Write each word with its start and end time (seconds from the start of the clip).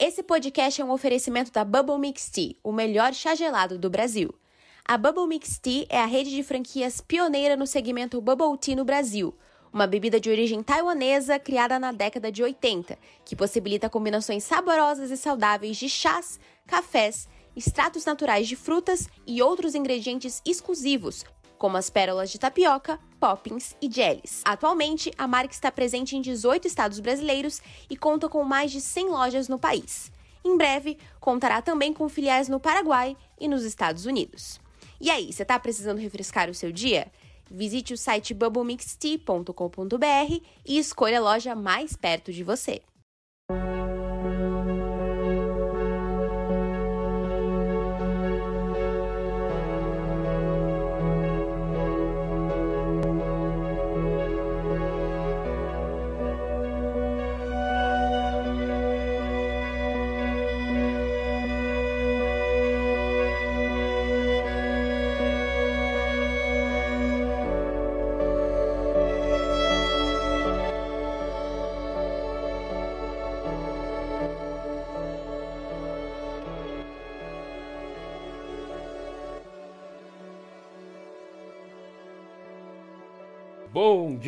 Esse 0.00 0.22
podcast 0.22 0.80
é 0.80 0.84
um 0.84 0.92
oferecimento 0.92 1.50
da 1.50 1.64
Bubble 1.64 1.98
Mix 1.98 2.30
Tea, 2.30 2.54
o 2.62 2.70
melhor 2.70 3.12
chá 3.12 3.34
gelado 3.34 3.76
do 3.76 3.90
Brasil. 3.90 4.32
A 4.84 4.96
Bubble 4.96 5.26
Mix 5.26 5.58
Tea 5.58 5.86
é 5.88 5.98
a 5.98 6.06
rede 6.06 6.30
de 6.30 6.44
franquias 6.44 7.00
pioneira 7.00 7.56
no 7.56 7.66
segmento 7.66 8.20
Bubble 8.20 8.56
Tea 8.56 8.76
no 8.76 8.84
Brasil, 8.84 9.34
uma 9.72 9.88
bebida 9.88 10.20
de 10.20 10.30
origem 10.30 10.62
taiwanesa 10.62 11.36
criada 11.40 11.80
na 11.80 11.90
década 11.90 12.30
de 12.30 12.44
80, 12.44 12.96
que 13.24 13.34
possibilita 13.34 13.90
combinações 13.90 14.44
saborosas 14.44 15.10
e 15.10 15.16
saudáveis 15.16 15.76
de 15.76 15.88
chás, 15.88 16.38
cafés, 16.64 17.28
extratos 17.56 18.04
naturais 18.04 18.46
de 18.46 18.54
frutas 18.54 19.08
e 19.26 19.42
outros 19.42 19.74
ingredientes 19.74 20.40
exclusivos, 20.46 21.24
como 21.58 21.76
as 21.76 21.90
pérolas 21.90 22.30
de 22.30 22.38
tapioca, 22.38 22.98
poppins 23.20 23.76
e 23.82 23.90
jellies. 23.90 24.42
Atualmente, 24.44 25.12
a 25.18 25.26
marca 25.26 25.52
está 25.52 25.70
presente 25.70 26.16
em 26.16 26.20
18 26.20 26.66
estados 26.66 27.00
brasileiros 27.00 27.60
e 27.90 27.96
conta 27.96 28.28
com 28.28 28.42
mais 28.44 28.70
de 28.70 28.80
100 28.80 29.08
lojas 29.08 29.48
no 29.48 29.58
país. 29.58 30.10
Em 30.44 30.56
breve, 30.56 30.96
contará 31.20 31.60
também 31.60 31.92
com 31.92 32.08
filiais 32.08 32.48
no 32.48 32.60
Paraguai 32.60 33.16
e 33.38 33.48
nos 33.48 33.64
Estados 33.64 34.06
Unidos. 34.06 34.60
E 35.00 35.10
aí, 35.10 35.32
você 35.32 35.42
está 35.42 35.58
precisando 35.58 35.98
refrescar 35.98 36.48
o 36.48 36.54
seu 36.54 36.72
dia? 36.72 37.10
Visite 37.50 37.94
o 37.94 37.98
site 37.98 38.34
bubblemixtea.com.br 38.34 40.42
e 40.64 40.78
escolha 40.78 41.18
a 41.18 41.22
loja 41.22 41.54
mais 41.54 41.96
perto 41.96 42.32
de 42.32 42.44
você. 42.44 42.82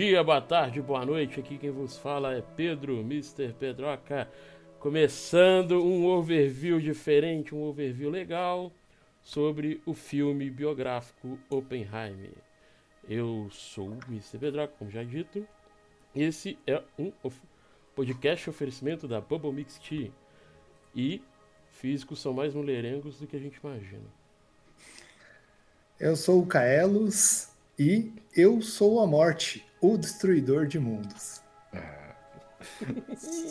Dia, 0.00 0.24
boa 0.24 0.40
tarde, 0.40 0.80
boa 0.80 1.04
noite. 1.04 1.38
Aqui 1.38 1.58
quem 1.58 1.70
vos 1.70 1.98
fala 1.98 2.32
é 2.32 2.40
Pedro, 2.40 3.00
Mr. 3.00 3.52
Pedroca. 3.52 4.26
Começando 4.78 5.84
um 5.84 6.06
overview 6.06 6.80
diferente, 6.80 7.54
um 7.54 7.62
overview 7.64 8.08
legal 8.08 8.72
sobre 9.22 9.78
o 9.84 9.92
filme 9.92 10.48
biográfico 10.48 11.38
Oppenheimer. 11.50 12.32
Eu 13.06 13.48
sou 13.50 13.90
o 13.90 13.98
Mr. 14.08 14.38
Pedroca, 14.38 14.72
como 14.78 14.90
já 14.90 15.04
dito. 15.04 15.46
Esse 16.16 16.58
é 16.66 16.82
um 16.98 17.12
podcast 17.94 18.48
oferecimento 18.48 19.06
da 19.06 19.20
Bubble 19.20 19.52
Mix 19.52 19.78
Tea. 19.78 20.10
E 20.96 21.22
físicos 21.72 22.22
são 22.22 22.32
mais 22.32 22.54
mulherengos 22.54 23.18
do 23.18 23.26
que 23.26 23.36
a 23.36 23.40
gente 23.40 23.60
imagina. 23.62 24.08
Eu 25.98 26.16
sou 26.16 26.40
o 26.40 26.46
Caelos 26.46 27.50
e 27.78 28.10
eu 28.34 28.62
sou 28.62 29.00
a 29.00 29.06
morte, 29.06 29.62
o 29.80 29.96
destruidor 29.96 30.66
de 30.66 30.78
mundos. 30.78 31.40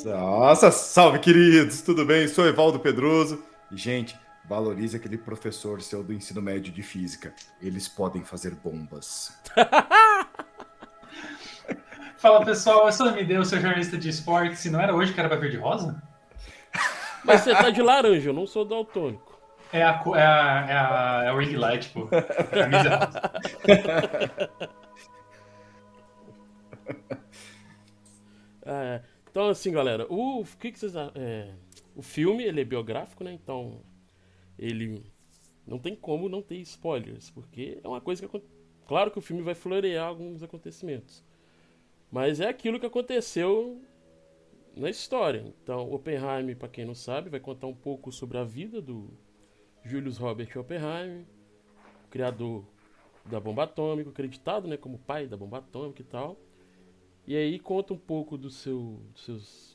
Nossa, 0.05 0.69
salve 0.71 1.19
queridos, 1.19 1.81
tudo 1.81 2.05
bem? 2.05 2.27
Sou 2.27 2.45
Evaldo 2.45 2.80
Pedroso. 2.80 3.44
E, 3.71 3.77
gente, 3.77 4.16
valorize 4.47 4.95
aquele 4.95 5.17
professor 5.17 5.81
seu 5.81 6.03
do 6.03 6.13
ensino 6.13 6.41
médio 6.41 6.71
de 6.71 6.83
física. 6.83 7.33
Eles 7.61 7.88
podem 7.88 8.23
fazer 8.23 8.53
bombas. 8.55 9.38
Fala 12.17 12.45
pessoal, 12.45 12.86
eu 12.86 12.92
sou 12.92 13.08
o 13.08 13.09
MD, 13.09 13.37
eu 13.37 13.45
sou 13.45 13.59
jornalista 13.59 13.98
de 13.98 14.09
esportes. 14.09 14.59
Se 14.59 14.70
não 14.70 14.80
era 14.80 14.93
hoje 14.93 15.14
que 15.14 15.20
era 15.20 15.30
pra 15.30 15.37
ver 15.37 15.52
de 15.52 15.58
rosa? 15.58 16.02
Mas 17.23 17.42
você 17.42 17.53
tá 17.53 17.70
de 17.70 17.82
laranja, 17.82 18.30
eu 18.30 18.33
não 18.33 18.45
sou 18.45 18.65
daltônico. 18.65 19.39
É 19.71 19.83
a, 19.83 20.03
é 20.15 20.21
a, 20.21 20.65
é 20.67 20.73
a, 20.73 21.23
é 21.26 21.32
o 21.32 21.37
ring 21.37 21.55
light, 21.55 21.89
pô. 21.89 22.08
Camisa. 22.08 23.09
é, 28.66 29.02
então, 29.30 29.48
assim, 29.48 29.72
galera, 29.72 30.05
o, 30.10 30.42
o 30.42 30.45
que, 30.58 30.72
que 30.72 30.80
vocês. 30.80 30.94
É, 31.16 31.54
o 31.95 32.02
filme 32.02 32.44
ele 32.44 32.61
é 32.61 32.64
biográfico, 32.64 33.23
né? 33.23 33.33
Então, 33.33 33.82
ele 34.58 35.04
não 35.66 35.80
tem 35.80 35.95
como 35.95 36.30
não 36.30 36.42
ter 36.42 36.58
spoilers, 36.58 37.30
porque 37.30 37.80
é 37.83 37.88
uma 37.88 38.02
coisa 38.02 38.27
que. 38.27 38.42
Claro 38.88 39.11
que 39.11 39.20
o 39.20 39.22
filme 39.22 39.44
vai 39.44 39.54
florear 39.54 40.08
alguns 40.08 40.42
acontecimentos. 40.42 41.23
Mas 42.11 42.39
é 42.39 42.48
aquilo 42.48 42.80
que 42.80 42.88
aconteceu 42.88 43.80
na 44.76 44.89
história. 44.89 45.54
Então, 45.61 45.92
Oppenheimer, 45.92 46.58
para 46.58 46.70
quem 46.70 46.86
não 46.86 46.95
sabe, 46.95 47.30
vai 47.30 47.39
contar 47.39 47.67
um 47.67 47.76
pouco 47.76 48.11
sobre 48.11 48.39
a 48.39 48.44
vida 48.44 48.82
do, 48.82 49.14
Julius 49.83 50.17
Robert 50.17 50.50
Oppenheimer, 50.58 51.26
criador 52.10 52.66
da 53.26 53.39
bomba 53.39 53.64
atômica, 53.64 54.10
acreditado 54.10 54.67
né, 54.67 54.77
como 54.77 54.98
pai 54.98 55.27
da 55.27 55.38
bomba 55.38 55.60
atômica 55.60 56.02
e 56.02 56.06
tal. 56.06 56.38
E 57.29 57.37
aí 57.37 57.59
conta 57.59 57.93
um 57.93 57.97
pouco 57.97 58.35
do 58.35 58.49
seu, 58.49 58.99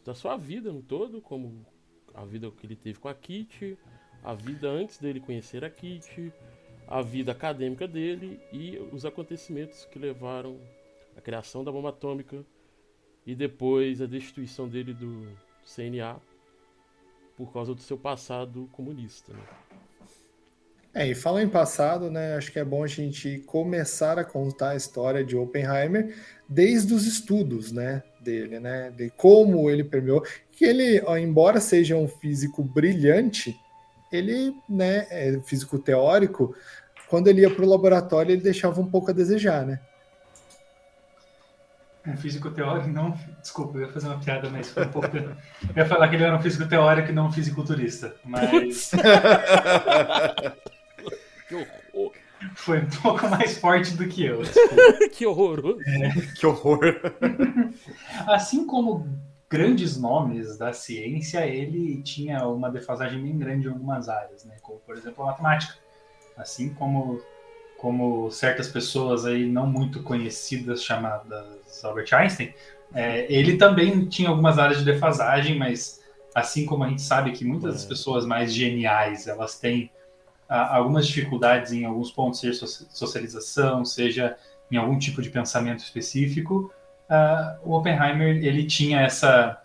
da 0.04 0.12
sua 0.12 0.37
vida 0.37 0.72
no 0.72 0.82
todo, 0.82 1.20
como 1.20 1.65
a 2.12 2.25
vida 2.25 2.50
que 2.50 2.66
ele 2.66 2.75
teve 2.75 2.98
com 2.98 3.06
a 3.06 3.15
Kitty, 3.15 3.78
a 4.25 4.34
vida 4.34 4.69
antes 4.69 4.98
dele 4.98 5.20
conhecer 5.20 5.65
a 5.65 5.70
Kitty, 5.70 6.32
a 6.88 7.00
vida 7.00 7.31
acadêmica 7.31 7.87
dele 7.87 8.41
e 8.53 8.76
os 8.91 9.06
acontecimentos 9.06 9.84
que 9.84 10.00
levaram 10.00 10.59
à 11.16 11.20
criação 11.20 11.62
da 11.62 11.70
bomba 11.70 11.91
atômica 11.91 12.44
e 13.25 13.37
depois 13.37 14.03
a 14.03 14.06
destituição 14.06 14.69
dele 14.69 14.92
do 14.92 15.25
CNA 15.65 16.21
por 17.36 17.53
causa 17.53 17.72
do 17.72 17.81
seu 17.81 17.97
passado 17.97 18.69
comunista. 18.72 19.32
Né? 19.32 19.47
É, 20.94 21.09
e 21.09 21.15
fala 21.15 21.43
em 21.43 21.49
passado, 21.49 22.09
né? 22.09 22.37
Acho 22.37 22.53
que 22.53 22.59
é 22.59 22.65
bom 22.65 22.84
a 22.84 22.87
gente 22.87 23.38
começar 23.47 24.16
a 24.16 24.25
contar 24.25 24.71
a 24.71 24.77
história 24.77 25.25
de 25.25 25.37
Oppenheimer 25.37 26.15
desde 26.49 26.94
os 26.94 27.05
estudos, 27.05 27.72
né, 27.72 28.03
dele, 28.21 28.60
né, 28.60 28.93
de 28.97 29.10
como 29.10 29.71
ele 29.71 29.83
permeou, 29.83 30.22
que 30.53 30.65
ele, 30.65 31.03
ó, 31.04 31.16
embora 31.16 31.60
seja 31.60 31.97
um 31.97 32.06
físico 32.06 32.62
brilhante, 32.62 33.59
ele, 34.12 34.54
né, 34.69 35.06
é 35.10 35.41
físico 35.44 35.78
teórico, 35.78 36.54
quando 37.09 37.28
ele 37.28 37.41
ia 37.41 37.50
para 37.50 37.65
o 37.65 37.69
laboratório 37.69 38.33
ele 38.33 38.43
deixava 38.43 38.81
um 38.81 38.87
pouco 38.87 39.10
a 39.10 39.15
desejar, 39.15 39.66
né? 39.66 39.81
Um 42.06 42.16
físico 42.19 42.50
teórico, 42.50 42.88
não. 42.88 43.19
Desculpa, 43.41 43.78
eu 43.78 43.87
ia 43.87 43.93
fazer 43.93 44.09
uma 44.09 44.19
piada, 44.19 44.50
mas 44.50 44.69
foi 44.69 44.84
um 44.84 44.91
pouco. 44.91 45.16
eu 45.16 45.34
ia 45.75 45.87
falar 45.87 46.06
que 46.09 46.16
ele 46.16 46.25
era 46.25 46.37
um 46.37 46.43
físico 46.43 46.69
teórico 46.69 47.09
e 47.09 47.15
não 47.15 47.28
um 47.28 47.33
fisiculturista. 47.33 48.15
Mas. 48.22 48.91
Que 51.54 51.94
horror. 51.94 52.12
Foi 52.54 52.81
um 52.81 52.91
pouco 53.03 53.28
mais 53.28 53.56
forte 53.59 53.97
do 53.97 54.06
que 54.09 54.25
eu. 54.25 54.42
que 55.12 55.25
horroroso. 55.26 55.81
É. 55.87 56.10
Que 56.34 56.47
horror. 56.47 57.00
Assim 58.26 58.66
como 58.66 59.09
grandes 59.48 59.97
nomes 59.97 60.56
da 60.59 60.72
ciência, 60.72 61.47
ele 61.47 62.03
tinha 62.03 62.47
uma 62.47 62.70
defasagem 62.70 63.22
bem 63.22 63.38
grande 63.38 63.66
em 63.66 63.70
algumas 63.70 64.09
áreas, 64.09 64.44
né? 64.44 64.56
Como, 64.60 64.81
por 64.81 64.97
exemplo, 64.97 65.22
a 65.22 65.28
matemática. 65.28 65.75
Assim 66.37 66.70
como, 66.75 67.20
como 67.78 68.31
certas 68.31 68.69
pessoas 68.69 69.25
aí 69.25 69.47
não 69.47 69.66
muito 69.66 70.03
conhecidas, 70.03 70.82
chamadas 70.82 71.84
Albert 71.84 72.12
Einstein, 72.12 72.53
é, 72.92 73.32
ele 73.32 73.56
também 73.56 74.06
tinha 74.06 74.28
algumas 74.28 74.59
áreas 74.59 74.81
de 74.81 74.84
defasagem, 74.84 75.56
mas 75.59 76.03
assim 76.34 76.66
como 76.66 76.82
a 76.84 76.88
gente 76.88 77.03
sabe 77.03 77.32
que 77.32 77.44
muitas 77.44 77.75
das 77.75 77.84
é. 77.84 77.88
pessoas 77.88 78.26
mais 78.26 78.53
geniais, 78.53 79.28
elas 79.28 79.59
têm 79.59 79.91
algumas 80.49 81.07
dificuldades 81.07 81.73
em 81.73 81.85
alguns 81.85 82.11
pontos, 82.11 82.41
seja 82.41 82.67
socialização, 82.67 83.85
seja 83.85 84.37
em 84.71 84.77
algum 84.77 84.99
tipo 84.99 85.23
de 85.23 85.31
pensamento 85.31 85.81
específico, 85.81 86.73
uh, 87.09 87.69
o 87.69 87.77
Oppenheimer 87.77 88.45
ele 88.45 88.67
tinha 88.67 89.01
essa 89.01 89.63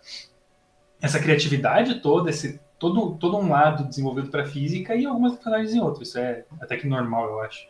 essa 1.00 1.18
criatividade 1.18 2.00
toda, 2.00 2.30
esse 2.30 2.60
todo 2.78 3.16
todo 3.16 3.36
um 3.36 3.48
lado 3.48 3.84
desenvolvido 3.84 4.30
para 4.30 4.44
física 4.46 4.94
e 4.94 5.06
algumas 5.06 5.32
dificuldades 5.32 5.74
em 5.74 5.80
outros. 5.80 6.08
Isso 6.08 6.18
é 6.18 6.44
até 6.60 6.76
que 6.76 6.86
normal, 6.86 7.28
eu 7.28 7.40
acho. 7.40 7.68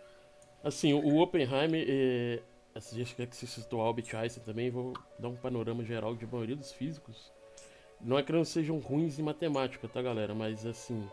Assim, 0.63 0.93
o 0.93 1.19
Oppenheimer, 1.19 1.85
é... 1.89 2.41
Gente 2.93 3.15
que 3.15 3.37
você 3.37 3.47
citou 3.47 3.81
Albert 3.81 4.15
Einstein 4.15 4.45
também, 4.45 4.71
vou 4.71 4.95
dar 5.19 5.29
um 5.29 5.35
panorama 5.35 5.85
geral 5.85 6.15
de 6.15 6.25
maioria 6.25 6.57
dos 6.57 6.73
físicos. 6.73 7.31
Não 8.01 8.17
é 8.17 8.23
que 8.23 8.33
não 8.33 8.45
sejam 8.45 8.79
ruins 8.79 9.19
em 9.19 9.23
matemática, 9.23 9.89
tá, 9.89 10.01
galera? 10.01 10.35
Mas 10.35 10.65
assim, 10.65 11.07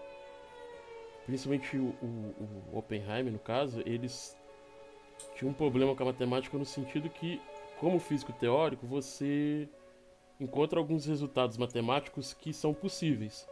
principalmente 1.28 1.78
o, 1.78 1.94
o, 2.02 2.72
o 2.74 2.78
Oppenheimer, 2.80 3.32
no 3.32 3.38
caso, 3.38 3.84
eles 3.86 4.36
tinham 5.36 5.52
um 5.52 5.54
problema 5.54 5.94
com 5.94 6.02
a 6.04 6.06
matemática 6.08 6.58
no 6.58 6.66
sentido 6.66 7.10
que, 7.10 7.40
como 7.80 8.00
físico 8.00 8.32
teórico, 8.32 8.88
você 8.88 9.68
encontra 10.40 10.80
alguns 10.80 11.06
resultados 11.06 11.58
matemáticos 11.58 12.34
que 12.34 12.54
são 12.54 12.74
possíveis. 12.74 13.46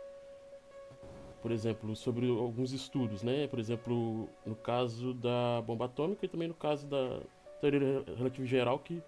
por 1.42 1.51
exemplo, 1.51 1.95
sobre 1.95 2.27
alguns 2.27 2.72
estudos, 2.72 3.22
né? 3.22 3.45
Por 3.48 3.60
exemplo, 3.60 4.30
no 4.45 4.56
caso 4.56 5.13
da 5.13 5.62
bomba 5.62 5.86
atômica 5.86 6.25
e 6.25 6.30
também 6.30 6.48
no 6.48 6.56
caso 6.56 6.88
da 6.88 7.22
teoria 7.60 8.04
relativa 8.18 8.48
geral, 8.48 8.80
que 8.80 9.04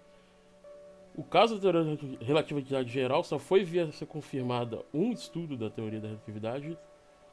o 1.16 1.24
caso 1.24 1.56
da 1.56 1.60
teoria 1.60 1.96
da 1.96 2.24
relatividade 2.24 2.90
geral 2.90 3.24
só 3.24 3.38
foi 3.38 3.64
vir 3.64 3.80
a 3.80 3.92
ser 3.92 4.06
confirmada 4.06 4.84
um 4.92 5.10
estudo 5.10 5.56
da 5.56 5.70
teoria 5.70 6.00
da 6.00 6.08
relatividade 6.08 6.78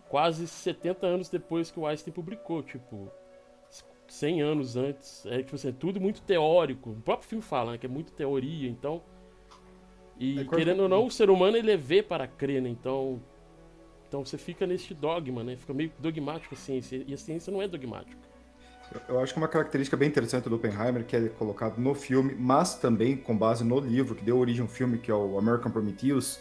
quase 0.09 0.47
70 0.47 1.05
anos 1.05 1.29
depois 1.29 1.71
que 1.71 1.79
o 1.79 1.85
Einstein 1.85 2.13
publicou, 2.13 2.63
tipo, 2.63 3.11
100 4.07 4.41
anos 4.41 4.75
antes. 4.75 5.25
É 5.25 5.39
tipo 5.39 5.55
assim, 5.55 5.69
é 5.69 5.71
tudo 5.71 5.99
muito 5.99 6.21
teórico. 6.21 6.91
O 6.91 7.01
próprio 7.01 7.27
filme 7.27 7.43
fala, 7.43 7.73
né, 7.73 7.77
que 7.77 7.85
é 7.85 7.89
muito 7.89 8.11
teoria, 8.11 8.69
então 8.69 9.01
e 10.17 10.39
é 10.39 10.43
querendo 10.45 10.83
ou 10.83 10.89
não, 10.89 11.05
o 11.05 11.11
ser 11.11 11.29
humano 11.29 11.57
ele 11.57 11.71
é 11.71 11.77
ver 11.77 12.03
para 12.03 12.27
crer, 12.27 12.61
né? 12.61 12.69
Então, 12.69 13.21
então 14.07 14.23
você 14.23 14.37
fica 14.37 14.65
neste 14.65 14.93
dogma, 14.93 15.43
né? 15.43 15.55
Fica 15.57 15.73
meio 15.73 15.91
dogmático 15.99 16.55
a 16.55 16.57
ciência. 16.57 17.03
E 17.05 17.13
a 17.13 17.17
ciência 17.17 17.51
não 17.51 17.61
é 17.61 17.67
dogmática. 17.67 18.17
Eu 19.09 19.19
acho 19.19 19.33
que 19.33 19.39
uma 19.39 19.47
característica 19.47 19.97
bem 19.97 20.07
interessante 20.07 20.47
do 20.47 20.55
Oppenheimer, 20.55 21.03
que 21.03 21.15
é 21.15 21.27
colocado 21.29 21.79
no 21.79 21.95
filme, 21.95 22.35
mas 22.35 22.75
também 22.75 23.17
com 23.17 23.35
base 23.35 23.63
no 23.63 23.79
livro 23.79 24.15
que 24.15 24.23
deu 24.23 24.37
origem 24.37 24.61
ao 24.61 24.67
filme, 24.67 24.99
que 24.99 25.09
é 25.09 25.13
o 25.13 25.37
American 25.39 25.71
Prometheus, 25.71 26.39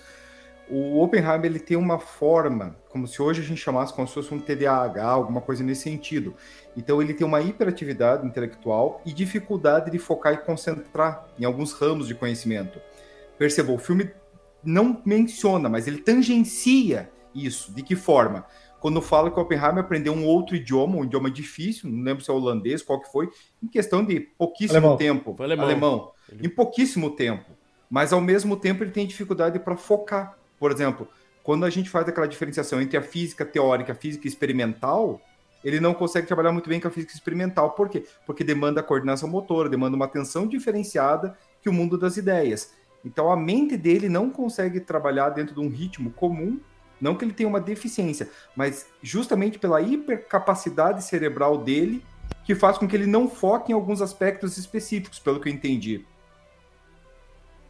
o 0.69 1.03
Oppenheimer 1.03 1.45
ele 1.45 1.61
tem 1.61 1.77
uma 1.77 1.99
forma, 1.99 2.77
como 2.89 3.07
se 3.07 3.21
hoje 3.21 3.41
a 3.41 3.45
gente 3.45 3.61
chamasse 3.61 3.93
como 3.93 4.09
se 4.09 4.15
fosse 4.15 4.33
um 4.33 4.39
TDAH, 4.39 5.05
alguma 5.05 5.41
coisa 5.41 5.63
nesse 5.63 5.83
sentido. 5.83 6.35
Então 6.77 7.03
ele 7.03 7.15
tem 7.15 7.27
uma 7.27 7.41
hiperatividade 7.41 8.27
intelectual 8.27 9.03
e 9.05 9.13
dificuldade 9.13 9.91
de 9.91 9.99
focar 9.99 10.33
e 10.35 10.39
concentrar 10.39 11.27
em 11.39 11.45
alguns 11.45 11.73
ramos 11.73 12.09
de 12.09 12.15
conhecimento. 12.15 12.81
Perceba, 13.39 13.73
o 13.73 13.79
filme 13.79 14.11
não 14.63 15.03
menciona, 15.05 15.69
mas 15.69 15.87
ele 15.87 15.99
tangencia 15.99 17.11
isso. 17.35 17.73
De 17.75 17.83
que 17.83 17.95
forma? 17.95 18.47
Quando 18.81 19.01
fala 19.01 19.31
que 19.31 19.39
o 19.39 19.43
Oppenheimer 19.43 19.79
aprendeu 19.79 20.13
um 20.13 20.27
outro 20.27 20.55
idioma, 20.57 20.97
um 20.97 21.05
idioma 21.05 21.31
difícil, 21.31 21.91
não 21.91 22.03
lembro 22.03 22.23
se 22.23 22.31
é 22.31 22.35
holandês, 22.35 22.83
qual 22.83 23.01
que 23.01 23.11
foi, 23.11 23.31
em 23.63 23.67
questão 23.67 24.05
de 24.05 24.21
pouquíssimo 24.21 24.79
alemão. 24.79 24.97
tempo. 24.97 25.35
Foi 25.35 25.47
alemão. 25.47 25.65
alemão. 25.65 26.13
Ele... 26.31 26.47
Em 26.47 26.51
pouquíssimo 26.51 27.11
tempo. 27.11 27.51
Mas 27.89 28.13
ao 28.13 28.21
mesmo 28.21 28.57
tempo 28.57 28.83
ele 28.83 28.91
tem 28.91 29.07
dificuldade 29.07 29.59
para 29.59 29.77
focar. 29.77 30.37
Por 30.65 30.73
exemplo, 30.73 31.07
quando 31.43 31.67
a 31.67 31.69
gente 31.69 31.91
faz 31.91 32.09
aquela 32.09 32.27
diferenciação 32.27 32.81
entre 32.81 32.97
a 32.97 33.03
física 33.03 33.45
teórica 33.45 33.91
e 33.91 33.93
a 33.93 33.95
física 33.95 34.27
experimental, 34.27 35.21
ele 35.63 35.79
não 35.79 35.93
consegue 35.93 36.27
trabalhar 36.27 36.53
muito 36.53 36.71
bem 36.71 36.81
com 36.81 36.89
a 36.89 36.91
física 36.91 37.13
experimental. 37.13 37.73
Por 37.73 37.87
quê? 37.91 38.07
Porque 38.25 38.43
demanda 38.43 38.83
coordenação 38.83 39.29
motora, 39.29 39.69
demanda 39.69 39.95
uma 39.95 40.07
atenção 40.07 40.47
diferenciada 40.47 41.37
que 41.61 41.69
o 41.69 41.73
mundo 41.73 41.99
das 41.99 42.17
ideias. 42.17 42.73
Então 43.05 43.31
a 43.31 43.37
mente 43.37 43.77
dele 43.77 44.09
não 44.09 44.31
consegue 44.31 44.81
trabalhar 44.81 45.29
dentro 45.29 45.55
de 45.55 45.61
um 45.61 45.69
ritmo 45.69 46.11
comum, 46.13 46.59
não 46.99 47.15
que 47.15 47.27
ele 47.27 47.35
tenha 47.35 47.51
uma 47.51 47.61
deficiência, 47.61 48.31
mas 48.57 48.87
justamente 49.03 49.59
pela 49.59 49.83
hipercapacidade 49.83 51.05
cerebral 51.05 51.59
dele, 51.59 52.03
que 52.43 52.55
faz 52.55 52.79
com 52.79 52.89
que 52.89 52.97
ele 52.97 53.07
não 53.07 53.29
foque 53.29 53.71
em 53.71 53.75
alguns 53.75 54.01
aspectos 54.01 54.57
específicos, 54.57 55.19
pelo 55.19 55.41
que 55.41 55.51
eu 55.51 55.53
entendi. 55.53 56.07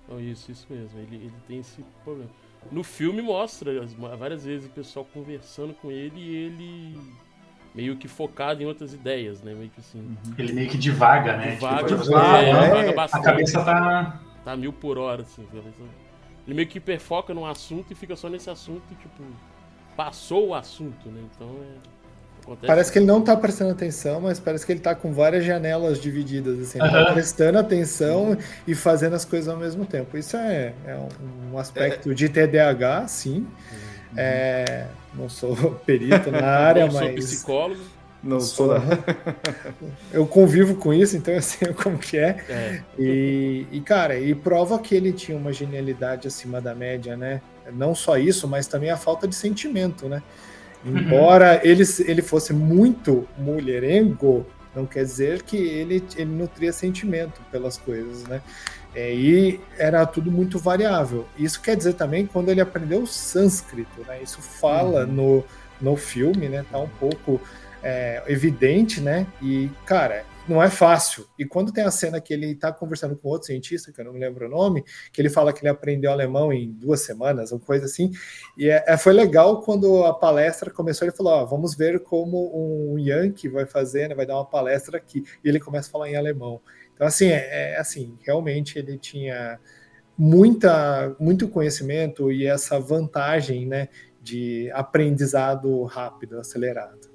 Oh, 0.09 0.21
isso, 0.21 0.53
isso 0.53 0.67
mesmo. 0.71 0.99
Ele, 1.01 1.17
ele 1.17 1.35
tem 1.49 1.59
esse 1.59 1.83
problema. 2.05 2.31
No 2.71 2.83
filme 2.83 3.23
mostra 3.23 3.73
várias 4.19 4.45
vezes 4.45 4.67
o 4.67 4.71
pessoal 4.71 5.07
conversando 5.13 5.75
com 5.75 5.91
ele 5.91 6.19
e 6.21 6.37
ele 6.37 7.01
meio 7.75 7.97
que 7.97 8.07
focado 8.07 8.63
em 8.63 8.67
outras 8.67 8.95
ideias, 8.95 9.43
né? 9.43 9.55
Meio 9.55 9.71
que 9.71 9.81
assim. 9.81 9.99
Uhum. 9.99 10.35
Ele 10.39 10.53
meio 10.53 10.69
que 10.69 10.79
divaga, 10.79 11.37
né? 11.37 11.55
Divaga, 11.55 11.89
tipo, 11.89 12.03
divaga, 12.03 12.39
é, 12.39 12.51
é, 12.51 12.65
divaga 12.65 12.93
bastante. 12.93 13.21
A 13.21 13.25
cabeça 13.25 13.65
tá 13.65 14.21
tá 14.45 14.57
mil 14.57 14.73
por 14.73 14.99
hora, 14.99 15.23
assim. 15.23 15.47
Ele 16.47 16.55
meio 16.55 16.69
que 16.69 16.79
hiperfoca 16.79 17.33
num 17.33 17.47
assunto 17.47 17.91
e 17.91 17.95
fica 17.95 18.15
só 18.15 18.29
nesse 18.29 18.51
assunto, 18.51 18.83
tipo, 19.01 19.23
passou 19.97 20.49
o 20.49 20.55
assunto, 20.55 21.09
né? 21.09 21.23
Então 21.35 21.49
é. 21.63 21.94
Acontece 22.45 22.67
parece 22.67 22.93
que 22.93 22.99
ele 22.99 23.07
não 23.07 23.23
tá 23.23 23.35
prestando 23.37 23.71
atenção, 23.71 24.21
mas 24.21 24.39
parece 24.39 24.67
que 24.67 24.73
ele 24.73 24.81
tá 24.81 24.95
com 24.95 25.13
várias 25.13 25.45
janelas 25.45 25.99
divididas, 25.99 26.61
assim, 26.61 26.79
ele 26.79 26.91
tá 26.91 27.13
prestando 27.13 27.59
atenção 27.59 28.31
uhum. 28.31 28.37
e 28.67 28.75
fazendo 28.75 29.15
as 29.15 29.25
coisas 29.25 29.49
ao 29.49 29.57
mesmo 29.57 29.87
tempo. 29.87 30.17
Isso 30.19 30.37
é, 30.37 30.75
é 30.87 30.97
um 31.51 31.59
aspecto 31.59 32.11
é. 32.11 32.15
de 32.15 32.29
TDAH, 32.29 33.09
sim. 33.09 33.39
Uhum. 33.39 33.47
É, 34.17 34.87
não 35.15 35.29
sou 35.29 35.57
perito 35.87 36.31
na 36.31 36.47
área, 36.47 36.87
não 36.87 36.93
mas. 36.93 37.07
Sou 37.07 37.15
psicólogo. 37.15 37.81
Não 38.23 38.41
sou. 38.41 38.71
eu 40.13 40.27
convivo 40.27 40.77
com 40.77 40.95
isso, 40.95 41.17
então 41.17 41.35
eu 41.35 41.43
sei 41.43 41.73
como 41.75 41.99
que 41.99 42.17
é. 42.17 42.37
é. 42.49 42.83
E, 42.99 43.67
e, 43.71 43.81
cara, 43.81 44.19
e 44.19 44.35
prova 44.35 44.79
que 44.79 44.95
ele 44.95 45.13
tinha 45.13 45.37
uma 45.37 45.53
genialidade 45.53 46.27
acima 46.27 46.61
da 46.61 46.75
média, 46.75 47.17
né? 47.17 47.43
Não 47.73 47.95
só 47.95 48.17
isso, 48.17 48.49
mas 48.49 48.67
também 48.67 48.91
a 48.91 48.97
falta 48.97 49.29
de 49.29 49.35
sentimento, 49.35 50.09
né? 50.09 50.23
Uhum. 50.85 50.99
Embora 50.99 51.61
ele, 51.65 51.83
ele 52.07 52.23
fosse 52.23 52.53
muito 52.53 53.27
mulherengo, 53.39 54.47
não 54.75 54.85
quer 54.87 55.05
dizer 55.05 55.43
que 55.43 55.57
ele, 55.57 56.05
ele 56.17 56.31
nutria 56.31 56.73
sentimento 56.73 57.41
pelas 57.51 57.79
coisas, 57.79 58.25
né? 58.25 58.43
É, 58.95 59.13
e 59.13 59.61
era 59.77 60.07
tudo 60.07 60.31
muito 60.31 60.59
variável. 60.59 61.27
Isso 61.37 61.61
quer 61.61 61.77
dizer 61.77 61.95
também 61.95 62.27
quando 62.27 62.51
ele 62.51 62.61
aprendeu 62.61 63.07
sânscrito, 63.07 64.03
né? 64.07 64.21
Isso 64.23 64.41
fala 64.41 65.05
uhum. 65.05 65.13
no, 65.13 65.45
no 65.81 65.97
filme, 65.97 66.49
né? 66.49 66.65
Tá 66.71 66.79
um 66.79 66.89
pouco 66.89 67.41
é, 67.83 68.23
evidente, 68.29 69.01
né? 69.01 69.27
E, 69.43 69.69
cara, 69.85 70.25
não 70.49 70.63
é 70.63 70.69
fácil. 70.69 71.27
E 71.39 71.45
quando 71.45 71.73
tem 71.73 71.85
a 71.85 71.91
cena 71.91 72.21
que 72.21 72.33
ele 72.33 72.53
está 72.53 72.73
conversando 72.73 73.17
com 73.17 73.29
outro 73.29 73.47
cientista, 73.47 73.91
que 73.93 74.01
eu 74.01 74.05
não 74.05 74.13
me 74.13 74.21
lembro 74.21 74.47
o 74.47 74.49
nome, 74.49 74.85
que 75.13 75.21
ele 75.21 75.31
fala 75.31 75.53
que 75.53 75.61
ele 75.61 75.71
aprendeu 75.71 76.11
alemão 76.11 76.53
em 76.53 76.71
duas 76.71 77.01
semanas, 77.01 77.51
uma 77.51 77.61
coisa 77.61 77.87
assim. 77.87 78.13
E 78.57 78.69
é, 78.69 78.85
é 78.87 78.97
foi 78.97 79.13
legal 79.13 79.63
quando 79.63 80.05
a 80.05 80.13
palestra 80.13 80.71
começou, 80.71 81.07
ele 81.07 81.17
falou: 81.17 81.33
ó, 81.33 81.45
vamos 81.45 81.75
ver 81.75 82.01
como 82.01 82.51
um 82.55 82.99
Yankee 82.99 83.49
vai 83.49 83.67
fazer, 83.67 84.09
né, 84.09 84.15
vai 84.15 84.27
dar 84.27 84.37
uma 84.37 84.47
palestra 84.47 84.99
aqui. 84.99 85.25
E 85.43 85.49
ele 85.49 85.59
começa 85.59 85.89
a 85.89 85.93
falar 85.93 86.11
em 86.11 86.17
alemão. 86.17 86.61
Então, 86.95 87.07
assim, 87.07 87.29
é, 87.29 87.73
é 87.73 87.79
assim, 87.79 88.17
realmente 88.23 88.79
ele 88.79 88.99
tinha 88.99 89.59
muita, 90.17 91.15
muito 91.19 91.49
conhecimento 91.49 92.31
e 92.31 92.47
essa 92.47 92.79
vantagem, 92.79 93.67
né, 93.67 93.89
de 94.23 94.71
aprendizado 94.73 95.83
rápido, 95.85 96.39
acelerado. 96.39 97.14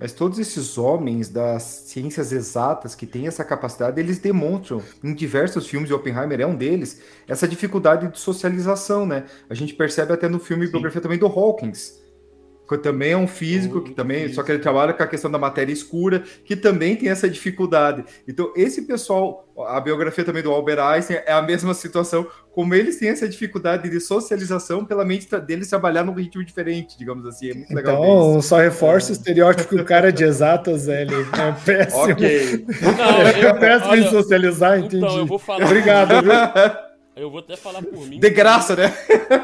Mas 0.00 0.12
todos 0.12 0.38
esses 0.38 0.78
homens 0.78 1.28
das 1.28 1.62
ciências 1.62 2.32
exatas 2.32 2.94
que 2.94 3.06
têm 3.06 3.26
essa 3.26 3.44
capacidade, 3.44 4.00
eles 4.00 4.18
demonstram 4.18 4.82
em 5.04 5.14
diversos 5.14 5.66
filmes, 5.66 5.90
e 5.90 5.92
Oppenheimer 5.92 6.40
é 6.40 6.46
um 6.46 6.56
deles, 6.56 7.02
essa 7.28 7.46
dificuldade 7.46 8.08
de 8.08 8.18
socialização, 8.18 9.04
né? 9.04 9.26
A 9.50 9.54
gente 9.54 9.74
percebe 9.74 10.14
até 10.14 10.26
no 10.26 10.40
filme 10.40 10.64
Sim. 10.64 10.72
biografia 10.72 11.02
também 11.02 11.18
do 11.18 11.26
Hawkins, 11.26 11.99
que 12.76 12.82
também 12.82 13.12
é 13.12 13.16
um 13.16 13.26
físico, 13.26 13.82
que 13.82 13.92
também, 13.92 14.32
só 14.32 14.42
que 14.42 14.52
ele 14.52 14.58
trabalha 14.58 14.92
com 14.92 15.02
a 15.02 15.06
questão 15.06 15.30
da 15.30 15.38
matéria 15.38 15.72
escura, 15.72 16.22
que 16.44 16.54
também 16.54 16.96
tem 16.96 17.08
essa 17.08 17.28
dificuldade. 17.28 18.04
Então, 18.26 18.52
esse 18.56 18.82
pessoal, 18.82 19.48
a 19.66 19.80
biografia 19.80 20.24
também 20.24 20.42
do 20.42 20.50
Albert 20.50 20.78
Einstein 20.78 21.18
é 21.26 21.32
a 21.32 21.42
mesma 21.42 21.74
situação, 21.74 22.26
como 22.52 22.74
eles 22.74 22.96
têm 22.96 23.08
essa 23.08 23.28
dificuldade 23.28 23.88
de 23.88 24.00
socialização 24.00 24.84
pela 24.84 25.04
mente 25.04 25.28
deles 25.40 25.68
trabalhar 25.68 26.04
num 26.04 26.12
ritmo 26.12 26.44
diferente, 26.44 26.98
digamos 26.98 27.26
assim. 27.26 27.50
É 27.50 27.54
muito 27.54 27.74
legal. 27.74 28.02
Então, 28.02 28.42
só 28.42 28.58
reforça 28.58 29.10
é. 29.10 29.12
o 29.12 29.16
estereótipo 29.16 29.68
que 29.68 29.80
o 29.80 29.84
cara 29.84 30.12
de 30.12 30.24
exatas, 30.24 30.88
ele 30.88 31.14
é 31.14 31.52
péssimo. 31.64 32.02
ok. 32.02 32.66
Não, 32.98 33.48
é 33.48 33.54
péssimo 33.54 33.90
olha, 33.90 34.00
em 34.00 34.10
socializar, 34.10 34.78
entendi. 34.78 34.96
Então, 34.96 35.18
eu 35.18 35.26
vou 35.26 35.38
falar. 35.38 35.66
Obrigado, 35.66 36.22
viu? 36.22 36.32
Eu 37.16 37.30
vou 37.30 37.40
até 37.40 37.56
falar 37.56 37.82
por 37.82 38.06
mim. 38.06 38.20
De 38.20 38.30
graça, 38.30 38.76
né? 38.76 38.84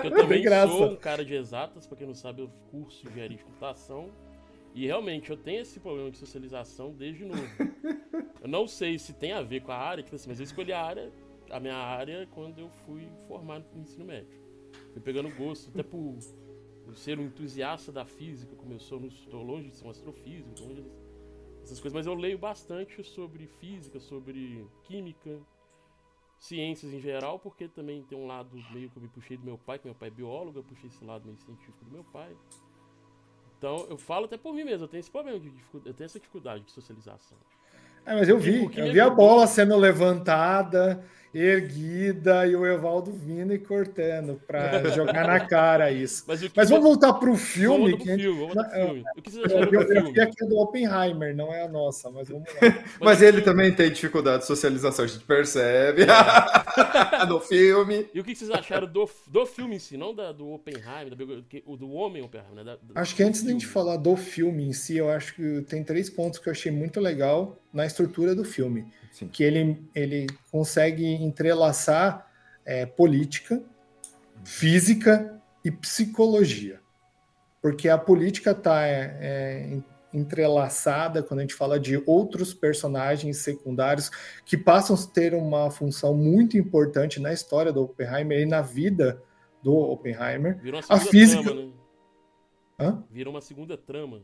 eu 0.05 0.11
também 0.15 0.45
sou 0.69 0.93
um 0.93 0.97
cara 0.97 1.25
de 1.25 1.35
exatas, 1.35 1.87
pra 1.87 1.97
quem 1.97 2.07
não 2.07 2.15
sabe, 2.15 2.43
eu 2.43 2.51
curso 2.71 3.03
de 3.03 3.11
engenharia 3.11 3.37
de 3.37 3.45
computação. 3.45 4.11
E 4.75 4.87
realmente 4.87 5.31
eu 5.31 5.37
tenho 5.37 5.63
esse 5.63 5.81
problema 5.81 6.11
de 6.11 6.19
socialização 6.19 6.93
desde 6.93 7.25
novo. 7.25 7.43
eu 8.41 8.49
não 8.49 8.67
sei 8.67 8.99
se 8.99 9.13
tem 9.13 9.33
a 9.33 9.43
ver 9.43 9.63
com 9.63 9.73
a 9.73 9.77
área, 9.77 10.03
tipo 10.03 10.15
assim, 10.15 10.29
mas 10.29 10.39
eu 10.39 10.45
escolhi 10.45 10.73
a 10.73 10.83
área, 10.83 11.11
a 11.51 11.59
minha 11.59 11.77
área, 11.77 12.29
quando 12.33 12.59
eu 12.59 12.69
fui 12.85 13.09
formar 13.27 13.61
no 13.75 13.81
ensino 13.81 14.05
médio. 14.05 14.39
Fui 14.93 15.01
pegando 15.01 15.31
gosto, 15.31 15.71
até 15.71 15.83
por, 15.83 16.15
por 16.85 16.95
ser 16.95 17.19
um 17.19 17.25
entusiasta 17.25 17.91
da 17.91 18.05
física, 18.05 18.55
como 18.55 18.75
eu 18.75 18.79
sou, 18.79 19.01
não 19.01 19.09
estou 19.09 19.43
longe 19.43 19.71
de 19.71 19.77
ser 19.77 19.87
um 19.87 19.91
astrofísico, 19.91 20.51
longe 20.61 20.85
essas 21.63 21.81
coisas, 21.81 21.95
mas 21.95 22.07
eu 22.07 22.15
leio 22.15 22.39
bastante 22.39 23.03
sobre 23.03 23.47
física, 23.47 23.99
sobre 23.99 24.65
química, 24.85 25.41
ciências 26.39 26.93
em 26.93 27.01
geral, 27.01 27.39
porque 27.39 27.69
também 27.69 28.03
tem 28.03 28.19
um 28.19 28.27
lado 28.27 28.51
meio 28.71 28.91
que 28.91 28.97
eu 28.97 29.03
me 29.03 29.09
puxei 29.09 29.37
do 29.37 29.45
meu 29.45 29.59
pai, 29.59 29.79
que 29.79 29.87
meu 29.87 29.95
pai 29.95 30.09
é 30.09 30.11
biólogo, 30.11 30.59
eu 30.59 30.65
puxei 30.65 30.89
esse 30.89 31.05
lado 31.05 31.25
meio 31.25 31.39
científico 31.39 31.85
do 31.85 31.91
meu 31.91 32.05
pai. 32.05 32.35
Então, 33.59 33.87
eu 33.89 33.97
falo 33.97 34.27
até 34.27 34.37
por 34.37 34.55
mim 34.55 34.65
mesmo, 34.65 34.85
eu 34.85 34.89
tenho 34.89 35.01
esse 35.01 35.11
problema 35.11 35.41
de 35.41 35.51
eu 35.85 35.95
tenho 35.95 36.05
essa 36.05 36.19
dificuldade 36.19 36.65
de 36.65 36.73
socialização. 36.73 37.39
É, 38.05 38.15
mas 38.15 38.29
eu 38.29 38.39
vi, 38.39 38.71
eu 38.77 38.93
vi 38.93 39.01
a 39.01 39.11
bola 39.11 39.47
sendo 39.47 39.77
levantada 39.77 41.05
erguida 41.39 42.47
e 42.47 42.57
o 42.57 42.67
Evaldo 42.67 43.13
vindo 43.13 43.53
e 43.53 43.59
cortando 43.59 44.41
para 44.47 44.89
jogar 44.91 45.27
na 45.27 45.41
cara 45.41 45.91
isso. 45.91 46.25
Mas, 46.27 46.41
Mas 46.55 46.71
vamos 46.71 46.85
voltar 46.85 47.15
para 47.15 47.31
o 47.31 47.37
filme. 47.37 47.93
Vamos 47.93 48.05
que... 48.05 48.17
filme, 48.17 48.39
vamos 48.39 48.73
filme. 48.73 49.05
O 49.17 49.23
que 49.23 49.31
vocês 49.31 49.45
acharam 49.45 49.71
do 49.71 49.87
filme? 49.87 50.21
aqui 50.21 50.45
é 50.45 50.47
do 50.47 50.59
Oppenheimer, 50.59 51.37
não 51.37 51.53
é 51.53 51.63
a 51.63 51.69
nossa, 51.69 52.11
mas 52.11 52.29
vamos 52.29 52.49
lá. 52.55 52.61
Mas, 52.97 53.19
mas 53.19 53.23
ele 53.23 53.43
também 53.43 53.73
tem 53.73 53.91
dificuldade 53.91 54.41
de 54.41 54.47
socialização, 54.47 55.05
a 55.05 55.09
gente 55.09 55.25
percebe 55.25 56.03
é. 56.03 57.27
no 57.27 57.41
filme. 57.41 58.09
E 58.15 58.21
o 58.21 58.25
que 58.25 58.35
vocês 58.35 58.51
acharam 58.51 58.87
do, 58.87 59.09
do 59.27 59.47
filme 59.47 59.77
em 59.77 59.79
si, 59.79 59.97
não 59.97 60.15
da, 60.15 60.33
do 60.33 60.51
Oppenheimer, 60.53 61.15
do, 61.15 61.77
do 61.77 61.93
homem 61.93 62.23
Oppenheimer, 62.23 62.55
né? 62.55 62.65
Da, 62.65 62.77
do, 62.77 62.93
acho 62.95 63.15
que 63.15 63.23
antes 63.23 63.43
de 63.43 63.49
a 63.49 63.53
gente 63.53 63.67
falar 63.67 63.97
do 63.97 64.17
filme 64.17 64.65
em 64.65 64.73
si, 64.73 64.97
eu 64.97 65.11
acho 65.11 65.35
que 65.35 65.63
tem 65.63 65.85
três 65.85 66.09
pontos 66.09 66.39
que 66.39 66.49
eu 66.49 66.53
achei 66.53 66.73
muito 66.73 67.01
legal 67.01 67.59
na 67.73 67.87
estrutura 67.87 68.35
do 68.35 68.45
filme. 68.45 68.87
Sim. 69.17 69.29
que 69.29 69.43
ele, 69.43 69.79
ele 69.95 70.27
consegue 70.53 71.07
entrelaçar 71.27 72.31
é, 72.65 72.87
política, 72.87 73.63
física 74.45 75.41
e 75.65 75.71
psicologia. 75.71 76.81
Porque 77.61 77.89
a 77.89 77.99
política 77.99 78.53
está 78.53 78.87
é, 78.87 79.19
é, 79.21 79.79
entrelaçada 80.13 81.23
quando 81.23 81.41
a 81.41 81.43
gente 81.43 81.55
fala 81.55 81.79
de 81.81 82.03
outros 82.07 82.55
personagens 82.55 83.39
secundários 83.39 84.11
que 84.45 84.57
passam 84.57 84.97
a 84.97 85.13
ter 85.13 85.35
uma 85.35 85.71
função 85.71 86.15
muito 86.15 86.57
importante 86.57 87.21
na 87.21 87.33
história 87.33 87.73
do 87.73 87.83
Oppenheimer 87.83 88.41
e 88.41 88.47
na 88.47 88.63
vida 88.63 89.23
do 89.63 89.75
Oppenheimer. 89.75 90.59
Virou 90.61 90.81
uma 90.81 90.83
segunda 90.83 91.03
a 91.03 91.11
física... 91.11 91.43
trama, 91.43 91.63
né? 91.65 91.73
Hã? 92.79 93.05
Virou 93.11 93.35
uma 93.35 93.41
segunda 93.41 93.77
trama 93.77 94.23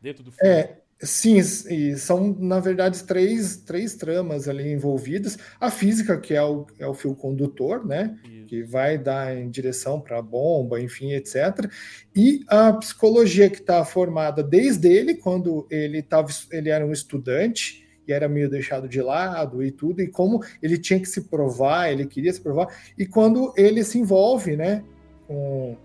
dentro 0.00 0.22
do 0.22 0.32
filme. 0.32 0.48
É, 0.48 0.78
Sim, 1.02 1.38
e 1.38 1.96
são, 1.96 2.36
na 2.38 2.60
verdade, 2.60 3.02
três, 3.04 3.56
três 3.56 3.94
tramas 3.94 4.46
ali 4.46 4.70
envolvidas. 4.70 5.38
A 5.58 5.70
física, 5.70 6.20
que 6.20 6.34
é 6.34 6.42
o, 6.42 6.66
é 6.78 6.86
o 6.86 6.92
fio 6.92 7.14
condutor, 7.14 7.86
né? 7.86 8.18
Isso. 8.22 8.46
Que 8.46 8.62
vai 8.62 8.98
dar 8.98 9.34
em 9.34 9.48
direção 9.48 9.98
para 9.98 10.18
a 10.18 10.22
bomba, 10.22 10.78
enfim, 10.78 11.12
etc. 11.12 11.70
E 12.14 12.44
a 12.48 12.74
psicologia, 12.74 13.48
que 13.48 13.60
está 13.60 13.82
formada 13.82 14.42
desde 14.42 14.88
ele, 14.92 15.14
quando 15.14 15.66
ele, 15.70 16.02
tava, 16.02 16.28
ele 16.52 16.68
era 16.68 16.84
um 16.84 16.92
estudante 16.92 17.86
e 18.06 18.12
era 18.12 18.28
meio 18.28 18.50
deixado 18.50 18.86
de 18.86 19.00
lado 19.00 19.62
e 19.62 19.70
tudo, 19.70 20.02
e 20.02 20.08
como 20.08 20.40
ele 20.62 20.76
tinha 20.76 21.00
que 21.00 21.08
se 21.08 21.22
provar, 21.22 21.90
ele 21.90 22.06
queria 22.06 22.32
se 22.32 22.40
provar, 22.40 22.66
e 22.98 23.06
quando 23.06 23.54
ele 23.56 23.82
se 23.84 23.98
envolve, 23.98 24.54
né? 24.54 24.84
Com, 25.26 25.76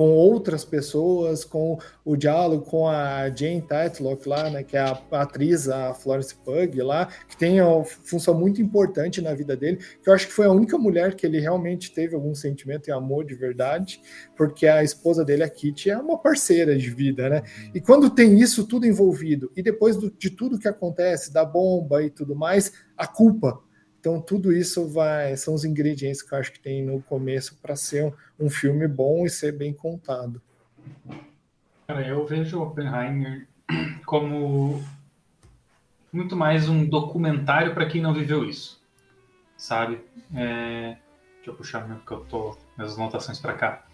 com 0.00 0.12
outras 0.12 0.64
pessoas, 0.64 1.44
com 1.44 1.78
o 2.02 2.16
diálogo 2.16 2.64
com 2.64 2.88
a 2.88 3.28
Jane 3.28 3.60
Tatlock 3.60 4.26
lá, 4.26 4.48
né, 4.48 4.62
que 4.62 4.74
é 4.74 4.80
a, 4.80 4.98
atriz, 5.10 5.68
a 5.68 5.92
Florence 5.92 6.34
Pugh 6.34 6.82
lá, 6.82 7.10
que 7.28 7.36
tem 7.36 7.60
uma 7.60 7.84
função 7.84 8.32
muito 8.32 8.62
importante 8.62 9.20
na 9.20 9.34
vida 9.34 9.54
dele, 9.54 9.76
que 10.02 10.08
eu 10.08 10.14
acho 10.14 10.26
que 10.26 10.32
foi 10.32 10.46
a 10.46 10.50
única 10.50 10.78
mulher 10.78 11.14
que 11.14 11.26
ele 11.26 11.38
realmente 11.38 11.92
teve 11.92 12.14
algum 12.14 12.34
sentimento 12.34 12.88
e 12.88 12.92
amor 12.92 13.26
de 13.26 13.34
verdade, 13.34 14.00
porque 14.34 14.66
a 14.66 14.82
esposa 14.82 15.22
dele, 15.22 15.42
a 15.42 15.50
Kitty, 15.50 15.90
é 15.90 15.98
uma 15.98 16.16
parceira 16.16 16.78
de 16.78 16.88
vida, 16.88 17.28
né? 17.28 17.42
E 17.74 17.78
quando 17.78 18.08
tem 18.08 18.40
isso 18.40 18.66
tudo 18.66 18.86
envolvido, 18.86 19.52
e 19.54 19.62
depois 19.62 19.98
do, 19.98 20.10
de 20.10 20.30
tudo 20.30 20.58
que 20.58 20.66
acontece, 20.66 21.30
da 21.30 21.44
bomba 21.44 22.02
e 22.02 22.08
tudo 22.08 22.34
mais, 22.34 22.72
a 22.96 23.06
culpa 23.06 23.60
então, 24.00 24.18
tudo 24.18 24.50
isso 24.50 24.88
vai 24.88 25.36
são 25.36 25.52
os 25.52 25.62
ingredientes 25.62 26.22
que 26.22 26.32
eu 26.32 26.38
acho 26.38 26.50
que 26.50 26.58
tem 26.58 26.82
no 26.82 27.02
começo 27.02 27.58
para 27.60 27.76
ser 27.76 28.06
um, 28.06 28.46
um, 28.46 28.48
filme 28.48 28.88
bom 28.88 29.26
e 29.26 29.30
ser 29.30 29.52
bem 29.52 29.74
contado. 29.74 30.40
Cara, 31.86 32.08
eu 32.08 32.26
vejo 32.26 32.62
Oppenheimer 32.62 33.46
como 34.06 34.82
muito 36.10 36.34
mais 36.34 36.66
um 36.66 36.86
documentário 36.86 37.74
para 37.74 37.84
quem 37.84 38.00
não 38.00 38.14
viveu 38.14 38.42
isso, 38.42 38.82
sabe? 39.54 40.00
É... 40.34 40.96
Deixa 41.36 41.50
eu 41.50 41.54
puxar 41.54 41.86
meu, 41.86 41.98
que 41.98 42.12
eu 42.12 42.20
tô 42.20 42.56
minhas 42.78 42.98
anotações 42.98 43.38
para 43.38 43.52
cá, 43.52 43.86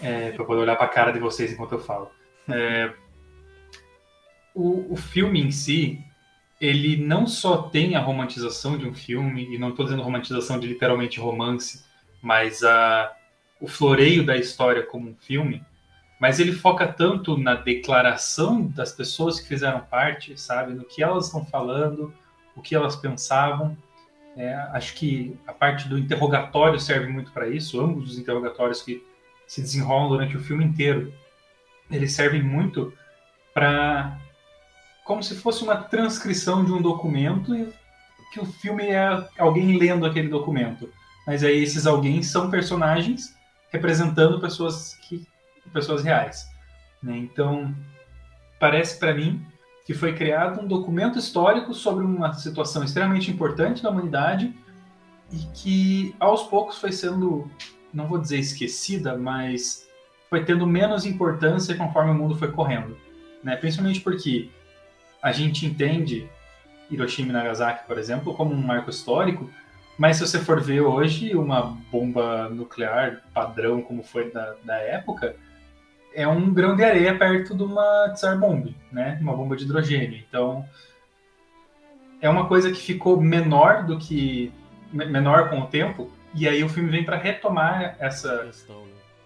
é, 0.00 0.32
para 0.32 0.44
poder 0.44 0.60
olhar 0.60 0.76
para 0.76 0.86
a 0.86 0.88
cara 0.88 1.12
de 1.12 1.20
vocês 1.20 1.52
enquanto 1.52 1.72
eu 1.72 1.80
falo. 1.80 2.10
É... 2.48 2.92
O, 4.52 4.92
o 4.92 4.96
filme 4.96 5.40
em 5.40 5.52
si, 5.52 6.04
ele 6.62 6.96
não 6.96 7.26
só 7.26 7.62
tem 7.62 7.96
a 7.96 8.00
romantização 8.00 8.78
de 8.78 8.86
um 8.86 8.94
filme, 8.94 9.52
e 9.52 9.58
não 9.58 9.70
estou 9.70 9.84
dizendo 9.84 10.00
romantização 10.00 10.60
de 10.60 10.68
literalmente 10.68 11.18
romance, 11.18 11.84
mas 12.22 12.62
a, 12.62 13.12
o 13.60 13.66
floreio 13.66 14.24
da 14.24 14.36
história 14.36 14.84
como 14.84 15.10
um 15.10 15.16
filme, 15.16 15.60
mas 16.20 16.38
ele 16.38 16.52
foca 16.52 16.86
tanto 16.86 17.36
na 17.36 17.56
declaração 17.56 18.64
das 18.68 18.92
pessoas 18.92 19.40
que 19.40 19.48
fizeram 19.48 19.80
parte, 19.80 20.40
sabe, 20.40 20.72
no 20.72 20.84
que 20.84 21.02
elas 21.02 21.26
estão 21.26 21.44
falando, 21.44 22.14
o 22.54 22.62
que 22.62 22.76
elas 22.76 22.94
pensavam. 22.94 23.76
É, 24.36 24.54
acho 24.72 24.94
que 24.94 25.36
a 25.44 25.52
parte 25.52 25.88
do 25.88 25.98
interrogatório 25.98 26.78
serve 26.78 27.08
muito 27.08 27.32
para 27.32 27.48
isso, 27.48 27.80
ambos 27.80 28.12
os 28.12 28.18
interrogatórios 28.20 28.80
que 28.82 29.04
se 29.48 29.60
desenrolam 29.60 30.10
durante 30.10 30.36
o 30.36 30.40
filme 30.40 30.64
inteiro, 30.64 31.12
eles 31.90 32.12
servem 32.12 32.40
muito 32.40 32.92
para 33.52 34.16
como 35.04 35.22
se 35.22 35.34
fosse 35.34 35.62
uma 35.62 35.76
transcrição 35.76 36.64
de 36.64 36.72
um 36.72 36.80
documento 36.80 37.54
e 37.54 37.72
que 38.32 38.40
o 38.40 38.46
filme 38.46 38.84
é 38.84 39.28
alguém 39.38 39.76
lendo 39.76 40.06
aquele 40.06 40.28
documento. 40.28 40.88
Mas 41.26 41.44
aí 41.44 41.62
esses 41.62 41.86
alguém 41.86 42.22
são 42.22 42.50
personagens 42.50 43.34
representando 43.70 44.40
pessoas 44.40 44.94
que 45.02 45.26
pessoas 45.72 46.02
reais. 46.02 46.48
Né? 47.02 47.16
Então 47.18 47.74
parece 48.58 48.98
para 48.98 49.14
mim 49.14 49.44
que 49.84 49.94
foi 49.94 50.14
criado 50.14 50.60
um 50.60 50.66
documento 50.66 51.18
histórico 51.18 51.74
sobre 51.74 52.04
uma 52.04 52.32
situação 52.34 52.84
extremamente 52.84 53.30
importante 53.30 53.82
da 53.82 53.90
humanidade 53.90 54.54
e 55.32 55.38
que 55.54 56.14
aos 56.20 56.44
poucos 56.44 56.78
foi 56.78 56.92
sendo, 56.92 57.50
não 57.92 58.06
vou 58.06 58.18
dizer 58.18 58.38
esquecida, 58.38 59.16
mas 59.16 59.88
foi 60.30 60.44
tendo 60.44 60.66
menos 60.66 61.04
importância 61.04 61.74
conforme 61.74 62.10
o 62.10 62.14
mundo 62.14 62.36
foi 62.36 62.52
correndo, 62.52 62.96
né? 63.42 63.56
Principalmente 63.56 64.00
porque 64.00 64.50
a 65.22 65.30
gente 65.30 65.64
entende 65.64 66.28
Hiroshima 66.90 67.30
e 67.30 67.32
Nagasaki, 67.32 67.86
por 67.86 67.96
exemplo, 67.96 68.34
como 68.34 68.52
um 68.52 68.60
marco 68.60 68.90
histórico, 68.90 69.48
mas 69.96 70.16
se 70.16 70.26
você 70.26 70.38
for 70.38 70.60
ver 70.60 70.80
hoje 70.80 71.34
uma 71.34 71.62
bomba 71.90 72.48
nuclear 72.48 73.22
padrão 73.32 73.80
como 73.80 74.02
foi 74.02 74.30
da, 74.30 74.54
da 74.64 74.76
época, 74.76 75.36
é 76.14 76.26
um 76.26 76.52
grão 76.52 76.74
de 76.74 76.82
areia 76.82 77.16
perto 77.16 77.54
de 77.54 77.62
uma 77.62 78.10
Tsar 78.14 78.38
Bomb, 78.38 78.74
né? 78.90 79.18
Uma 79.20 79.34
bomba 79.34 79.56
de 79.56 79.64
hidrogênio. 79.64 80.22
Então, 80.28 80.66
é 82.20 82.28
uma 82.28 82.46
coisa 82.46 82.70
que 82.70 82.80
ficou 82.80 83.20
menor 83.20 83.84
do 83.84 83.98
que 83.98 84.52
menor 84.92 85.48
com 85.48 85.60
o 85.60 85.66
tempo, 85.66 86.10
e 86.34 86.46
aí 86.46 86.62
o 86.62 86.68
filme 86.68 86.90
vem 86.90 87.02
para 87.02 87.16
retomar 87.16 87.96
essa, 87.98 88.44
né? 88.44 88.50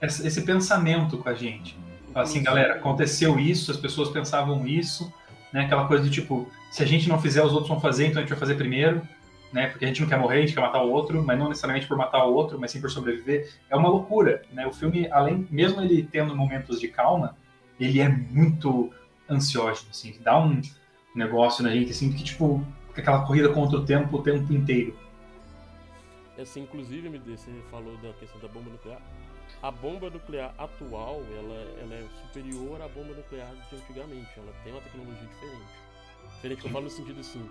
essa, 0.01 0.27
esse 0.27 0.43
pensamento 0.43 1.19
com 1.19 1.29
a 1.29 1.35
gente. 1.35 1.77
Fala 2.13 2.25
assim, 2.25 2.43
galera, 2.43 2.75
aconteceu 2.75 3.39
isso, 3.39 3.71
as 3.71 3.77
pessoas 3.77 4.11
pensavam 4.11 4.65
isso, 4.67 5.13
né? 5.57 5.65
Aquela 5.65 5.89
coisa 5.89 6.05
de 6.05 6.11
tipo, 6.11 6.47
se 6.71 6.83
a 6.83 6.87
gente 6.87 7.09
não 7.09 7.19
fizer, 7.19 7.43
os 7.43 7.53
outros 7.53 7.69
vão 7.71 7.81
fazer, 7.81 8.07
então 8.07 8.19
a 8.19 8.21
gente 8.21 8.29
vai 8.29 8.39
fazer 8.39 8.57
primeiro, 8.57 9.01
né? 9.51 9.69
Porque 9.69 9.87
a 9.87 9.89
gente 9.89 10.03
não 10.03 10.09
quer 10.09 10.19
morrer, 10.19 10.37
a 10.37 10.41
gente 10.43 10.53
quer 10.53 10.61
matar 10.61 10.83
o 10.83 10.91
outro, 10.91 11.23
mas 11.23 11.39
não 11.39 11.49
necessariamente 11.49 11.87
por 11.87 11.97
matar 11.97 12.27
o 12.27 12.35
outro, 12.35 12.61
mas 12.61 12.71
sim 12.71 12.79
por 12.79 12.91
sobreviver. 12.91 13.51
É 13.71 13.75
uma 13.75 13.89
loucura, 13.89 14.43
né? 14.53 14.67
O 14.67 14.73
filme, 14.73 15.09
além, 15.11 15.49
mesmo 15.51 15.81
ele 15.81 16.03
tendo 16.03 16.37
momentos 16.37 16.79
de 16.79 16.89
calma, 16.89 17.35
ele 17.81 18.03
é 18.03 18.07
muito 18.07 18.93
ansiógeno, 19.31 19.89
assim, 19.91 20.15
dá 20.21 20.39
um 20.39 20.61
negócio 21.15 21.65
na 21.65 21.71
gente, 21.71 21.91
assim, 21.91 22.13
que 22.13 22.23
tipo, 22.23 22.63
aquela 22.95 23.25
corrida 23.25 23.49
contra 23.49 23.79
o 23.79 23.85
tempo 23.85 24.19
o 24.19 24.23
tempo 24.23 24.53
inteiro. 24.53 24.95
Assim, 26.39 26.65
inclusive, 26.65 27.09
você 27.27 27.51
falou 27.71 27.97
da 27.97 28.13
questão 28.13 28.39
da 28.43 28.49
bomba 28.49 28.69
nuclear 28.69 29.01
a 29.63 29.71
bomba 29.71 30.11
nuclear 30.11 30.55
atual 30.59 31.23
ela, 31.37 31.55
ela 31.83 31.95
é 31.95 32.05
superior 32.23 32.81
à 32.81 32.89
bomba 32.89 33.15
nuclear 33.15 33.51
de 33.71 33.77
antigamente. 33.77 34.29
Ela 34.37 34.53
tem 34.63 34.73
uma 34.73 34.83
tecnologia 34.83 35.29
diferente. 35.29 35.87
Diferente 36.35 36.65
eu 36.65 36.71
falo 36.71 36.85
no 36.85 36.91
sentido 36.91 37.21
assim, 37.21 37.49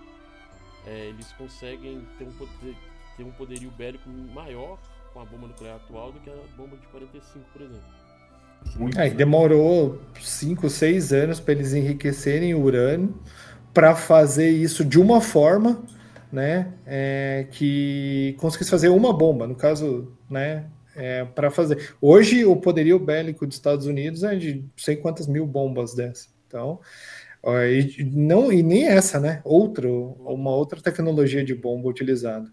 é, 0.86 1.08
eles 1.08 1.32
conseguem 1.34 2.06
ter 2.18 2.26
um, 2.26 2.34
poder, 2.34 2.76
ter 3.18 3.24
um 3.24 3.32
poderio 3.32 3.72
bélico 3.72 4.10
maior 4.34 4.78
com 5.14 5.22
a 5.22 5.26
bomba 5.26 5.48
nuclear 5.48 5.78
atual 5.78 6.12
do 6.12 6.20
que 6.20 6.30
a 6.30 6.36
bomba 6.58 6.78
de 6.78 6.86
45, 6.88 7.46
por 7.52 7.62
exemplo. 7.62 8.06
Muito 8.78 9.00
é, 9.00 9.10
demorou 9.10 10.00
5, 10.20 10.70
6 10.70 11.14
anos 11.14 11.40
para 11.40 11.54
eles 11.54 11.74
enriquecerem 11.74 12.54
o 12.54 12.62
urânio 12.62 13.14
para 13.74 13.96
fazer 13.96 14.50
isso 14.50 14.84
de 14.84 15.00
uma 15.00 15.22
forma 15.22 15.84
né, 16.32 16.74
é, 16.86 17.48
que 17.52 18.36
conseguisse 18.40 18.72
fazer 18.72 18.90
uma 18.90 19.14
bomba. 19.14 19.48
No 19.48 19.56
caso, 19.56 20.12
né, 20.30 20.66
é, 20.96 21.26
para 21.26 21.52
fazer. 21.52 21.94
Hoje, 22.02 22.46
o 22.46 22.56
poderio 22.56 22.98
bélico 22.98 23.46
dos 23.46 23.56
Estados 23.56 23.86
Unidos 23.86 24.24
é 24.24 24.36
de 24.36 24.66
sei 24.78 24.96
quantas 24.96 25.28
mil 25.28 25.46
bombas 25.46 25.94
dessa. 25.94 26.28
Então, 26.48 26.80
e, 27.70 28.04
não, 28.04 28.52
e 28.52 28.64
nem 28.64 28.88
essa, 28.88 29.20
né? 29.20 29.42
Outro, 29.44 30.18
uma 30.26 30.52
outra 30.52 30.82
tecnologia 30.82 31.44
de 31.44 31.54
bomba 31.54 31.90
utilizada. 31.90 32.50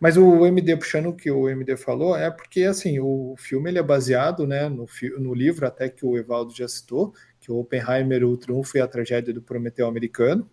Mas 0.00 0.16
o 0.16 0.46
MD, 0.46 0.76
puxando 0.76 1.08
o 1.08 1.14
que 1.14 1.30
o 1.30 1.48
MD 1.48 1.76
falou, 1.76 2.16
é 2.16 2.30
porque 2.30 2.64
assim, 2.64 2.98
o 2.98 3.34
filme 3.38 3.70
ele 3.70 3.78
é 3.78 3.82
baseado 3.82 4.46
né, 4.46 4.68
no, 4.68 4.86
no 5.18 5.34
livro, 5.34 5.66
até 5.66 5.88
que 5.88 6.04
o 6.06 6.16
Evaldo 6.16 6.54
já 6.54 6.66
citou, 6.66 7.12
que 7.40 7.52
o 7.52 7.58
Oppenheimer, 7.58 8.24
o 8.24 8.36
Triunfo 8.36 8.76
e 8.76 8.80
a 8.80 8.86
Tragédia 8.86 9.34
do 9.34 9.42
Prometeu 9.42 9.86
Americano, 9.86 10.48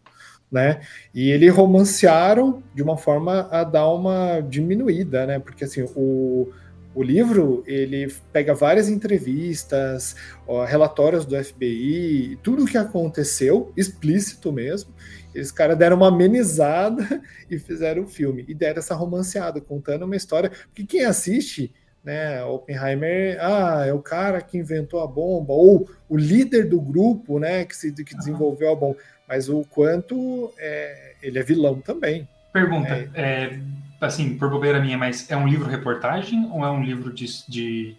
né? 0.52 0.82
E 1.14 1.30
ele 1.30 1.48
romancearam 1.48 2.64
de 2.74 2.82
uma 2.82 2.98
forma 2.98 3.48
a 3.52 3.64
dar 3.64 3.88
uma 3.90 4.42
diminuída, 4.42 5.26
né? 5.26 5.40
Porque 5.40 5.64
assim, 5.64 5.84
o, 5.96 6.52
o 6.94 7.04
livro 7.04 7.64
ele 7.68 8.14
pega 8.34 8.54
várias 8.54 8.90
entrevistas, 8.90 10.16
ó, 10.48 10.66
relatórios 10.66 11.26
do 11.26 11.42
FBI, 11.42 12.40
tudo 12.42 12.64
o 12.64 12.66
que 12.66 12.78
aconteceu, 12.78 13.72
explícito 13.78 14.52
mesmo. 14.52 14.94
Eles 15.34 15.52
cara 15.52 15.76
deram 15.76 15.98
uma 15.98 16.08
amenizada 16.08 17.22
e 17.50 17.60
fizeram 17.60 18.04
o 18.04 18.08
filme 18.08 18.44
e 18.48 18.54
deram 18.54 18.80
essa 18.80 18.96
romanceada, 18.96 19.62
contando 19.62 20.06
uma 20.06 20.16
história. 20.16 20.52
Porque 20.66 20.86
quem 20.86 21.06
assiste, 21.06 21.72
né, 22.04 22.44
Oppenheimer, 22.44 23.38
ah, 23.40 23.86
é 23.86 23.94
o 23.94 24.02
cara 24.02 24.42
que 24.42 24.58
inventou 24.58 25.02
a 25.02 25.08
bomba 25.08 25.54
ou 25.54 25.88
o 26.10 26.18
líder 26.18 26.68
do 26.68 26.82
grupo, 26.82 27.38
né, 27.40 27.66
que 27.66 27.76
se 27.76 27.94
que 27.94 28.16
desenvolveu 28.16 28.72
a 28.72 28.76
bomba 28.76 28.98
mas 29.30 29.48
o 29.48 29.64
quanto 29.70 30.52
é, 30.58 31.14
ele 31.22 31.38
é 31.38 31.44
vilão 31.44 31.80
também. 31.80 32.28
Pergunta, 32.52 32.90
é, 32.90 33.10
é, 33.14 33.60
assim, 34.00 34.38
por 34.38 34.50
bobeira 34.50 34.80
minha, 34.80 34.98
mas 34.98 35.30
é 35.30 35.36
um 35.36 35.48
livro 35.48 35.68
reportagem 35.68 36.50
ou 36.52 36.66
é 36.66 36.70
um 36.70 36.84
livro 36.84 37.12
de, 37.12 37.26
de 37.48 37.96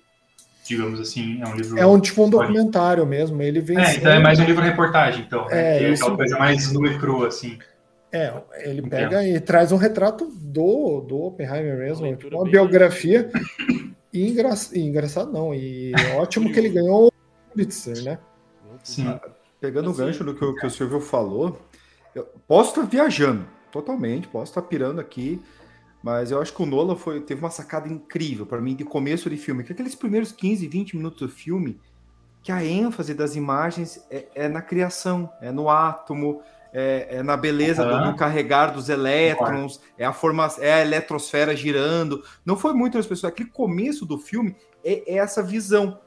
digamos 0.66 1.00
assim, 1.00 1.40
é 1.42 1.46
um 1.46 1.54
livro... 1.54 1.78
É 1.78 1.86
um 1.86 2.00
tipo 2.00 2.24
um 2.24 2.30
documentário 2.30 3.04
mesmo, 3.06 3.40
ele 3.42 3.60
vem... 3.60 3.78
É, 3.78 3.96
então 3.96 4.12
é 4.12 4.18
mais 4.18 4.38
um 4.38 4.44
livro 4.44 4.62
reportagem, 4.62 5.24
então, 5.26 5.46
né? 5.46 5.78
É, 5.78 5.82
é 5.84 5.90
isso... 5.90 6.16
coisa 6.16 6.38
mais 6.38 6.72
nua 6.72 6.88
e 6.88 6.98
crua, 6.98 7.28
assim. 7.28 7.58
É, 8.12 8.32
ele 8.64 8.82
pega 8.82 9.22
Entendo. 9.22 9.36
e 9.36 9.40
traz 9.40 9.70
um 9.70 9.76
retrato 9.76 10.26
do, 10.34 11.00
do 11.00 11.22
Oppenheimer 11.22 11.78
mesmo, 11.78 12.16
tipo, 12.16 12.36
uma 12.36 12.44
biografia, 12.44 13.30
e, 14.12 14.28
engra... 14.28 14.50
e 14.72 14.80
engraçado 14.80 15.32
não, 15.32 15.54
e 15.54 15.92
ótimo 16.18 16.52
que 16.52 16.58
ele 16.58 16.70
ganhou 16.70 17.06
o 17.06 17.12
Pulitzer, 17.52 18.02
né? 18.02 18.18
Sim. 18.82 19.18
Pegando 19.60 19.90
o 19.90 19.94
gancho 19.94 20.24
do 20.24 20.34
que, 20.34 20.44
o, 20.44 20.54
que 20.54 20.66
o 20.66 20.70
Silvio 20.70 21.00
falou, 21.00 21.60
eu 22.14 22.24
posso 22.48 22.70
estar 22.70 22.82
viajando 22.82 23.46
totalmente, 23.70 24.26
posso 24.26 24.50
estar 24.50 24.62
pirando 24.62 25.00
aqui, 25.00 25.40
mas 26.02 26.30
eu 26.30 26.40
acho 26.40 26.54
que 26.54 26.62
o 26.62 26.66
Nolan 26.66 26.96
foi, 26.96 27.20
teve 27.20 27.40
uma 27.40 27.50
sacada 27.50 27.88
incrível 27.88 28.46
para 28.46 28.60
mim 28.60 28.74
de 28.74 28.84
começo 28.84 29.28
de 29.28 29.36
filme, 29.36 29.62
que 29.62 29.72
aqueles 29.72 29.94
primeiros 29.94 30.32
15, 30.32 30.66
20 30.66 30.96
minutos 30.96 31.20
do 31.20 31.28
filme, 31.28 31.78
que 32.42 32.50
a 32.50 32.64
ênfase 32.64 33.12
das 33.12 33.36
imagens 33.36 34.04
é, 34.10 34.26
é 34.34 34.48
na 34.48 34.62
criação, 34.62 35.30
é 35.42 35.52
no 35.52 35.68
átomo, 35.68 36.42
é, 36.72 37.16
é 37.16 37.22
na 37.22 37.36
beleza 37.36 37.84
uhum. 37.84 38.04
do, 38.04 38.12
do, 38.12 38.16
carregar 38.16 38.72
dos 38.72 38.88
elétrons, 38.88 39.80
é 39.98 40.04
a 40.04 40.12
formação, 40.12 40.64
é 40.64 40.72
a 40.72 40.80
eletrosfera 40.80 41.54
girando. 41.54 42.24
Não 42.46 42.56
foi 42.56 42.72
muitas 42.72 43.06
pessoas. 43.06 43.32
Aquele 43.32 43.50
começo 43.50 44.06
do 44.06 44.18
filme 44.18 44.56
é, 44.82 45.14
é 45.14 45.18
essa 45.18 45.42
visão, 45.42 45.98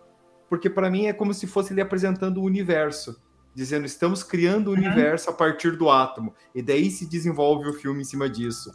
porque 0.50 0.70
para 0.70 0.90
mim 0.90 1.06
é 1.06 1.14
como 1.14 1.34
se 1.34 1.46
fosse 1.46 1.74
ele 1.74 1.82
apresentando 1.82 2.40
o 2.40 2.44
universo 2.44 3.22
dizendo 3.54 3.86
estamos 3.86 4.24
criando 4.24 4.68
o 4.68 4.72
uhum. 4.72 4.78
universo 4.78 5.30
a 5.30 5.34
partir 5.34 5.76
do 5.78 5.90
átomo. 5.90 6.34
E 6.54 6.62
daí 6.62 6.90
se 6.90 7.06
desenvolve 7.06 7.70
o 7.70 7.74
filme 7.74 8.02
em 8.02 8.06
cima 8.06 8.30
disso. 8.30 8.74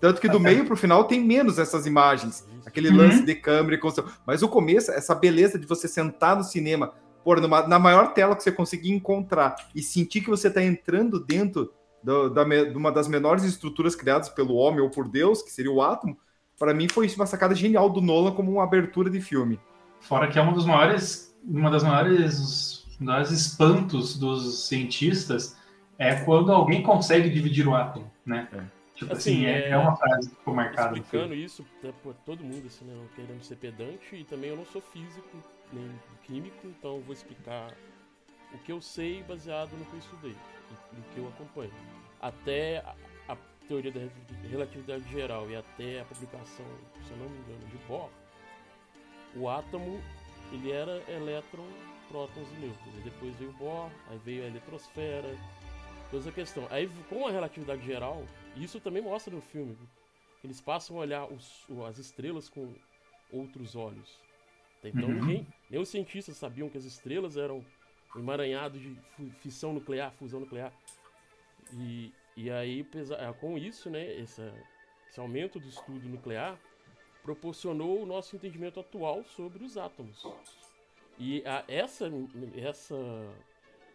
Tanto 0.00 0.20
que 0.20 0.28
do 0.28 0.38
meio 0.38 0.64
para 0.64 0.74
o 0.74 0.76
final 0.76 1.04
tem 1.04 1.20
menos 1.20 1.58
essas 1.58 1.84
imagens, 1.84 2.46
aquele 2.64 2.88
uhum. 2.88 2.96
lance 2.96 3.24
de 3.24 3.34
câmera 3.34 3.74
e 3.74 3.78
construção. 3.78 4.12
Mas 4.24 4.42
o 4.42 4.48
começo, 4.48 4.92
essa 4.92 5.14
beleza 5.14 5.58
de 5.58 5.66
você 5.66 5.88
sentar 5.88 6.36
no 6.36 6.44
cinema, 6.44 6.92
por 7.24 7.40
numa, 7.40 7.66
na 7.66 7.78
maior 7.78 8.12
tela 8.12 8.36
que 8.36 8.42
você 8.42 8.52
conseguir 8.52 8.92
encontrar 8.92 9.56
e 9.74 9.82
sentir 9.82 10.20
que 10.20 10.30
você 10.30 10.48
está 10.48 10.62
entrando 10.62 11.18
dentro 11.18 11.72
do, 12.02 12.30
da, 12.30 12.44
de 12.44 12.76
uma 12.76 12.92
das 12.92 13.08
menores 13.08 13.42
estruturas 13.42 13.96
criadas 13.96 14.28
pelo 14.28 14.54
homem 14.54 14.80
ou 14.80 14.88
por 14.88 15.08
Deus, 15.08 15.42
que 15.42 15.50
seria 15.50 15.72
o 15.72 15.82
átomo, 15.82 16.16
para 16.56 16.72
mim 16.72 16.88
foi 16.88 17.08
uma 17.16 17.26
sacada 17.26 17.54
genial 17.54 17.90
do 17.90 18.00
Nolan 18.00 18.32
como 18.32 18.52
uma 18.52 18.64
abertura 18.64 19.10
de 19.10 19.20
filme. 19.20 19.60
Fora 20.00 20.28
que 20.28 20.38
é 20.38 20.42
uma 20.42 20.52
dos 20.52 20.64
maiores, 20.64 21.36
uma 21.44 21.70
das 21.70 21.82
maiores 21.82 22.77
dos 22.98 23.30
espantos 23.30 24.18
dos 24.18 24.66
cientistas 24.66 25.56
é 25.98 26.16
quando 26.24 26.52
alguém 26.52 26.82
consegue 26.82 27.28
dividir 27.28 27.66
o 27.66 27.74
átomo, 27.74 28.10
né? 28.24 28.48
É. 28.52 28.78
Tipo 28.94 29.12
assim, 29.12 29.46
assim 29.46 29.46
é, 29.46 29.70
é, 29.70 29.76
uma 29.76 29.94
frase 29.96 30.28
que 30.28 30.34
ficou 30.34 30.54
marcada. 30.54 30.96
Explicando 30.96 31.34
isso 31.34 31.64
para 31.80 32.12
todo 32.24 32.42
mundo, 32.42 32.66
assim, 32.66 32.84
né, 32.84 32.94
querendo 33.14 33.42
ser 33.42 33.56
pedante, 33.56 34.16
e 34.16 34.24
também 34.24 34.50
eu 34.50 34.56
não 34.56 34.66
sou 34.66 34.80
físico 34.80 35.38
nem 35.72 35.88
químico, 36.24 36.66
então 36.66 37.00
vou 37.00 37.12
explicar 37.12 37.72
o 38.52 38.58
que 38.58 38.72
eu 38.72 38.80
sei 38.80 39.22
baseado 39.22 39.70
no 39.72 39.84
que 39.84 39.92
eu 39.92 39.98
estudei, 39.98 40.36
no 40.92 41.02
que 41.14 41.18
eu 41.18 41.28
acompanho. 41.28 41.72
Até 42.20 42.78
a, 42.78 43.32
a 43.32 43.36
teoria 43.68 43.92
da 43.92 44.00
relatividade 44.48 45.08
geral 45.12 45.48
e 45.48 45.54
até 45.54 46.00
a 46.00 46.04
publicação, 46.04 46.66
se 47.04 47.12
eu 47.12 47.18
não 47.18 47.28
me 47.28 47.38
engano, 47.38 47.66
de 47.70 47.76
Bohr, 47.86 48.10
o 49.36 49.48
átomo 49.48 50.00
ele 50.52 50.72
era 50.72 51.02
elétron 51.08 51.66
prótons 52.08 52.48
e 52.52 52.60
nêutrons. 52.60 52.98
E 52.98 53.00
depois 53.02 53.34
veio 53.36 53.50
o 53.50 53.54
Bohr, 53.54 53.90
aí 54.08 54.18
veio 54.18 54.44
a 54.44 54.46
eletrosfera, 54.46 55.36
toda 56.10 56.22
essa 56.22 56.32
questão. 56.32 56.66
Aí 56.70 56.88
com 57.08 57.26
a 57.26 57.30
relatividade 57.30 57.84
geral, 57.84 58.24
isso 58.56 58.80
também 58.80 59.02
mostra 59.02 59.34
no 59.34 59.40
filme, 59.40 59.76
eles 60.42 60.60
passam 60.60 60.96
a 60.96 61.00
olhar 61.00 61.32
os, 61.32 61.66
as 61.88 61.98
estrelas 61.98 62.48
com 62.48 62.72
outros 63.32 63.76
olhos. 63.76 64.18
Então 64.82 65.08
uhum. 65.08 65.14
ninguém, 65.14 65.46
nem 65.68 65.80
os 65.80 65.88
cientistas 65.88 66.36
sabiam 66.36 66.68
que 66.68 66.78
as 66.78 66.84
estrelas 66.84 67.36
eram 67.36 67.64
um 68.14 68.20
emaranhado 68.20 68.78
de 68.78 68.96
fissão 69.40 69.72
nuclear, 69.72 70.12
fusão 70.12 70.40
nuclear. 70.40 70.72
E, 71.72 72.12
e 72.36 72.50
aí, 72.50 72.86
é, 73.18 73.32
com 73.34 73.58
isso, 73.58 73.90
né, 73.90 74.18
essa, 74.18 74.54
esse 75.08 75.20
aumento 75.20 75.58
do 75.58 75.68
estudo 75.68 76.08
nuclear 76.08 76.58
proporcionou 77.22 78.02
o 78.02 78.06
nosso 78.06 78.36
entendimento 78.36 78.80
atual 78.80 79.24
sobre 79.24 79.62
os 79.62 79.76
átomos. 79.76 80.24
E 81.18 81.42
a, 81.44 81.64
essa, 81.66 82.10
essa 82.56 82.96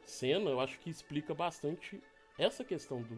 cena 0.06 0.50
eu 0.50 0.60
acho 0.60 0.78
que 0.80 0.90
explica 0.90 1.34
bastante 1.34 2.02
essa 2.38 2.64
questão 2.64 3.02
do. 3.02 3.18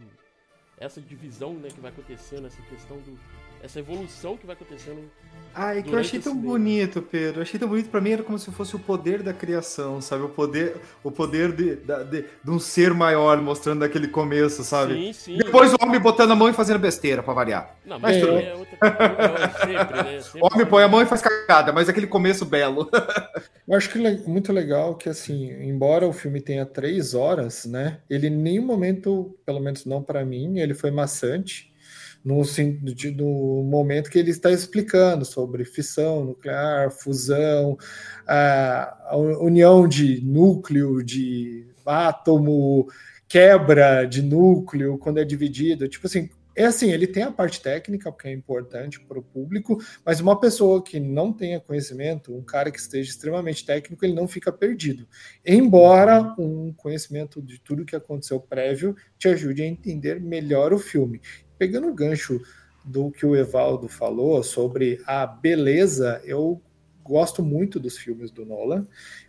Essa 0.78 1.02
divisão 1.02 1.54
né, 1.54 1.70
que 1.70 1.80
vai 1.80 1.90
acontecendo, 1.90 2.48
essa 2.48 2.62
questão 2.64 2.98
do 2.98 3.18
essa 3.66 3.80
evolução 3.80 4.38
que 4.38 4.46
vai 4.46 4.56
acontecendo. 4.56 5.10
Ah, 5.58 5.74
é 5.74 5.82
que 5.82 5.90
eu 5.90 5.98
achei 5.98 6.20
tão 6.20 6.36
bonito, 6.36 7.02
Pedro. 7.02 7.40
Eu 7.40 7.44
achei 7.44 7.58
tão 7.58 7.70
bonito. 7.70 7.90
Para 7.90 8.02
mim 8.02 8.12
era 8.12 8.24
como 8.24 8.38
se 8.38 8.52
fosse 8.52 8.76
o 8.76 8.80
poder 8.80 9.24
da 9.24 9.34
criação, 9.34 10.02
sabe? 10.02 10.24
O 10.24 10.30
poder, 10.30 10.76
o 11.02 11.10
poder 11.10 11.54
de, 11.54 11.78
de, 11.78 12.26
de 12.44 12.52
um 12.52 12.60
ser 12.60 12.94
maior 12.94 13.42
mostrando 13.42 13.84
aquele 13.84 14.10
começo, 14.10 14.66
sabe? 14.66 14.94
Sim, 14.94 15.14
sim. 15.14 15.38
Depois 15.38 15.74
o 15.74 15.78
homem 15.82 16.00
botando 16.00 16.32
a 16.32 16.36
mão 16.36 16.50
e 16.50 16.54
fazendo 16.54 16.80
besteira, 16.80 17.24
para 17.24 17.34
variar. 17.34 17.74
Não, 17.86 17.98
mas, 17.98 18.22
mas 18.22 18.30
é, 18.30 18.50
é 18.50 18.56
outra 18.56 18.78
sempre, 19.66 20.04
né? 20.04 20.20
Sempre 20.26 20.42
o 20.42 20.46
homem 20.46 20.66
põe 20.66 20.84
a 20.84 20.88
mão 20.90 21.02
e 21.02 21.06
faz 21.06 21.22
cagada, 21.22 21.72
mas 21.72 21.88
aquele 21.88 22.08
começo 22.08 22.46
belo. 22.46 22.90
eu 23.66 23.78
acho 23.78 23.90
que 23.90 23.98
muito 24.28 24.52
legal 24.52 24.96
que, 24.96 25.08
assim, 25.08 25.52
embora 25.64 26.06
o 26.06 26.12
filme 26.12 26.42
tenha 26.42 26.66
três 26.66 27.14
horas, 27.14 27.66
né? 27.66 28.00
Ele 28.10 28.28
em 28.28 28.32
nenhum 28.32 28.66
momento, 28.66 29.34
pelo 29.46 29.62
menos 29.62 29.86
não 29.86 30.04
para 30.04 30.26
mim, 30.26 30.60
ele 30.60 30.74
foi 30.74 30.92
maçante 30.92 31.74
no, 32.26 32.42
no 33.16 33.64
momento 33.64 34.10
que 34.10 34.18
ele 34.18 34.32
está 34.32 34.52
explicando 34.52 35.24
sobre 35.24 35.64
fissão 35.64 36.26
nuclear, 36.26 36.90
fusão, 36.90 37.78
a, 38.28 39.16
união 39.40 39.88
de 39.88 40.20
núcleo, 40.26 41.04
de 41.04 41.68
átomo, 41.86 42.88
quebra 43.28 44.06
de 44.06 44.24
núcleo 44.24 44.98
quando 44.98 45.20
é 45.20 45.24
dividido. 45.24 45.88
Tipo 45.88 46.08
assim, 46.08 46.28
é 46.56 46.66
assim, 46.66 46.92
ele 46.92 47.08
tem 47.08 47.24
a 47.24 47.32
parte 47.32 47.62
técnica, 47.62 48.12
que 48.12 48.28
é 48.28 48.32
importante 48.32 49.00
para 49.00 49.20
o 49.20 49.24
público, 49.24 49.78
mas 50.06 50.20
uma 50.20 50.40
pessoa 50.40 50.84
que 50.84 51.00
não 51.00 51.34
tenha 51.34 51.60
conhecimento, 51.60 52.36
um 52.36 52.44
cara 52.44 52.72
que 52.72 52.80
esteja 52.80 53.10
extremamente 53.10 53.66
técnico, 53.66 54.06
ele 54.06 54.14
não 54.14 54.28
fica 54.28 54.52
perdido. 54.52 55.08
Embora 55.46 56.34
um 56.40 56.74
conhecimento 56.74 57.42
de 57.42 57.60
tudo 57.60 57.86
que 57.86 57.96
aconteceu 57.96 58.40
prévio 58.40 58.96
te 59.18 59.28
ajude 59.28 59.62
a 59.62 59.68
entender 59.68 60.22
melhor 60.22 60.74
o 60.74 60.80
filme 60.80 61.22
pegando 61.58 61.88
o 61.88 61.94
gancho 61.94 62.42
do 62.84 63.12
que 63.12 63.26
o 63.26 63.36
Evaldo 63.36 63.88
falou 63.88 64.44
sobre 64.44 65.02
a 65.06 65.26
beleza, 65.26 66.22
eu 66.24 66.62
gosto 67.04 67.44
muito 67.44 67.80
dos 67.80 67.98
filmes 67.98 68.32
do 68.32 68.46
Nolan, 68.46 68.88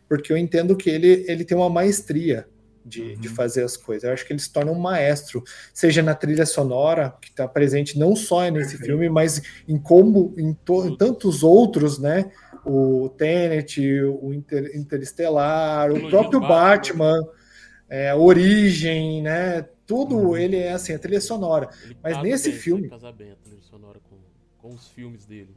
porque 0.09 0.33
eu 0.33 0.37
entendo 0.37 0.77
que 0.77 0.91
ele, 0.91 1.25
ele 1.29 1.45
tem 1.45 1.57
uma 1.57 1.71
maestria 1.71 2.49
de, 2.87 3.03
uhum. 3.03 3.21
de 3.21 3.29
fazer 3.29 3.65
as 3.65 3.77
coisas. 3.77 4.05
Eu 4.05 4.13
acho 4.13 4.25
que 4.25 4.33
ele 4.33 4.41
se 4.41 4.53
torna 4.53 4.71
um 4.71 4.79
maestro, 4.79 5.43
seja 5.75 6.03
na 6.03 6.15
trilha 6.15 6.47
sonora, 6.47 7.15
que 7.21 7.29
está 7.29 7.49
presente 7.49 7.99
não 7.99 8.15
só 8.15 8.49
nesse 8.49 8.79
filme, 8.79 9.09
mas 9.09 9.43
em 9.67 9.79
como 9.79 10.35
em, 10.39 10.51
em, 10.51 10.97
tantos 10.97 11.43
outros, 11.43 11.99
né? 11.99 12.31
O 12.65 13.09
Tenet, 13.11 13.81
o 14.03 14.33
Inter, 14.33 14.73
Interestelar, 14.75 15.93
o 15.93 16.09
próprio 16.09 16.41
Batman, 16.41 17.17
é, 17.89 18.11
a 18.11 18.17
Origem, 18.17 19.23
né? 19.23 19.67
tudo 19.87 20.17
uhum. 20.17 20.37
ele 20.37 20.57
é 20.57 20.73
assim, 20.73 20.93
a 20.93 20.99
trilha 20.99 21.21
sonora. 21.21 21.71
Ele 21.85 21.97
mas 22.03 22.21
nesse 22.23 22.51
bem, 22.51 22.59
filme. 22.59 22.89
Casar 22.89 23.13
bem 23.13 23.31
a 23.31 23.37
trilha 23.37 23.63
sonora 23.63 24.01
com, 24.11 24.17
com 24.59 24.75
os 24.75 24.89
filmes 24.89 25.25
dele. 25.25 25.55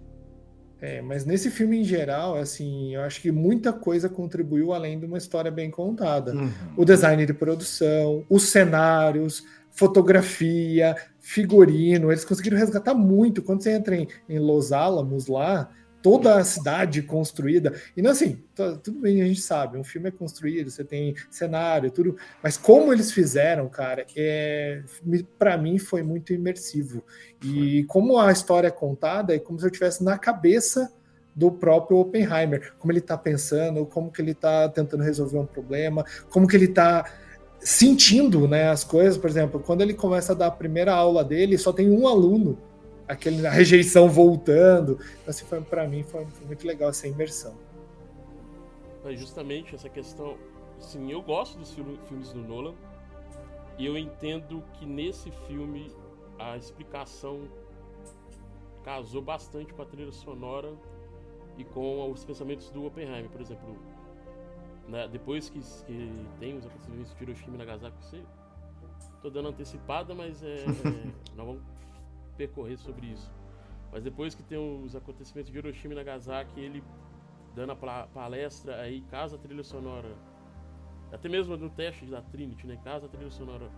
É, 0.81 1.01
mas 1.01 1.25
nesse 1.25 1.51
filme 1.51 1.79
em 1.79 1.83
geral, 1.83 2.37
assim, 2.37 2.95
eu 2.95 3.01
acho 3.01 3.21
que 3.21 3.31
muita 3.31 3.73
coisa 3.73 4.07
contribuiu 4.07 4.73
além 4.73 4.97
de 4.97 5.05
uma 5.05 5.17
história 5.17 5.51
bem 5.51 5.69
contada. 5.69 6.33
Uhum. 6.33 6.51
O 6.77 6.85
design 6.85 7.25
de 7.25 7.33
produção, 7.33 8.23
os 8.29 8.43
cenários, 8.43 9.43
fotografia, 9.71 10.95
figurino, 11.19 12.11
eles 12.11 12.23
conseguiram 12.23 12.57
resgatar 12.57 12.93
muito. 12.93 13.41
Quando 13.41 13.61
você 13.61 13.71
entra 13.71 13.95
em, 13.95 14.07
em 14.27 14.39
Los 14.39 14.71
Alamos 14.71 15.27
lá, 15.27 15.69
toda 16.01 16.35
a 16.35 16.43
cidade 16.43 17.01
construída. 17.01 17.73
E 17.95 18.01
não 18.01 18.11
assim, 18.11 18.41
tudo 18.83 18.99
bem, 18.99 19.21
a 19.21 19.25
gente 19.25 19.41
sabe, 19.41 19.77
um 19.77 19.83
filme 19.83 20.09
é 20.09 20.11
construído, 20.11 20.69
você 20.69 20.83
tem 20.83 21.15
cenário, 21.29 21.91
tudo, 21.91 22.15
mas 22.41 22.57
como 22.57 22.93
eles 22.93 23.11
fizeram, 23.11 23.67
cara, 23.69 24.05
é, 24.15 24.81
para 25.37 25.57
mim 25.57 25.77
foi 25.77 26.03
muito 26.03 26.33
imersivo. 26.33 27.03
E 27.43 27.83
como 27.85 28.17
a 28.17 28.31
história 28.31 28.67
é 28.67 28.71
contada, 28.71 29.35
é 29.35 29.39
como 29.39 29.59
se 29.59 29.65
eu 29.65 29.69
estivesse 29.69 30.03
na 30.03 30.17
cabeça 30.17 30.91
do 31.35 31.51
próprio 31.51 31.97
Oppenheimer, 31.97 32.73
como 32.77 32.91
ele 32.91 32.99
está 32.99 33.17
pensando, 33.17 33.85
como 33.85 34.11
que 34.11 34.21
ele 34.21 34.31
está 34.31 34.67
tentando 34.67 35.03
resolver 35.03 35.37
um 35.37 35.45
problema, 35.45 36.03
como 36.29 36.47
que 36.47 36.55
ele 36.55 36.65
está 36.65 37.05
sentindo 37.59 38.47
né, 38.47 38.69
as 38.69 38.83
coisas, 38.83 39.17
por 39.17 39.29
exemplo, 39.29 39.59
quando 39.59 39.81
ele 39.81 39.93
começa 39.93 40.31
a 40.31 40.35
dar 40.35 40.47
a 40.47 40.51
primeira 40.51 40.93
aula 40.93 41.23
dele, 41.23 41.57
só 41.57 41.71
tem 41.71 41.89
um 41.89 42.07
aluno 42.07 42.57
aquele, 43.09 43.45
a 43.45 43.49
rejeição 43.49 44.07
voltando. 44.07 44.93
Então, 45.21 45.29
assim, 45.29 45.45
para 45.63 45.87
mim 45.87 46.03
foi, 46.03 46.25
foi, 46.27 46.45
muito 46.45 46.65
legal 46.65 46.89
essa 46.89 47.07
imersão. 47.07 47.57
É 49.03 49.15
justamente 49.15 49.73
essa 49.73 49.89
questão. 49.89 50.37
Sim, 50.79 51.11
eu 51.11 51.21
gosto 51.21 51.57
dos 51.57 51.73
filmes 51.73 52.31
do 52.31 52.41
Nolan 52.41 52.75
e 53.77 53.85
eu 53.85 53.97
entendo 53.97 54.63
que 54.73 54.85
nesse 54.85 55.31
filme 55.47 55.91
a 56.37 56.55
explicação 56.55 57.49
casou 58.83 59.21
bastante 59.21 59.73
com 59.73 59.81
a 59.81 59.85
trilha 59.85 60.11
sonora 60.11 60.71
e 61.57 61.65
com 61.65 62.09
os 62.09 62.23
pensamentos 62.23 62.69
do 62.69 62.85
Oppenheimer, 62.85 63.29
por 63.29 63.41
exemplo. 63.41 63.75
Né, 64.87 65.07
depois 65.07 65.49
que, 65.49 65.59
que 65.85 66.25
tem 66.39 66.57
os 66.57 66.65
acontecimentos 66.65 67.13
de 67.15 67.23
Hiroshima 67.23 67.55
e 67.55 67.57
Nagasaki, 67.59 68.03
você 68.03 68.23
tô 69.21 69.29
dando 69.29 69.49
antecipada, 69.49 70.15
mas 70.15 70.41
é, 70.41 70.63
é 70.65 71.35
nós 71.35 71.45
vamos 71.45 71.61
percorrer 72.39 72.77
sobre 72.77 73.07
isso. 73.07 73.29
Mas 73.91 74.03
depois 74.03 74.33
que 74.33 74.43
tem 74.43 74.57
os 74.57 74.95
acontecimentos 74.95 75.51
de 75.51 75.57
Hiroshima 75.57 75.93
e 75.93 75.97
Nagasaki, 75.97 76.59
ele 76.59 76.81
dando 77.53 77.71
a 77.73 78.07
palestra 78.07 78.79
aí, 78.81 79.01
casa 79.01 79.37
trilha 79.37 79.63
sonora. 79.63 80.15
Até 81.11 81.27
mesmo 81.27 81.57
no 81.57 81.69
teste 81.69 82.05
da 82.05 82.21
Trinity, 82.21 82.65
né? 82.67 82.79
Casa 82.83 83.09
trilha 83.09 83.31
sonora. 83.31 83.69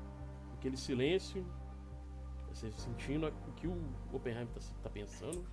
Aquele 0.53 0.77
silêncio, 0.77 1.43
você 2.49 2.69
sentindo 2.71 3.27
o 3.27 3.51
que 3.53 3.67
o 3.67 3.77
Oppenheimer 4.13 4.47
está 4.57 4.75
tá 4.83 4.89
pensando. 4.89 5.43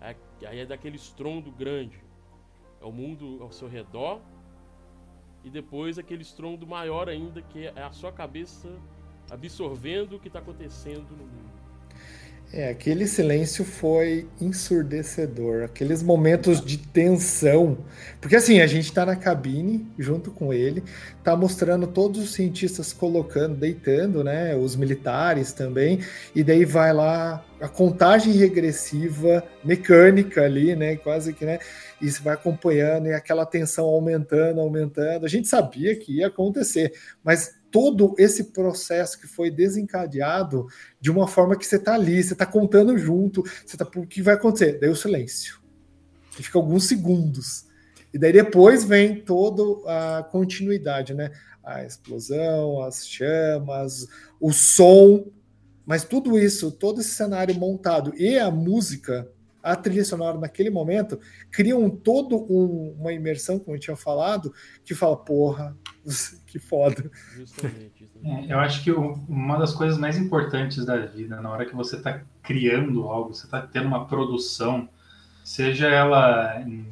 Aí 0.00 0.60
é 0.60 0.66
daquele 0.66 0.96
estrondo 0.96 1.50
grande. 1.50 1.98
É 2.80 2.84
o 2.84 2.92
mundo 2.92 3.42
ao 3.42 3.50
seu 3.50 3.66
redor. 3.66 4.20
E 5.42 5.50
depois 5.50 5.98
aquele 5.98 6.22
estrondo 6.22 6.66
maior 6.66 7.08
ainda, 7.08 7.40
que 7.40 7.66
é 7.66 7.82
a 7.82 7.92
sua 7.92 8.12
cabeça 8.12 8.68
absorvendo 9.30 10.16
o 10.16 10.20
que 10.20 10.28
está 10.28 10.38
acontecendo 10.38 11.10
no 11.16 11.24
mundo. 11.24 11.55
É, 12.52 12.70
aquele 12.70 13.08
silêncio 13.08 13.64
foi 13.64 14.28
ensurdecedor, 14.40 15.64
aqueles 15.64 16.00
momentos 16.00 16.64
de 16.64 16.78
tensão. 16.78 17.84
Porque 18.20 18.36
assim, 18.36 18.60
a 18.60 18.66
gente 18.68 18.84
está 18.84 19.04
na 19.04 19.16
cabine 19.16 19.90
junto 19.98 20.30
com 20.30 20.52
ele, 20.52 20.82
tá 21.24 21.36
mostrando 21.36 21.88
todos 21.88 22.22
os 22.22 22.34
cientistas 22.34 22.92
colocando, 22.92 23.56
deitando, 23.56 24.22
né? 24.22 24.54
Os 24.54 24.76
militares 24.76 25.52
também, 25.52 26.00
e 26.36 26.44
daí 26.44 26.64
vai 26.64 26.92
lá 26.92 27.44
a 27.60 27.68
contagem 27.68 28.32
regressiva 28.32 29.42
mecânica 29.64 30.44
ali, 30.44 30.76
né? 30.76 30.96
Quase 30.96 31.32
que, 31.32 31.44
né? 31.44 31.58
E 32.00 32.08
você 32.08 32.22
vai 32.22 32.34
acompanhando 32.34 33.08
e 33.08 33.12
aquela 33.12 33.44
tensão 33.44 33.86
aumentando, 33.86 34.60
aumentando. 34.60 35.26
A 35.26 35.28
gente 35.28 35.48
sabia 35.48 35.96
que 35.96 36.18
ia 36.18 36.28
acontecer, 36.28 36.92
mas 37.24 37.55
todo 37.70 38.14
esse 38.18 38.44
processo 38.52 39.20
que 39.20 39.26
foi 39.26 39.50
desencadeado 39.50 40.66
de 41.00 41.10
uma 41.10 41.26
forma 41.26 41.56
que 41.56 41.66
você 41.66 41.76
está 41.76 41.94
ali, 41.94 42.22
você 42.22 42.32
está 42.32 42.46
contando 42.46 42.96
junto, 42.96 43.42
você 43.64 43.76
tá, 43.76 43.86
o 43.96 44.06
que 44.06 44.22
vai 44.22 44.34
acontecer? 44.34 44.78
Daí 44.78 44.90
o 44.90 44.96
silêncio. 44.96 45.60
E 46.38 46.42
fica 46.42 46.58
alguns 46.58 46.84
segundos. 46.84 47.66
E 48.12 48.18
daí 48.18 48.32
depois 48.32 48.84
vem 48.84 49.20
toda 49.20 49.62
a 49.86 50.22
continuidade, 50.22 51.12
né? 51.12 51.30
A 51.62 51.84
explosão, 51.84 52.80
as 52.82 53.06
chamas, 53.06 54.06
o 54.40 54.52
som, 54.52 55.26
mas 55.84 56.02
tudo 56.02 56.38
isso, 56.38 56.72
todo 56.72 57.00
esse 57.00 57.10
cenário 57.10 57.54
montado 57.54 58.12
e 58.16 58.38
a 58.38 58.50
música, 58.50 59.30
a 59.62 59.76
trilha 59.76 60.04
sonora 60.04 60.38
naquele 60.38 60.70
momento, 60.70 61.18
criam 61.50 61.88
todo 61.88 62.36
um, 62.52 62.96
uma 62.98 63.12
imersão, 63.12 63.58
como 63.58 63.76
eu 63.76 63.80
tinha 63.80 63.96
falado, 63.96 64.52
que 64.84 64.94
fala, 64.94 65.16
porra, 65.16 65.76
que 66.46 66.58
foda. 66.58 67.10
Justamente. 67.34 68.08
É, 68.24 68.52
eu 68.52 68.58
acho 68.58 68.82
que 68.82 68.90
uma 68.92 69.58
das 69.58 69.72
coisas 69.72 69.98
mais 69.98 70.16
importantes 70.16 70.84
da 70.84 70.96
vida, 70.98 71.40
na 71.40 71.50
hora 71.50 71.66
que 71.66 71.74
você 71.74 71.96
está 71.96 72.22
criando 72.42 73.04
algo, 73.04 73.34
você 73.34 73.46
está 73.46 73.62
tendo 73.62 73.86
uma 73.86 74.06
produção, 74.06 74.88
seja 75.44 75.88
ela 75.88 76.60
em, 76.60 76.86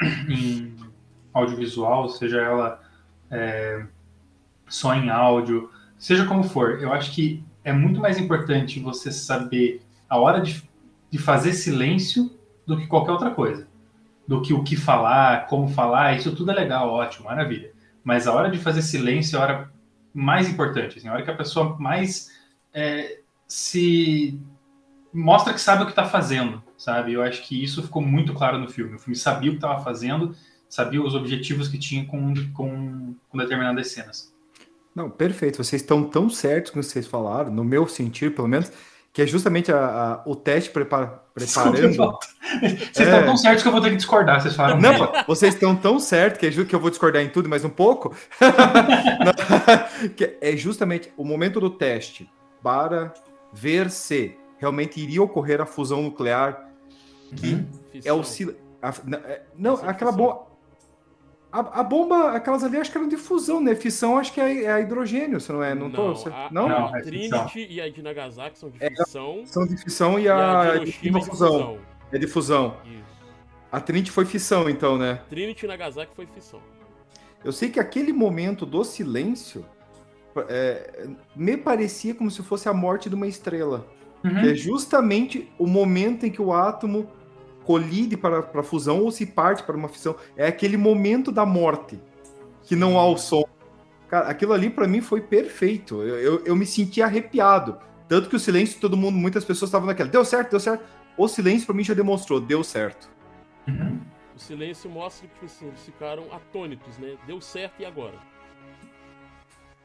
em 0.28 0.76
audiovisual, 1.32 2.08
seja 2.08 2.40
ela 2.40 2.80
é, 3.30 3.84
só 4.68 4.94
em 4.94 5.10
áudio, 5.10 5.70
seja 5.98 6.26
como 6.26 6.44
for, 6.44 6.82
eu 6.82 6.92
acho 6.92 7.12
que 7.12 7.44
é 7.64 7.72
muito 7.72 8.00
mais 8.00 8.18
importante 8.18 8.80
você 8.80 9.10
saber 9.10 9.82
a 10.08 10.18
hora 10.18 10.40
de, 10.40 10.62
de 11.10 11.18
fazer 11.18 11.52
silêncio 11.52 12.30
do 12.66 12.76
que 12.76 12.86
qualquer 12.86 13.12
outra 13.12 13.30
coisa. 13.30 13.66
Do 14.26 14.42
que 14.42 14.52
o 14.52 14.62
que 14.62 14.76
falar, 14.76 15.46
como 15.46 15.68
falar, 15.68 16.16
isso 16.16 16.34
tudo 16.34 16.50
é 16.50 16.54
legal, 16.54 16.90
ótimo, 16.90 17.26
maravilha. 17.26 17.72
Mas 18.06 18.28
a 18.28 18.32
hora 18.32 18.48
de 18.48 18.58
fazer 18.60 18.82
silêncio 18.82 19.36
é 19.36 19.40
a 19.40 19.42
hora 19.42 19.72
mais 20.14 20.48
importante, 20.48 20.96
assim, 20.96 21.08
a 21.08 21.12
hora 21.12 21.24
que 21.24 21.30
a 21.30 21.36
pessoa 21.36 21.76
mais 21.76 22.30
é, 22.72 23.18
se 23.48 24.40
mostra 25.12 25.52
que 25.52 25.60
sabe 25.60 25.82
o 25.82 25.86
que 25.86 25.90
está 25.90 26.04
fazendo, 26.04 26.62
sabe? 26.78 27.14
Eu 27.14 27.22
acho 27.22 27.42
que 27.42 27.60
isso 27.60 27.82
ficou 27.82 28.00
muito 28.00 28.32
claro 28.32 28.60
no 28.60 28.68
filme. 28.68 28.94
O 28.94 28.98
filme 29.00 29.16
sabia 29.16 29.50
o 29.50 29.54
que 29.54 29.58
estava 29.58 29.82
fazendo, 29.82 30.36
sabia 30.68 31.02
os 31.02 31.16
objetivos 31.16 31.66
que 31.66 31.78
tinha 31.78 32.06
com, 32.06 32.32
com, 32.52 33.16
com 33.28 33.38
determinadas 33.38 33.90
cenas. 33.90 34.32
Não, 34.94 35.10
perfeito. 35.10 35.64
Vocês 35.64 35.82
estão 35.82 36.04
tão 36.04 36.30
certos 36.30 36.70
que 36.70 36.76
vocês 36.76 37.08
falaram, 37.08 37.52
no 37.52 37.64
meu 37.64 37.88
sentir, 37.88 38.36
pelo 38.36 38.46
menos, 38.46 38.70
que 39.16 39.22
é 39.22 39.26
justamente 39.26 39.72
a, 39.72 39.78
a, 39.78 40.22
o 40.26 40.36
teste 40.36 40.68
prepara, 40.68 41.22
preparando. 41.32 42.18
Vocês 42.92 42.98
é... 42.98 43.02
estão 43.02 43.24
tão 43.24 43.36
certos 43.38 43.62
que 43.62 43.68
eu 43.68 43.72
vou 43.72 43.80
ter 43.80 43.88
que 43.88 43.96
discordar, 43.96 44.42
vocês 44.42 44.54
falaram. 44.54 44.78
Não, 44.78 45.12
vocês 45.26 45.54
estão 45.54 45.74
tão 45.74 45.98
certos 45.98 46.38
que 46.38 46.44
é 46.44 46.50
que 46.66 46.74
eu 46.74 46.78
vou 46.78 46.90
discordar 46.90 47.22
em 47.22 47.30
tudo, 47.30 47.48
mas 47.48 47.64
um 47.64 47.70
pouco. 47.70 48.14
é 50.38 50.54
justamente 50.54 51.10
o 51.16 51.24
momento 51.24 51.58
do 51.58 51.70
teste 51.70 52.30
para 52.62 53.14
ver 53.54 53.88
se 53.88 54.36
realmente 54.58 55.00
iria 55.00 55.22
ocorrer 55.22 55.62
a 55.62 55.66
fusão 55.66 56.02
nuclear, 56.02 56.68
que 57.34 57.54
uhum. 57.54 57.66
é 58.04 58.12
o. 58.12 58.20
A, 58.82 58.90
é, 59.30 59.42
não, 59.56 59.76
aquela 59.76 60.12
boa 60.12 60.46
a, 61.60 61.80
a, 61.80 61.82
bomba, 61.82 62.32
aquelas 62.32 62.62
ali, 62.62 62.76
acho 62.76 62.90
que 62.90 62.98
eram 62.98 63.08
de 63.08 63.16
fusão, 63.16 63.60
né? 63.60 63.74
Fissão, 63.74 64.18
acho 64.18 64.32
que 64.32 64.40
é, 64.40 64.64
é 64.64 64.80
hidrogênio, 64.80 65.40
se 65.40 65.50
não 65.52 65.62
é? 65.62 65.74
Não, 65.74 65.88
não 65.88 66.14
tô. 66.14 66.28
A, 66.28 66.48
não? 66.50 66.68
não 66.68 66.86
a 66.94 67.00
Trinity 67.00 67.66
e 67.70 67.80
a 67.80 67.88
de 67.88 68.02
Nagasaki 68.02 68.58
são 68.58 68.70
de 68.70 68.82
é, 68.82 68.90
fissão. 68.90 69.40
É, 69.42 69.46
são 69.46 69.66
de 69.66 69.76
fissão 69.76 70.18
e, 70.18 70.28
a, 70.28 70.60
a 70.60 70.76
de 70.78 70.90
Hiroshima 70.90 71.18
é 71.18 71.20
de 71.22 71.26
fusão. 71.28 71.52
fusão. 71.52 71.78
É 72.12 72.18
de 72.18 72.26
fusão. 72.26 72.76
Isso. 72.84 73.16
A 73.72 73.80
Trinity 73.80 74.10
foi 74.10 74.24
fissão, 74.24 74.68
então, 74.68 74.96
né? 74.98 75.20
Trinity 75.28 75.64
e 75.64 75.68
Nagasaki 75.68 76.14
foi 76.14 76.26
fissão. 76.26 76.60
Eu 77.44 77.52
sei 77.52 77.70
que 77.70 77.80
aquele 77.80 78.12
momento 78.12 78.66
do 78.66 78.84
silêncio 78.84 79.64
é, 80.48 81.08
me 81.34 81.56
parecia 81.56 82.14
como 82.14 82.30
se 82.30 82.42
fosse 82.42 82.68
a 82.68 82.74
morte 82.74 83.08
de 83.08 83.14
uma 83.14 83.26
estrela. 83.26 83.86
Uhum. 84.24 84.40
Que 84.40 84.50
é 84.50 84.54
justamente 84.54 85.50
o 85.58 85.66
momento 85.66 86.26
em 86.26 86.30
que 86.30 86.42
o 86.42 86.52
átomo 86.52 87.08
colide 87.66 88.16
para, 88.16 88.42
para 88.42 88.60
a 88.60 88.64
fusão 88.64 89.02
ou 89.02 89.10
se 89.10 89.26
parte 89.26 89.64
para 89.64 89.76
uma 89.76 89.88
fissão. 89.88 90.14
É 90.36 90.46
aquele 90.46 90.76
momento 90.76 91.32
da 91.32 91.44
morte 91.44 92.00
que 92.62 92.76
não 92.76 92.96
há 92.96 93.06
o 93.06 93.18
som. 93.18 93.44
Cara, 94.08 94.28
aquilo 94.28 94.52
ali 94.52 94.70
para 94.70 94.86
mim 94.86 95.00
foi 95.00 95.20
perfeito. 95.20 96.00
Eu, 96.00 96.16
eu, 96.16 96.44
eu, 96.46 96.56
me 96.56 96.64
senti 96.64 97.02
arrepiado. 97.02 97.76
Tanto 98.08 98.30
que 98.30 98.36
o 98.36 98.38
silêncio, 98.38 98.80
todo 98.80 98.96
mundo, 98.96 99.18
muitas 99.18 99.44
pessoas 99.44 99.68
estavam 99.68 99.88
naquela. 99.88 100.08
Deu 100.08 100.24
certo, 100.24 100.50
deu 100.50 100.60
certo. 100.60 100.84
O 101.18 101.26
silêncio 101.26 101.66
para 101.66 101.74
mim 101.74 101.82
já 101.82 101.92
demonstrou, 101.92 102.40
deu 102.40 102.62
certo. 102.62 103.10
Uhum. 103.66 104.00
O 104.36 104.38
silêncio 104.38 104.88
mostra 104.88 105.28
que 105.40 105.46
assim, 105.46 105.66
eles 105.66 105.82
ficaram 105.84 106.24
atônitos, 106.32 106.96
né? 106.98 107.16
Deu 107.26 107.40
certo 107.40 107.80
e 107.80 107.84
agora? 107.84 108.14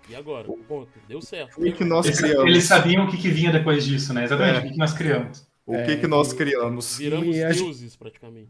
E 0.08 0.15
agora? 0.15 0.48
Ponto. 0.67 0.91
Deu 1.08 1.22
certo. 1.22 1.60
O 1.60 1.74
que 1.74 1.84
nós 1.84 2.08
criamos. 2.08 2.46
Eles 2.46 2.65
sabiam 2.65 3.06
o 3.06 3.10
que, 3.10 3.17
que 3.17 3.30
vinha 3.30 3.52
depois 3.52 3.84
disso, 3.84 4.13
né? 4.13 4.26
Exatamente, 4.26 4.56
é. 4.56 4.60
o 4.60 4.63
que, 4.63 4.72
que 4.72 4.78
nós 4.78 4.94
criamos. 4.94 5.51
O 5.65 5.76
é, 5.76 5.86
que, 5.86 5.97
que 5.97 6.08
nós 6.08 6.34
criamos? 6.34 6.97
Viramos 6.97 7.36
deuses, 7.36 7.95
praticamente. 7.95 8.50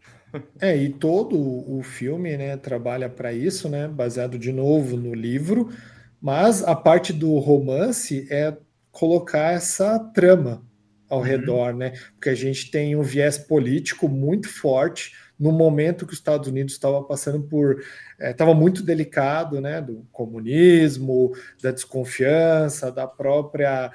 É, 0.60 0.76
e 0.76 0.90
todo 0.90 1.38
o 1.38 1.84
filme 1.84 2.38
né, 2.38 2.56
trabalha 2.56 3.10
para 3.10 3.34
isso, 3.34 3.68
né? 3.68 3.88
Baseado 3.88 4.40
de 4.40 4.52
novo 4.52 4.96
no 4.96 5.14
livro, 5.14 5.70
mas 6.22 6.64
a 6.64 6.76
parte 6.76 7.12
do 7.12 7.38
romance 7.38 8.28
é 8.32 8.56
colocar 8.92 9.54
essa 9.54 10.00
trama 10.00 10.66
ao 11.10 11.20
uhum. 11.20 11.26
redor, 11.26 11.76
né? 11.76 11.94
Porque 12.14 12.30
a 12.30 12.36
gente 12.36 12.72
tem 12.72 12.96
um 12.96 13.02
viés 13.02 13.38
político 13.38 14.08
muito 14.08 14.48
forte 14.48 15.14
no 15.38 15.52
momento 15.52 16.06
que 16.06 16.14
os 16.14 16.20
Estados 16.20 16.48
Unidos 16.48 16.74
estava 16.74 17.04
passando 17.04 17.42
por 17.42 17.84
estava 18.20 18.52
é, 18.52 18.54
muito 18.54 18.84
delicado, 18.84 19.60
né? 19.60 19.82
Do 19.82 20.08
comunismo, 20.12 21.34
da 21.62 21.72
desconfiança, 21.72 22.92
da 22.92 23.06
própria 23.08 23.92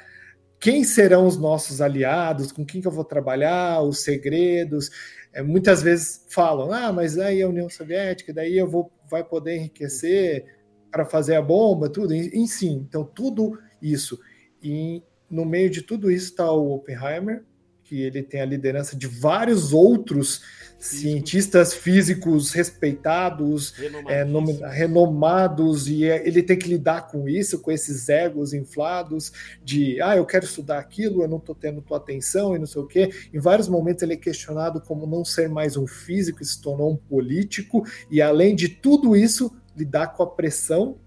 quem 0.59 0.85
serão 0.85 1.27
os 1.27 1.37
nossos 1.37 1.81
aliados, 1.81 2.51
com 2.51 2.65
quem 2.65 2.81
que 2.81 2.87
eu 2.87 2.93
vou 2.93 3.05
trabalhar, 3.05 3.83
os 3.83 4.03
segredos. 4.03 4.91
é, 5.33 5.43
muitas 5.43 5.83
vezes 5.83 6.25
falam, 6.31 6.73
ah, 6.73 6.93
mas 6.93 7.19
aí 7.19 7.43
a 7.43 7.49
União 7.49 7.69
Soviética, 7.69 8.33
daí 8.33 8.57
eu 8.57 8.69
vou, 8.69 8.91
vai 9.11 9.23
poder 9.23 9.57
enriquecer 9.57 10.47
para 10.91 11.05
fazer 11.05 11.37
a 11.37 11.43
bomba, 11.43 11.91
tudo, 11.91 12.15
em 12.15 12.47
sim. 12.47 12.87
Então, 12.89 13.05
tudo 13.05 13.59
isso. 13.83 14.19
E 14.63 15.03
no 15.31 15.45
meio 15.45 15.69
de 15.69 15.83
tudo 15.83 16.11
isso 16.11 16.31
está 16.31 16.51
o 16.51 16.73
Oppenheimer, 16.73 17.45
que 17.89 18.03
ele 18.03 18.23
tem 18.23 18.41
a 18.41 18.45
liderança 18.45 18.97
de 18.97 19.07
vários 19.07 19.73
outros 19.73 20.43
cientistas 20.79 21.73
físicos 21.73 22.53
respeitados, 22.53 23.75
é, 24.09 24.25
renomados, 24.69 25.89
e 25.89 26.05
é, 26.05 26.27
ele 26.27 26.43
tem 26.43 26.59
que 26.59 26.69
lidar 26.69 27.07
com 27.07 27.29
isso, 27.29 27.61
com 27.61 27.71
esses 27.71 28.09
egos 28.09 28.53
inflados, 28.53 29.33
de 29.65 30.01
ah, 30.03 30.17
eu 30.17 30.27
quero 30.27 30.45
estudar 30.45 30.79
aquilo, 30.79 31.23
eu 31.23 31.29
não 31.29 31.39
estou 31.39 31.55
tendo 31.55 31.81
tua 31.81 31.97
atenção 31.97 32.55
e 32.55 32.59
não 32.59 32.67
sei 32.67 32.83
o 32.83 32.87
quê. 32.87 33.11
Em 33.33 33.39
vários 33.39 33.69
momentos 33.69 34.03
ele 34.03 34.15
é 34.15 34.19
questionado 34.19 34.81
como 34.81 35.07
não 35.07 35.25
ser 35.25 35.49
mais 35.49 35.77
um 35.77 35.87
físico, 35.87 36.45
se 36.45 36.61
tornou 36.61 36.93
um 36.93 36.97
político, 36.97 37.85
e 38.11 38.21
além 38.21 38.55
de 38.55 38.69
tudo 38.69 39.17
isso, 39.17 39.55
lidar 39.77 40.09
com 40.09 40.23
a 40.23 40.27
pressão 40.27 40.99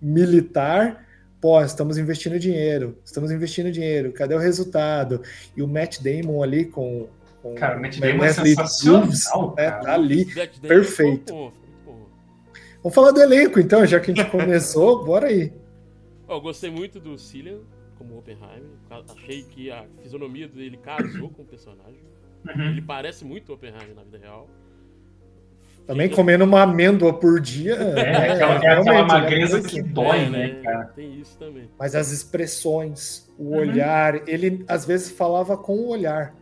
militar 0.00 1.05
pô, 1.40 1.60
estamos 1.62 1.98
investindo 1.98 2.38
dinheiro, 2.38 2.98
estamos 3.04 3.30
investindo 3.30 3.70
dinheiro, 3.70 4.12
cadê 4.12 4.34
o 4.34 4.38
resultado? 4.38 5.22
E 5.56 5.62
o 5.62 5.68
Matt 5.68 6.00
Damon 6.00 6.42
ali 6.42 6.64
com. 6.64 7.08
com 7.42 7.54
cara, 7.54 7.78
o 7.78 7.82
Matt 7.82 7.98
Damon 7.98 8.24
é 8.24 8.32
sensacional, 8.32 9.54
né, 9.56 9.70
tá 9.70 9.94
ali, 9.94 10.26
perfeito. 10.60 11.52
Vamos 12.82 12.94
falar 12.94 13.10
do 13.10 13.20
elenco 13.20 13.58
então, 13.58 13.84
já 13.84 13.98
que 13.98 14.10
a 14.10 14.14
gente 14.14 14.30
começou, 14.30 15.02
bora 15.06 15.26
aí. 15.26 15.52
Eu 16.28 16.40
gostei 16.40 16.70
muito 16.70 17.00
do 17.00 17.18
Cillian 17.18 17.60
como 17.98 18.18
Oppenheimer, 18.18 18.70
achei 18.90 19.42
que 19.42 19.70
a 19.70 19.86
fisionomia 20.02 20.46
dele 20.46 20.76
casou 20.76 21.30
com 21.30 21.42
o 21.42 21.44
personagem. 21.44 22.00
Uhum. 22.46 22.70
Ele 22.70 22.82
parece 22.82 23.24
muito 23.24 23.52
Oppenheimer 23.52 23.94
na 23.94 24.02
vida 24.02 24.18
real. 24.18 24.48
Também 25.86 26.08
comendo 26.08 26.44
uma 26.44 26.62
amêndoa 26.62 27.12
por 27.12 27.40
dia. 27.40 27.74
É, 27.74 28.00
é 28.00 28.32
aquela, 28.32 28.54
é, 28.54 28.56
aquela 28.56 28.82
né? 28.82 29.02
magreza 29.02 29.62
que 29.62 29.80
dói, 29.80 30.28
né, 30.28 30.60
cara? 30.62 30.84
Tem 30.86 31.20
isso 31.20 31.38
também. 31.38 31.70
Mas 31.78 31.94
as 31.94 32.10
expressões, 32.10 33.28
o 33.38 33.50
uhum. 33.50 33.58
olhar, 33.58 34.28
ele 34.28 34.64
às 34.66 34.84
vezes 34.84 35.10
falava 35.10 35.56
com 35.56 35.76
o 35.76 35.88
olhar. 35.88 36.34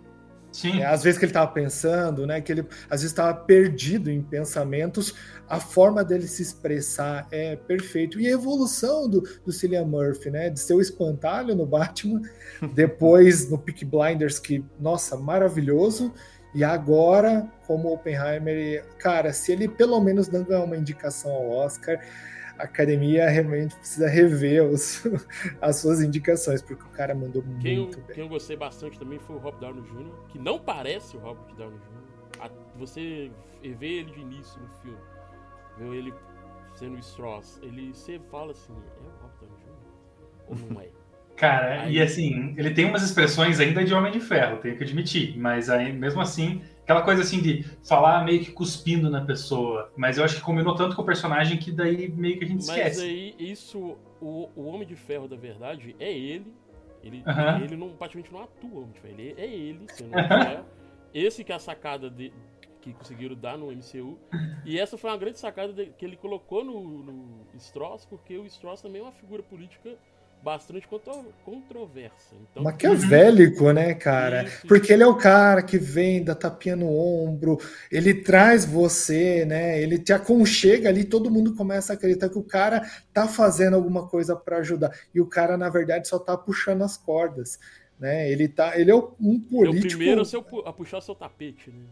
Sim. 0.51 0.81
É, 0.81 0.87
às 0.87 1.03
vezes 1.03 1.19
que 1.19 1.25
ele 1.25 1.31
estava 1.31 1.51
pensando, 1.51 2.27
né? 2.27 2.41
Que 2.41 2.53
ele 2.53 2.65
às 2.89 3.01
vezes 3.01 3.11
estava 3.11 3.35
perdido 3.35 4.09
em 4.09 4.23
pensamentos, 4.23 5.13
a 5.49 5.59
forma 5.59 6.05
dele 6.05 6.29
se 6.29 6.43
expressar 6.43 7.27
é 7.33 7.57
perfeito. 7.57 8.21
E 8.21 8.29
a 8.29 8.31
evolução 8.31 9.09
do, 9.09 9.21
do 9.45 9.53
Cillian 9.53 9.85
Murphy, 9.85 10.31
né? 10.31 10.49
De 10.49 10.61
ser 10.61 10.75
o 10.75 10.81
espantalho 10.81 11.57
no 11.57 11.67
Batman, 11.67 12.23
depois 12.73 13.51
no 13.51 13.59
Peak 13.59 13.85
Blinders, 13.85 14.39
que, 14.39 14.65
nossa, 14.81 15.17
maravilhoso. 15.17 16.15
E 16.55 16.63
agora, 16.63 17.51
como 17.67 17.93
Oppenheimer, 17.93 18.87
cara, 18.99 19.33
se 19.33 19.53
ele 19.53 19.69
pelo 19.69 20.01
menos 20.01 20.29
não 20.29 20.45
ganhar 20.45 20.63
uma 20.63 20.77
indicação 20.77 21.33
ao 21.33 21.51
Oscar, 21.51 21.99
a 22.57 22.63
academia 22.63 23.29
realmente 23.29 23.75
precisa 23.75 24.09
rever 24.09 24.63
os, 24.63 25.03
as 25.61 25.77
suas 25.77 26.01
indicações, 26.01 26.63
porque 26.63 26.85
o 26.85 26.91
cara 26.91 27.13
mandou 27.13 27.43
quem 27.61 27.79
muito 27.79 27.99
eu, 27.99 28.05
bem. 28.05 28.15
Quem 28.15 28.25
eu 28.25 28.29
gostei 28.29 28.57
bastante 28.57 28.99
também 28.99 29.19
foi 29.19 29.35
o 29.35 29.39
Rob 29.41 29.59
Downey 29.59 29.83
Jr., 29.83 30.13
que 30.29 30.39
não 30.39 30.59
parece 30.59 31.17
o 31.17 31.21
Robert 31.21 31.55
Downey 31.57 31.79
Jr. 31.79 32.51
Você 32.77 33.31
vê 33.63 33.99
ele 33.99 34.13
de 34.13 34.21
início 34.21 34.61
no 34.61 34.69
filme, 34.81 34.99
vê 35.79 35.97
ele 35.97 36.15
sendo 36.75 36.97
o 36.97 36.99
Strauss, 37.01 37.59
ele 37.63 37.93
você 37.93 38.21
fala 38.31 38.53
assim, 38.53 38.73
é 38.73 39.01
o 39.01 39.11
Robert 39.23 39.39
Downey 39.41 39.57
Jr. 39.65 40.49
ou 40.49 40.75
não 40.75 40.81
é? 40.81 40.89
Cara, 41.37 41.83
aí... 41.83 41.95
e 41.95 42.03
assim, 42.03 42.55
ele 42.57 42.71
tem 42.71 42.85
umas 42.85 43.03
expressões 43.03 43.59
ainda 43.59 43.85
de 43.85 43.93
Homem 43.93 44.13
de 44.13 44.21
Ferro, 44.21 44.59
tenho 44.59 44.77
que 44.77 44.85
admitir, 44.85 45.37
mas 45.37 45.69
aí, 45.69 45.93
mesmo 45.93 46.21
assim, 46.21 46.63
aquela 46.83 47.03
coisa 47.03 47.23
assim 47.23 47.41
de 47.41 47.65
falar 47.87 48.25
meio 48.25 48.41
que 48.41 48.53
cuspindo 48.53 49.11
na 49.11 49.21
pessoa, 49.21 49.93
mas 49.97 50.17
eu 50.17 50.25
acho 50.25 50.37
que 50.37 50.43
combinou 50.43 50.75
tanto 50.75 50.95
com 50.95 51.03
o 51.03 51.05
personagem 51.05 51.59
que 51.59 51.73
daí 51.73 52.09
meio 52.09 52.39
que 52.39 52.45
a 52.45 52.49
gente 52.49 52.67
mas 52.67 52.69
esquece. 52.69 53.01
Mas 53.01 53.09
aí, 53.09 53.35
isso, 53.39 53.97
o, 54.21 54.49
o 54.55 54.67
Homem 54.67 54.87
de 54.87 54.95
Ferro 54.95 55.27
da 55.27 55.37
verdade 55.37 55.97
é 55.99 56.13
ele, 56.13 56.55
ele, 57.03 57.23
ele 57.63 57.77
não, 57.77 57.91
praticamente 57.91 58.33
não 58.33 58.43
atua 58.43 58.71
o 58.71 58.79
Homem 58.79 58.93
de 58.93 59.01
Ferro, 59.01 59.15
ele 59.19 59.35
é 59.37 59.47
ele, 59.47 59.87
Homem 60.01 60.29
de 60.29 60.45
Ferro. 60.47 60.65
Esse 61.13 61.45
que 61.45 61.53
é 61.53 61.55
a 61.55 61.61
sacada 61.61 62.11
de, 62.11 62.33
que 62.81 62.93
conseguiram 62.93 63.35
dar 63.35 63.57
no 63.57 63.73
MCU. 63.73 64.19
E 64.65 64.79
essa 64.79 64.99
foi 64.99 65.11
uma 65.11 65.17
grande 65.17 65.39
sacada 65.39 65.73
de, 65.73 65.87
que 65.87 66.05
ele 66.05 66.17
colocou 66.17 66.63
no, 66.65 67.03
no 67.03 67.47
Strauss, 67.57 68.05
porque 68.05 68.37
o 68.37 68.45
Strauss 68.47 68.83
também 68.83 69.01
é 69.01 69.05
uma 69.05 69.13
figura 69.13 69.43
política 69.43 69.97
bastante 70.43 70.87
controversa. 71.45 72.35
Então, 72.51 72.63
Maquiavélico, 72.63 73.73
né, 73.73 73.95
cara? 73.95 74.45
Isso, 74.45 74.67
Porque 74.67 74.93
ele 74.93 75.03
é 75.03 75.07
o 75.07 75.17
cara 75.17 75.63
que 75.63 75.79
vem 75.79 76.23
da 76.23 76.35
tapinha 76.35 76.77
no 76.77 76.87
ombro, 76.87 77.59
ele 77.91 78.15
traz 78.15 78.65
você, 78.65 79.45
né? 79.45 79.81
Ele 79.81 79.99
te 79.99 80.13
aconchega 80.13 80.89
ali, 80.89 81.05
todo 81.05 81.31
mundo 81.31 81.55
começa 81.55 81.93
a 81.93 81.97
acreditar 81.97 82.29
que 82.29 82.39
o 82.39 82.43
cara 82.43 82.83
tá 83.13 83.27
fazendo 83.27 83.75
alguma 83.75 84.07
coisa 84.07 84.37
para 84.37 84.59
ajudar. 84.59 84.93
E 85.15 85.21
o 85.21 85.27
cara, 85.27 85.57
na 85.57 85.71
verdade, 85.71 86.09
só 86.09 86.19
tá 86.19 86.37
puxando 86.37 86.83
as 86.83 86.97
cordas. 86.97 87.59
Né? 87.99 88.31
Ele, 88.31 88.49
tá, 88.49 88.79
ele 88.79 88.91
é 88.91 88.95
um 88.95 89.41
político. 89.41 89.87
É 89.87 89.95
o 89.95 89.99
primeiro 89.99 90.23
a 90.67 90.73
puxar 90.73 91.01
seu 91.01 91.15
tapete, 91.15 91.71
né? 91.71 91.85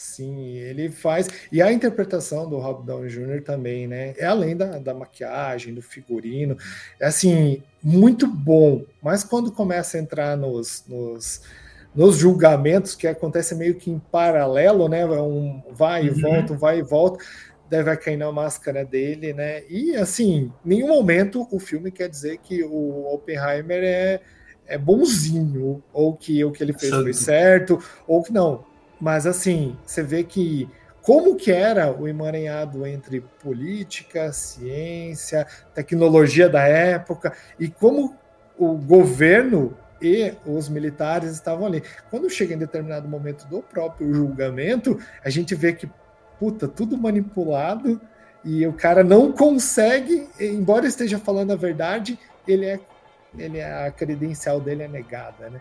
Sim, 0.00 0.56
ele 0.56 0.90
faz. 0.90 1.28
E 1.52 1.60
a 1.60 1.70
interpretação 1.70 2.48
do 2.48 2.56
Rob 2.56 2.86
Downey 2.86 3.10
Jr. 3.10 3.42
também, 3.42 3.86
né? 3.86 4.14
É 4.16 4.24
além 4.24 4.56
da, 4.56 4.78
da 4.78 4.94
maquiagem, 4.94 5.74
do 5.74 5.82
figurino. 5.82 6.56
É 6.98 7.04
assim, 7.04 7.62
muito 7.82 8.26
bom. 8.26 8.82
Mas 9.02 9.22
quando 9.22 9.52
começa 9.52 9.98
a 9.98 10.00
entrar 10.00 10.38
nos, 10.38 10.84
nos, 10.88 11.42
nos 11.94 12.16
julgamentos, 12.16 12.94
que 12.94 13.06
acontece 13.06 13.54
meio 13.54 13.74
que 13.74 13.90
em 13.90 13.98
paralelo, 13.98 14.88
né? 14.88 15.04
Um 15.04 15.62
vai 15.70 16.06
e 16.06 16.08
uhum. 16.08 16.20
volta, 16.22 16.54
vai 16.54 16.78
e 16.78 16.82
volta. 16.82 17.22
Vai 17.70 17.96
cair 17.98 18.16
na 18.16 18.32
máscara 18.32 18.86
dele, 18.86 19.34
né? 19.34 19.64
E 19.68 19.94
assim, 19.96 20.50
nenhum 20.64 20.88
momento 20.88 21.46
o 21.50 21.58
filme 21.60 21.90
quer 21.90 22.08
dizer 22.08 22.38
que 22.38 22.64
o 22.64 23.12
Oppenheimer 23.12 23.84
é, 23.84 24.20
é 24.66 24.78
bonzinho, 24.78 25.84
ou 25.92 26.16
que 26.16 26.42
o 26.42 26.50
que 26.50 26.64
ele 26.64 26.72
fez 26.72 26.90
foi 26.90 27.12
certo, 27.12 27.78
ou 28.08 28.22
que 28.22 28.32
não 28.32 28.69
mas 29.00 29.26
assim, 29.26 29.76
você 29.84 30.02
vê 30.02 30.22
que 30.22 30.68
como 31.02 31.36
que 31.36 31.50
era 31.50 31.90
o 31.90 32.06
emaranhado 32.06 32.86
entre 32.86 33.20
política, 33.42 34.32
ciência, 34.32 35.46
tecnologia 35.74 36.48
da 36.48 36.62
época 36.62 37.32
e 37.58 37.68
como 37.68 38.14
o 38.58 38.74
governo 38.74 39.76
e 40.02 40.34
os 40.46 40.68
militares 40.68 41.32
estavam 41.32 41.66
ali. 41.66 41.82
Quando 42.10 42.28
chega 42.28 42.54
em 42.54 42.58
determinado 42.58 43.08
momento 43.08 43.46
do 43.46 43.62
próprio 43.62 44.12
julgamento, 44.12 44.98
a 45.24 45.30
gente 45.30 45.54
vê 45.54 45.72
que 45.72 45.90
puta, 46.38 46.68
tudo 46.68 46.96
manipulado 46.96 48.00
e 48.42 48.66
o 48.66 48.72
cara 48.72 49.04
não 49.04 49.32
consegue, 49.32 50.28
embora 50.40 50.86
esteja 50.86 51.18
falando 51.18 51.52
a 51.52 51.56
verdade, 51.56 52.18
ele 52.46 52.66
é 52.66 52.80
ele 53.38 53.58
é, 53.58 53.86
a 53.86 53.90
credencial 53.92 54.60
dele 54.60 54.82
é 54.82 54.88
negada, 54.88 55.50
né? 55.50 55.60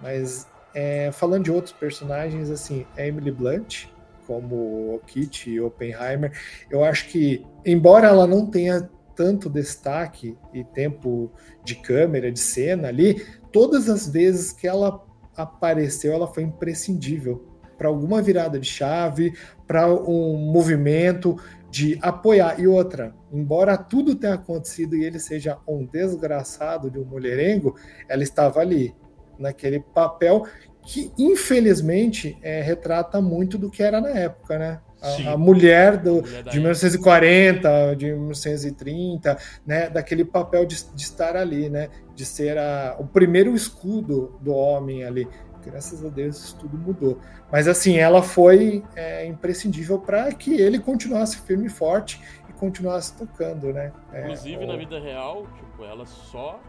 Mas 0.00 0.46
é, 0.74 1.10
falando 1.12 1.44
de 1.44 1.52
outros 1.52 1.72
personagens, 1.72 2.50
assim, 2.50 2.86
Emily 2.96 3.30
Blunt, 3.30 3.86
como 4.26 5.00
Kitty 5.06 5.50
e 5.50 5.60
Oppenheimer, 5.60 6.32
eu 6.70 6.82
acho 6.82 7.08
que, 7.08 7.44
embora 7.64 8.08
ela 8.08 8.26
não 8.26 8.46
tenha 8.46 8.88
tanto 9.14 9.48
destaque 9.48 10.36
e 10.52 10.64
tempo 10.64 11.30
de 11.62 11.76
câmera, 11.76 12.32
de 12.32 12.40
cena 12.40 12.88
ali, 12.88 13.24
todas 13.52 13.88
as 13.88 14.08
vezes 14.08 14.52
que 14.52 14.66
ela 14.66 15.04
apareceu, 15.36 16.12
ela 16.12 16.26
foi 16.26 16.42
imprescindível 16.42 17.44
para 17.78 17.88
alguma 17.88 18.22
virada 18.22 18.58
de 18.58 18.68
chave, 18.68 19.34
para 19.66 19.92
um 19.92 20.36
movimento 20.36 21.36
de 21.70 21.98
apoiar. 22.00 22.58
E 22.60 22.66
outra, 22.66 23.14
embora 23.32 23.76
tudo 23.76 24.14
tenha 24.14 24.34
acontecido 24.34 24.96
e 24.96 25.04
ele 25.04 25.18
seja 25.18 25.58
um 25.66 25.84
desgraçado 25.84 26.90
de 26.90 26.98
um 26.98 27.04
mulherengo, 27.04 27.76
ela 28.08 28.22
estava 28.22 28.60
ali 28.60 28.94
naquele 29.38 29.80
papel 29.80 30.46
que 30.84 31.10
infelizmente 31.18 32.38
é, 32.42 32.60
retrata 32.60 33.20
muito 33.20 33.56
do 33.56 33.70
que 33.70 33.82
era 33.82 34.00
na 34.00 34.10
época, 34.10 34.58
né? 34.58 34.80
A, 35.00 35.32
a 35.32 35.36
mulher, 35.36 35.98
do, 35.98 36.22
mulher 36.22 36.42
de 36.44 36.58
1940, 36.58 37.94
de 37.96 38.06
1930, 38.12 39.38
né? 39.66 39.90
Daquele 39.90 40.24
papel 40.24 40.64
de, 40.64 40.82
de 40.94 41.02
estar 41.02 41.36
ali, 41.36 41.68
né? 41.68 41.88
De 42.14 42.24
ser 42.24 42.58
a, 42.58 42.96
o 42.98 43.06
primeiro 43.06 43.54
escudo 43.54 44.38
do 44.40 44.52
homem 44.54 45.04
ali. 45.04 45.28
Graças 45.64 46.04
a 46.04 46.08
Deus 46.08 46.36
isso 46.36 46.58
tudo 46.58 46.76
mudou. 46.76 47.18
Mas 47.50 47.66
assim, 47.66 47.96
ela 47.96 48.22
foi 48.22 48.82
é, 48.94 49.26
imprescindível 49.26 49.98
para 49.98 50.30
que 50.32 50.54
ele 50.54 50.78
continuasse 50.78 51.38
firme 51.38 51.66
e 51.66 51.70
forte 51.70 52.20
e 52.48 52.52
continuasse 52.52 53.16
tocando, 53.16 53.72
né? 53.72 53.90
É, 54.12 54.22
Inclusive 54.22 54.64
o... 54.64 54.66
na 54.66 54.76
vida 54.76 55.00
real, 55.00 55.46
tipo, 55.56 55.84
ela 55.84 56.04
só, 56.04 56.60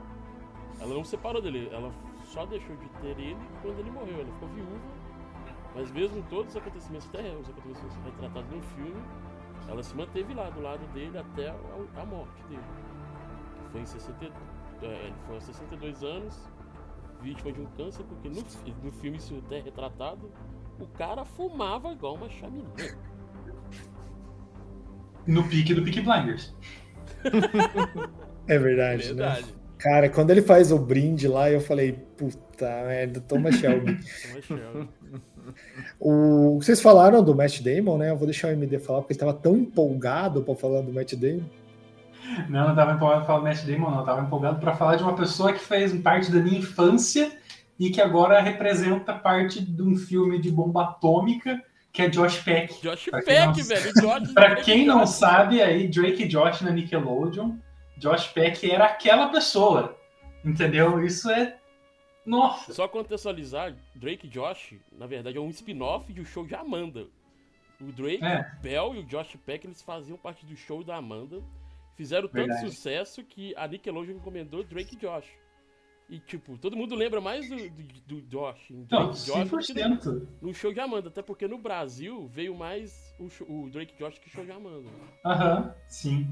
ela 0.80 0.93
não 0.93 1.04
separou 1.04 1.41
dele, 1.41 1.69
ela 1.73 1.91
só 2.36 2.45
deixou 2.45 2.76
de 2.76 2.88
ter 3.02 3.17
ele 3.17 3.38
quando 3.62 3.80
ele 3.80 3.89
morreu. 3.89 4.19
Ela 4.19 4.32
ficou 4.34 4.50
viúva, 4.50 4.80
mas 5.74 5.89
mesmo 5.91 6.21
todos 6.30 6.52
os 6.52 6.58
acontecimentos, 6.58 7.08
até 7.08 7.36
os 7.36 7.50
acontecimentos 7.50 7.98
retratados 8.04 8.52
no 8.52 8.62
filme, 8.62 9.02
ela 9.67 9.82
se 9.82 9.95
manteve 9.95 10.34
lá 10.34 10.50
do 10.50 10.62
lado 10.62 10.86
dele 10.93 11.17
até 11.17 11.50
a, 11.50 11.56
a 12.02 12.06
morte 12.06 12.43
dele. 12.43 12.62
Foi 13.71 13.82
em 13.82 13.86
60, 13.86 14.26
é, 14.84 14.86
ele 14.86 15.15
foi 15.26 15.36
aos 15.36 15.43
62 15.45 16.04
anos, 16.04 16.50
vítima 17.21 17.52
de 17.52 17.62
um 17.62 17.65
câncer, 17.78 18.04
porque 18.04 18.30
no, 18.30 18.43
no 18.84 18.91
filme 18.91 19.17
isso 19.17 19.41
até 19.45 19.60
é 19.60 19.62
retratado, 19.62 20.30
o 20.80 20.86
cara 20.88 21.26
fumava 21.26 21.91
igual 21.91 22.15
uma 22.15 22.30
chaminé. 22.30 22.69
No 25.26 25.48
pique 25.48 25.74
do 25.74 25.84
Peak 25.84 26.02
Blinders. 26.02 26.54
É 28.48 28.60
verdade, 28.60 29.08
Verdade. 29.08 29.41
né? 29.48 29.64
Cara, 29.86 30.10
quando 30.10 30.32
ele 30.32 30.41
faz 30.41 30.71
o 30.71 30.80
brinde 30.80 31.28
lá, 31.28 31.48
eu 31.48 31.62
falei, 31.62 31.91
puta 32.17 32.65
merda, 32.88 33.21
toma 33.21 33.52
Shelby. 33.52 34.00
O... 36.00 36.56
Vocês 36.60 36.82
falaram 36.82 37.24
do 37.24 37.36
Matt 37.36 37.62
Damon, 37.62 38.00
né? 38.00 38.10
Eu 38.10 38.17
vou 38.17 38.26
deixar 38.26 38.48
o 38.48 38.52
MD 38.52 38.80
falar, 38.80 39.02
porque 39.02 39.13
ele 39.13 39.19
tava 39.19 39.32
tão 39.32 39.56
empolgado 39.56 40.41
pra 40.41 40.56
falar 40.56 40.82
do 40.82 40.91
Matt 40.91 41.13
Damon. 41.13 41.43
Não, 42.50 42.62
eu 42.62 42.67
não 42.69 42.76
tava 42.76 42.93
empolgado 42.93 43.19
pra 43.19 43.28
falar 43.28 43.39
do 43.39 43.45
Matt 43.45 43.63
Damon, 43.63 43.91
não. 43.91 44.00
Eu 44.00 44.06
tava 44.06 44.21
empolgado 44.21 44.60
pra 44.60 44.76
falar 44.76 44.95
de 44.95 45.04
uma 45.04 45.15
pessoa 45.15 45.54
que 45.54 45.60
fez 45.60 45.93
parte 46.02 46.32
da 46.32 46.39
minha 46.39 46.58
infância 46.58 47.32
e 47.80 47.91
que 47.91 48.02
agora 48.02 48.41
representa 48.41 49.13
parte 49.13 49.63
de 49.63 49.84
um 49.84 49.95
filme 49.95 50.41
de 50.41 50.50
bomba 50.50 50.82
atômica, 50.86 51.62
que 51.93 52.02
é 52.02 52.10
Josh 52.10 52.39
Peck. 52.39 52.82
Josh 52.82 53.06
Peck, 53.06 53.30
não- 53.30 53.54
velho. 53.54 53.93
Josh 54.02 54.34
Pra 54.34 54.56
quem 54.56 54.84
não 54.88 55.06
sabe, 55.06 55.62
aí 55.62 55.88
Drake 55.88 56.24
e 56.24 56.28
Josh 56.28 56.62
na 56.62 56.71
Nickelodeon, 56.71 57.56
Josh 57.97 58.27
Peck 58.34 58.69
era 58.69 58.86
aquela 58.86 59.29
pessoa. 59.29 59.97
Entendeu? 60.43 61.03
Isso 61.03 61.29
é. 61.29 61.58
Nossa! 62.25 62.73
Só 62.73 62.88
contextualizar, 62.88 63.75
Drake 63.95 64.25
e 64.27 64.29
Josh, 64.29 64.75
na 64.91 65.05
verdade, 65.05 65.38
é 65.38 65.41
um 65.41 65.49
spin-off 65.49 66.12
do 66.12 66.25
show 66.25 66.45
de 66.45 66.55
Amanda. 66.55 67.08
O 67.79 67.91
Drake, 67.91 68.23
É. 68.23 68.39
o 68.58 68.62
Bell 68.62 68.95
e 68.95 68.99
o 68.99 69.03
Josh 69.05 69.36
Peck, 69.45 69.65
eles 69.67 69.81
faziam 69.81 70.17
parte 70.17 70.45
do 70.45 70.55
show 70.55 70.84
da 70.84 70.95
Amanda. 70.95 71.41
Fizeram 71.95 72.27
tanto 72.27 72.47
Verdade. 72.47 72.69
sucesso 72.69 73.23
que 73.23 73.53
a 73.55 73.67
Nickelodeon 73.67 74.15
encomendou 74.15 74.63
Drake 74.63 74.95
e 74.95 74.97
Josh. 74.99 75.27
E, 76.10 76.19
tipo, 76.19 76.58
todo 76.58 76.75
mundo 76.75 76.93
lembra 76.93 77.19
mais 77.19 77.47
do, 77.49 77.55
do, 77.69 78.21
do 78.21 78.21
Josh, 78.23 78.69
Não, 78.69 79.12
Drake 79.12 79.17
e 79.17 79.25
Josh, 79.25 79.49
do 79.49 79.73
que 79.73 79.73
no, 79.88 79.97
100%. 79.97 80.27
no 80.41 80.53
show 80.53 80.73
de 80.73 80.79
Amanda. 80.79 81.10
Até 81.10 81.21
porque 81.21 81.47
no 81.47 81.58
Brasil 81.58 82.27
veio 82.27 82.55
mais 82.55 83.13
o, 83.19 83.29
show- 83.29 83.47
o 83.49 83.69
Drake 83.69 83.93
e 83.95 83.97
Josh 83.97 84.19
que 84.19 84.27
o 84.27 84.31
show 84.31 84.45
de 84.45 84.51
Amanda. 84.51 84.89
Aham, 85.25 85.73
sim. 85.88 86.27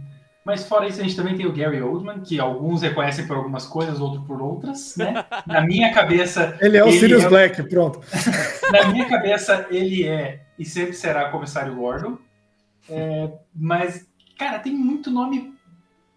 Mas 0.45 0.65
fora 0.67 0.88
isso, 0.88 0.99
a 0.99 1.03
gente 1.03 1.15
também 1.15 1.38
tem 1.38 1.45
o 1.45 1.53
Gary 1.53 1.82
Oldman, 1.82 2.19
que 2.19 2.38
alguns 2.39 2.82
reconhecem 2.82 3.25
por 3.25 3.38
algumas 3.38 3.65
coisas, 3.65 4.01
outros 4.01 4.25
por 4.25 4.41
outras, 4.41 4.95
né? 4.97 5.25
Na 5.47 5.62
minha 5.62 5.93
cabeça, 5.93 6.58
Ele 6.60 6.77
é 6.77 6.84
o 6.84 6.88
Ele 6.89 6.99
Sirius 6.99 7.23
é- 7.23 7.29
Black, 7.29 7.63
pronto. 7.69 8.01
na 8.71 8.88
minha 8.89 9.08
cabeça, 9.08 9.67
ele 9.71 10.06
é 10.06 10.41
e 10.60 10.65
sempre 10.65 10.93
será 10.93 11.29
comissário 11.29 11.75
Gordon. 11.75 12.17
É, 12.89 13.32
mas, 13.56 14.06
cara, 14.38 14.60
tem 14.60 14.73
muito 14.73 15.10
nome 15.10 15.53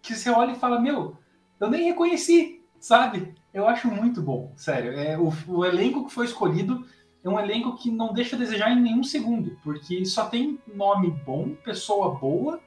que 0.01 0.13
você 0.13 0.29
olha 0.29 0.51
e 0.51 0.59
fala, 0.59 0.79
meu, 0.79 1.17
eu 1.59 1.69
nem 1.69 1.85
reconheci, 1.85 2.61
sabe? 2.79 3.33
Eu 3.53 3.67
acho 3.67 3.87
muito 3.87 4.21
bom, 4.21 4.51
sério. 4.55 4.91
É, 4.91 5.17
o, 5.17 5.31
o 5.47 5.65
elenco 5.65 6.05
que 6.05 6.13
foi 6.13 6.25
escolhido 6.25 6.85
é 7.23 7.29
um 7.29 7.39
elenco 7.39 7.75
que 7.77 7.89
não 7.89 8.13
deixa 8.13 8.35
a 8.35 8.39
desejar 8.39 8.71
em 8.71 8.81
nenhum 8.81 9.03
segundo, 9.03 9.57
porque 9.63 10.05
só 10.05 10.25
tem 10.25 10.59
nome 10.73 11.09
bom, 11.25 11.55
pessoa 11.63 12.13
boa. 12.15 12.59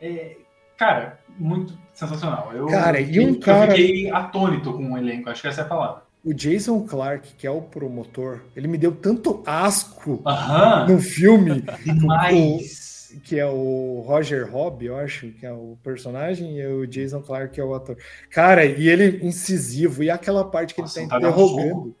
É, 0.00 0.38
cara, 0.76 1.18
muito 1.38 1.76
sensacional. 1.92 2.50
Eu, 2.54 2.66
Cara, 2.66 3.00
e 3.00 3.18
um 3.20 3.28
eu 3.30 3.40
cara- 3.40 3.72
fiquei 3.72 4.10
atônito 4.10 4.72
com 4.72 4.92
o 4.92 4.98
elenco, 4.98 5.30
acho 5.30 5.42
que 5.42 5.48
essa 5.48 5.62
é 5.62 5.64
a 5.64 5.68
palavra. 5.68 6.02
O 6.24 6.32
Jason 6.32 6.80
Clark, 6.86 7.34
que 7.34 7.46
é 7.46 7.50
o 7.50 7.60
promotor, 7.60 8.40
ele 8.56 8.66
me 8.66 8.78
deu 8.78 8.92
tanto 8.92 9.42
asco 9.46 10.22
Aham, 10.26 10.86
no 10.88 10.98
filme, 10.98 11.62
demais. 11.84 13.12
que 13.24 13.38
é 13.38 13.46
o 13.46 14.02
Roger 14.06 14.50
Hobb, 14.50 14.82
eu 14.86 14.96
acho, 14.96 15.28
que 15.32 15.44
é 15.44 15.52
o 15.52 15.76
personagem, 15.82 16.56
e 16.58 16.66
o 16.66 16.86
Jason 16.86 17.20
Clark, 17.20 17.52
que 17.54 17.60
é 17.60 17.64
o 17.64 17.74
ator. 17.74 17.96
Cara, 18.30 18.64
e 18.64 18.88
ele 18.88 19.24
incisivo, 19.24 20.02
e 20.02 20.10
aquela 20.10 20.44
parte 20.44 20.74
que 20.74 20.80
Nossa, 20.80 20.98
ele 21.00 21.08
tá 21.08 21.16
um 21.16 21.18
interrogando 21.18 21.94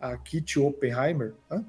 a 0.00 0.16
Kitty 0.16 0.58
Oppenheimer. 0.60 1.34
Hã? 1.50 1.64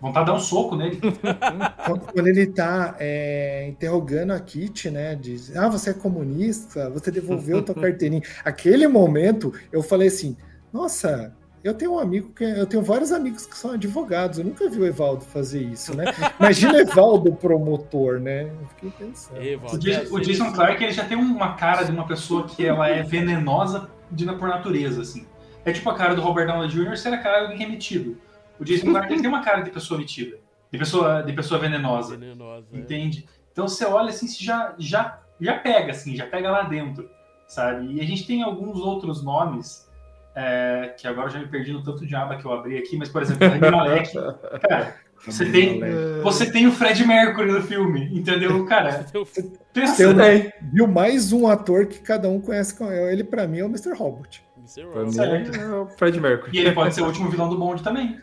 Vontade 0.00 0.26
de 0.26 0.32
dar 0.32 0.38
um 0.38 0.40
soco 0.40 0.76
nele. 0.76 0.98
Quando 2.12 2.26
ele 2.26 2.46
tá 2.46 2.96
é, 2.98 3.68
interrogando 3.68 4.32
a 4.32 4.40
Kitty, 4.40 4.90
né? 4.90 5.14
Diz, 5.14 5.54
ah, 5.54 5.68
você 5.68 5.90
é 5.90 5.94
comunista, 5.94 6.88
você 6.88 7.10
devolveu 7.10 7.62
tua 7.62 7.74
carteirinha. 7.74 8.22
Aquele 8.42 8.88
momento, 8.88 9.52
eu 9.70 9.82
falei 9.82 10.08
assim, 10.08 10.36
nossa, 10.72 11.36
eu 11.62 11.74
tenho 11.74 11.92
um 11.92 11.98
amigo 11.98 12.32
que 12.32 12.42
eu 12.42 12.64
tenho 12.64 12.82
vários 12.82 13.12
amigos 13.12 13.44
que 13.44 13.56
são 13.56 13.72
advogados. 13.72 14.38
Eu 14.38 14.46
nunca 14.46 14.70
vi 14.70 14.80
o 14.80 14.86
Evaldo 14.86 15.22
fazer 15.22 15.60
isso, 15.62 15.94
né? 15.94 16.06
Imagina 16.40 16.72
o 16.72 16.80
Evaldo 16.80 17.32
promotor, 17.32 18.18
né? 18.18 18.44
Eu 18.44 18.68
fiquei 18.68 18.90
pensando. 19.06 19.42
Evaldo, 19.42 19.76
O 19.76 19.78
Jason, 19.78 20.14
o 20.14 20.18
é, 20.18 20.22
Jason 20.22 20.44
sim. 20.46 20.52
Clark 20.52 20.82
ele 20.82 20.92
já 20.92 21.04
tem 21.04 21.18
uma 21.18 21.54
cara 21.54 21.82
de 21.82 21.92
uma 21.92 22.06
pessoa 22.06 22.46
que 22.46 22.64
ela 22.64 22.88
é 22.88 23.02
venenosa 23.02 23.90
de, 24.10 24.24
por 24.24 24.48
natureza, 24.48 25.02
assim. 25.02 25.26
É 25.62 25.72
tipo 25.72 25.90
a 25.90 25.94
cara 25.94 26.14
do 26.14 26.22
Robert 26.22 26.46
Downey 26.46 26.70
Jr. 26.70 26.96
ser 26.96 27.12
a 27.12 27.18
cara 27.18 27.40
de 27.40 27.42
alguém 27.42 27.58
que 27.58 27.64
é 27.64 27.68
metido. 27.68 28.16
O 28.60 28.64
Jason 28.64 28.90
Clark 28.90 29.08
tem 29.08 29.26
uma 29.26 29.42
cara 29.42 29.62
de 29.62 29.70
pessoa 29.70 29.98
metida, 29.98 30.36
de 30.70 30.78
pessoa, 30.78 31.22
de 31.22 31.32
pessoa 31.32 31.58
venenosa, 31.58 32.16
Venenosa. 32.16 32.66
é. 32.72 32.76
entende? 32.78 33.26
Então 33.52 33.66
você 33.66 33.84
olha 33.84 34.10
assim, 34.10 34.28
você 34.28 34.44
já, 34.44 34.74
já, 34.78 35.18
já 35.40 35.54
pega, 35.58 35.90
assim, 35.92 36.14
já 36.14 36.26
pega 36.26 36.50
lá 36.50 36.62
dentro, 36.62 37.08
sabe? 37.48 37.92
E 37.94 38.00
a 38.00 38.04
gente 38.04 38.26
tem 38.26 38.42
alguns 38.42 38.78
outros 38.78 39.22
nomes, 39.24 39.88
é, 40.34 40.94
que 40.96 41.06
agora 41.08 41.26
eu 41.28 41.32
já 41.32 41.38
me 41.40 41.48
perdi 41.48 41.72
no 41.72 41.82
tanto 41.82 42.06
de 42.06 42.14
aba 42.14 42.36
que 42.36 42.44
eu 42.44 42.52
abri 42.52 42.76
aqui, 42.78 42.96
mas 42.96 43.08
por 43.08 43.22
exemplo, 43.22 43.46
o 43.46 43.50
Rami 43.50 43.70
Malek, 43.70 44.12
cara, 44.68 44.94
você 45.26 45.50
tem, 45.50 45.80
você 46.22 46.50
tem 46.50 46.66
o 46.66 46.72
Fred 46.72 47.04
Mercury 47.06 47.50
no 47.50 47.62
filme, 47.62 48.08
entendeu? 48.16 48.64
Cara, 48.66 49.04
Eu- 49.12 49.26
pensa, 49.74 50.02
Eu 50.02 50.16
Tem. 50.16 50.52
viu 50.72 50.86
mais 50.86 51.32
um 51.32 51.46
ator 51.48 51.86
que 51.86 51.98
cada 52.00 52.28
um 52.28 52.40
conhece 52.40 52.76
com 52.76 52.90
ele, 52.92 53.24
pra 53.24 53.46
mim, 53.46 53.58
é 53.58 53.64
o 53.64 53.68
Mr. 53.68 53.92
Robot. 53.94 54.42
Mr. 54.58 54.86
Pra 54.92 55.02
Ross. 55.02 55.16
mim 55.16 55.58
é 55.58 55.66
o 55.74 55.86
Fred 55.98 56.20
Mercury. 56.20 56.56
E 56.56 56.60
ele 56.60 56.72
pode 56.72 56.94
ser 56.94 57.02
o 57.02 57.06
último 57.06 57.28
vilão 57.28 57.48
do 57.50 57.58
bonde 57.58 57.82
também. 57.82 58.18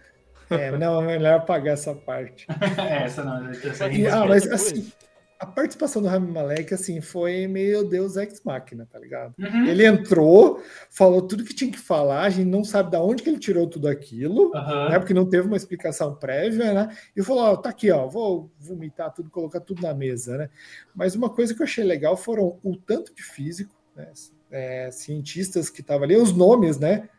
É, 0.50 0.72
não, 0.78 1.02
é 1.02 1.06
melhor 1.06 1.36
apagar 1.40 1.74
essa 1.74 1.94
parte. 1.94 2.48
É, 2.78 3.04
essa 3.04 3.24
não, 3.24 3.50
essa 3.50 3.88
E, 3.90 4.08
ah, 4.08 4.26
Mas 4.26 4.44
depois- 4.44 4.62
assim, 4.62 4.92
a 5.40 5.46
participação 5.46 6.02
do 6.02 6.08
Rami 6.08 6.32
Malek, 6.32 6.74
assim, 6.74 7.00
foi 7.00 7.46
meio 7.48 7.84
Deus 7.84 8.18
Ex 8.18 8.42
Machina, 8.44 8.88
tá 8.92 8.98
ligado? 8.98 9.36
Uhum. 9.38 9.66
Ele 9.66 9.86
entrou, 9.86 10.62
falou 10.90 11.22
tudo 11.22 11.44
que 11.44 11.54
tinha 11.54 11.72
que 11.72 11.78
falar, 11.78 12.22
a 12.24 12.30
gente 12.30 12.48
não 12.48 12.64
sabe 12.64 12.90
de 12.92 12.98
onde 12.98 13.22
que 13.22 13.30
ele 13.30 13.38
tirou 13.40 13.68
tudo 13.68 13.88
aquilo, 13.88 14.52
Aham. 14.56 14.90
né? 14.90 15.00
Porque 15.00 15.14
não 15.14 15.30
teve 15.30 15.48
uma 15.48 15.58
explicação 15.58 16.16
prévia, 16.16 16.74
né? 16.74 16.98
E 17.16 17.22
falou: 17.22 17.44
ó, 17.44 17.56
tá 17.56 17.70
aqui, 17.70 17.92
ó, 17.92 18.08
vou 18.08 18.52
vomitar 18.60 19.14
tudo, 19.14 19.30
colocar 19.30 19.60
tudo 19.60 19.82
na 19.82 19.94
mesa, 19.94 20.38
né? 20.38 20.50
Mas 20.96 21.14
uma 21.14 21.30
coisa 21.30 21.54
que 21.54 21.62
eu 21.62 21.66
achei 21.66 21.84
legal 21.84 22.18
foram 22.18 22.58
o 22.64 22.76
tanto 22.76 23.14
de 23.14 23.22
físico, 23.22 23.76
né? 23.96 24.12
é, 24.50 24.90
cientistas 24.92 25.70
que 25.70 25.82
estavam 25.82 26.04
ali, 26.04 26.16
os 26.16 26.32
nomes, 26.34 26.80
né? 26.80 27.10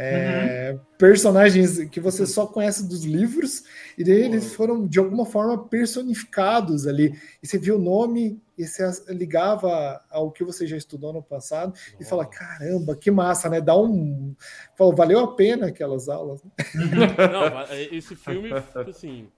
É, 0.00 0.78
Personagens 0.96 1.84
que 1.90 1.98
você 1.98 2.24
só 2.24 2.46
conhece 2.46 2.88
dos 2.88 3.04
livros, 3.04 3.64
e 3.96 4.04
daí 4.04 4.22
eles 4.22 4.54
foram 4.54 4.86
de 4.86 5.00
alguma 5.00 5.26
forma 5.26 5.66
personificados 5.66 6.86
ali. 6.86 7.18
E 7.42 7.46
você 7.46 7.58
viu 7.58 7.74
o 7.74 7.80
nome 7.80 8.40
e 8.56 8.64
você 8.64 8.88
ligava 9.08 10.00
ao 10.08 10.30
que 10.30 10.44
você 10.44 10.68
já 10.68 10.76
estudou 10.76 11.12
no 11.12 11.20
passado 11.20 11.74
e 11.98 12.04
fala: 12.04 12.24
caramba, 12.24 12.94
que 12.94 13.10
massa, 13.10 13.48
né? 13.48 13.60
Dá 13.60 13.76
um. 13.76 14.36
Falou, 14.76 14.94
valeu 14.94 15.18
a 15.18 15.34
pena 15.34 15.66
aquelas 15.66 16.08
aulas. 16.08 16.44
né? 16.44 16.50
Não, 17.32 17.60
é, 17.62 17.82
esse 17.92 18.14
filme, 18.14 18.50
tipo 18.50 18.90
assim, 18.90 19.28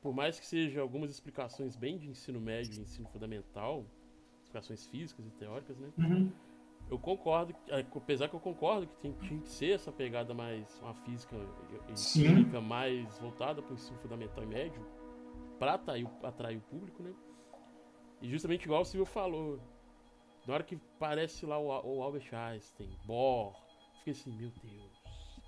por 0.00 0.14
mais 0.14 0.40
que 0.40 0.46
seja 0.46 0.80
algumas 0.80 1.10
explicações 1.10 1.76
bem 1.76 1.98
de 1.98 2.08
ensino 2.08 2.40
médio 2.40 2.78
e 2.78 2.80
ensino 2.80 3.06
fundamental, 3.08 3.84
explicações 4.42 4.86
físicas 4.86 5.26
e 5.26 5.30
teóricas, 5.32 5.76
né? 5.78 5.88
Eu 6.92 6.98
concordo, 6.98 7.54
é, 7.68 7.80
apesar 7.96 8.28
que 8.28 8.34
eu 8.34 8.40
concordo 8.40 8.86
que 8.86 8.94
tem, 8.96 9.12
tinha 9.14 9.40
que 9.40 9.48
ser 9.48 9.70
essa 9.70 9.90
pegada 9.90 10.34
mais, 10.34 10.78
uma 10.82 10.92
física 10.92 11.34
e- 11.88 11.92
e 11.92 11.96
Sim. 11.96 12.34
química 12.34 12.60
mais 12.60 13.18
voltada 13.18 13.62
para 13.62 13.70
o 13.70 13.74
ensino 13.74 13.98
fundamental 14.00 14.44
e 14.44 14.46
médio, 14.46 14.86
para 15.58 15.72
atrair, 15.72 16.04
o- 16.06 16.26
atrair 16.26 16.58
o 16.58 16.60
público, 16.60 17.02
né? 17.02 17.14
E 18.20 18.28
justamente 18.28 18.66
igual 18.66 18.82
o 18.82 18.84
Silvio 18.84 19.06
falou, 19.06 19.58
na 20.46 20.52
hora 20.52 20.62
que 20.62 20.76
parece 20.98 21.46
lá 21.46 21.58
o, 21.58 21.68
o 21.68 22.02
Albert 22.02 22.28
Einstein, 22.30 22.90
Bohr, 23.06 23.54
fiquei 24.00 24.12
assim, 24.12 24.30
meu 24.36 24.52
Deus. 24.62 25.02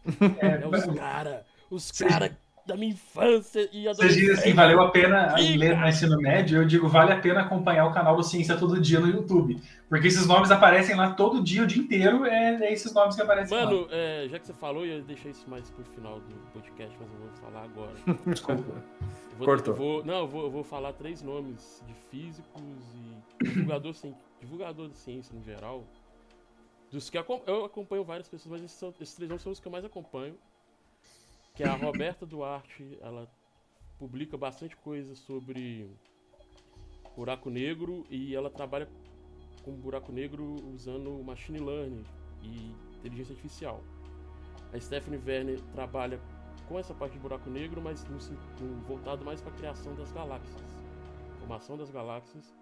É, 0.41 0.63
É 0.63 0.67
os 0.67 0.87
cara, 0.99 1.47
os 1.71 1.93
cara 1.93 2.39
da 2.67 2.77
minha 2.77 2.93
infância 2.93 3.69
e 3.73 3.85
Você 3.85 4.09
diz 4.09 4.17
assim, 4.17 4.23
adolescência. 4.23 4.55
valeu 4.55 4.81
a 4.81 4.91
pena 4.91 5.35
Ih, 5.39 5.57
ler 5.57 5.77
no 5.79 5.87
ensino 5.87 6.17
médio, 6.19 6.63
eu 6.63 6.67
digo, 6.67 6.89
vale 6.89 7.13
a 7.13 7.19
pena 7.21 7.43
acompanhar 7.43 7.87
o 7.87 7.93
canal 7.93 8.17
do 8.17 8.23
Ciência 8.23 8.57
Todo 8.57 8.81
Dia 8.81 9.01
no 9.01 9.09
YouTube. 9.09 9.61
Porque 9.89 10.07
esses 10.09 10.27
nomes 10.27 10.51
aparecem 10.51 10.97
lá 10.97 11.13
todo 11.13 11.43
dia, 11.43 11.63
o 11.63 11.67
dia 11.67 11.83
inteiro, 11.83 12.25
é, 12.25 12.55
é 12.65 12.73
esses 12.73 12.93
nomes 12.95 13.15
que 13.17 13.23
aparecem 13.23 13.57
lá. 13.57 13.67
Mano, 13.67 13.87
é, 13.91 14.27
já 14.31 14.39
que 14.39 14.47
você 14.47 14.55
falou, 14.55 14.85
eu 14.87 14.97
ia 14.99 15.03
deixar 15.03 15.29
isso 15.29 15.49
mais 15.49 15.71
pro 15.71 15.85
final 15.85 16.21
do 16.21 16.35
podcast, 16.53 16.97
mas 16.99 17.11
eu 17.13 17.19
vou 17.19 17.29
falar 17.37 17.65
agora. 17.65 17.95
Desculpa. 18.27 18.63
Eu 18.63 19.37
vou, 19.39 19.47
Cortou. 19.47 19.75
eu 19.75 19.79
vou- 19.79 20.05
não, 20.05 20.19
eu 20.21 20.29
vou, 20.29 20.43
eu 20.45 20.51
vou 20.51 20.65
falar 20.65 20.93
três 20.95 21.23
nomes 21.23 21.83
de 21.87 21.95
físicos 22.11 22.63
e 23.41 23.45
divulgador, 23.45 23.93
cien- 23.95 24.15
divulgador 24.41 24.89
de 24.89 24.97
ciência 24.97 25.35
no 25.37 25.43
geral. 25.45 25.85
Dos 26.91 27.11
que 27.11 27.19
eu 27.19 27.65
acompanho 27.65 28.05
várias 28.05 28.29
pessoas, 28.29 28.53
mas 28.53 28.63
esses, 28.65 28.79
são- 28.79 28.95
esses 29.01 29.15
três 29.15 29.29
nomes 29.29 29.43
são 29.43 29.53
os 29.53 29.61
que 29.61 29.67
eu 29.67 29.73
mais 29.73 29.85
acompanho. 29.85 30.35
Que 31.55 31.63
é 31.63 31.69
a 31.69 31.77
Roberta 31.77 32.27
Duarte, 32.27 32.99
ela 33.01 33.31
publica 33.97 34.37
bastante 34.37 34.77
coisa 34.77 35.15
sobre 35.15 35.89
buraco 37.17 37.49
negro 37.49 38.05
e 38.11 38.35
ela 38.35 38.51
trabalha 38.51 38.89
com 39.63 39.73
buraco 39.73 40.11
negro 40.11 40.57
usando 40.75 41.23
machine 41.23 41.61
learning 41.61 42.05
e 42.43 42.75
inteligência 42.99 43.35
artificial. 43.35 43.85
A 44.73 44.81
Stephanie 44.81 45.23
Werner 45.25 45.61
trabalha 45.73 46.21
com 46.67 46.77
essa 46.77 46.93
parte 46.93 47.13
de 47.13 47.21
buraco 47.21 47.49
negro, 47.49 47.81
mas 47.81 48.05
no, 48.07 48.19
no, 48.61 48.83
voltado 48.83 49.25
mais 49.25 49.41
para 49.41 49.53
a 49.53 49.57
criação 49.57 49.95
das 49.95 50.11
galáxias, 50.11 50.77
formação 51.39 51.77
das 51.77 51.89
galáxias. 51.89 52.53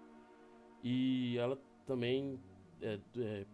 E 0.83 1.35
ela 1.39 1.57
também 1.87 2.39
é, 2.79 2.99
é, 3.17 3.45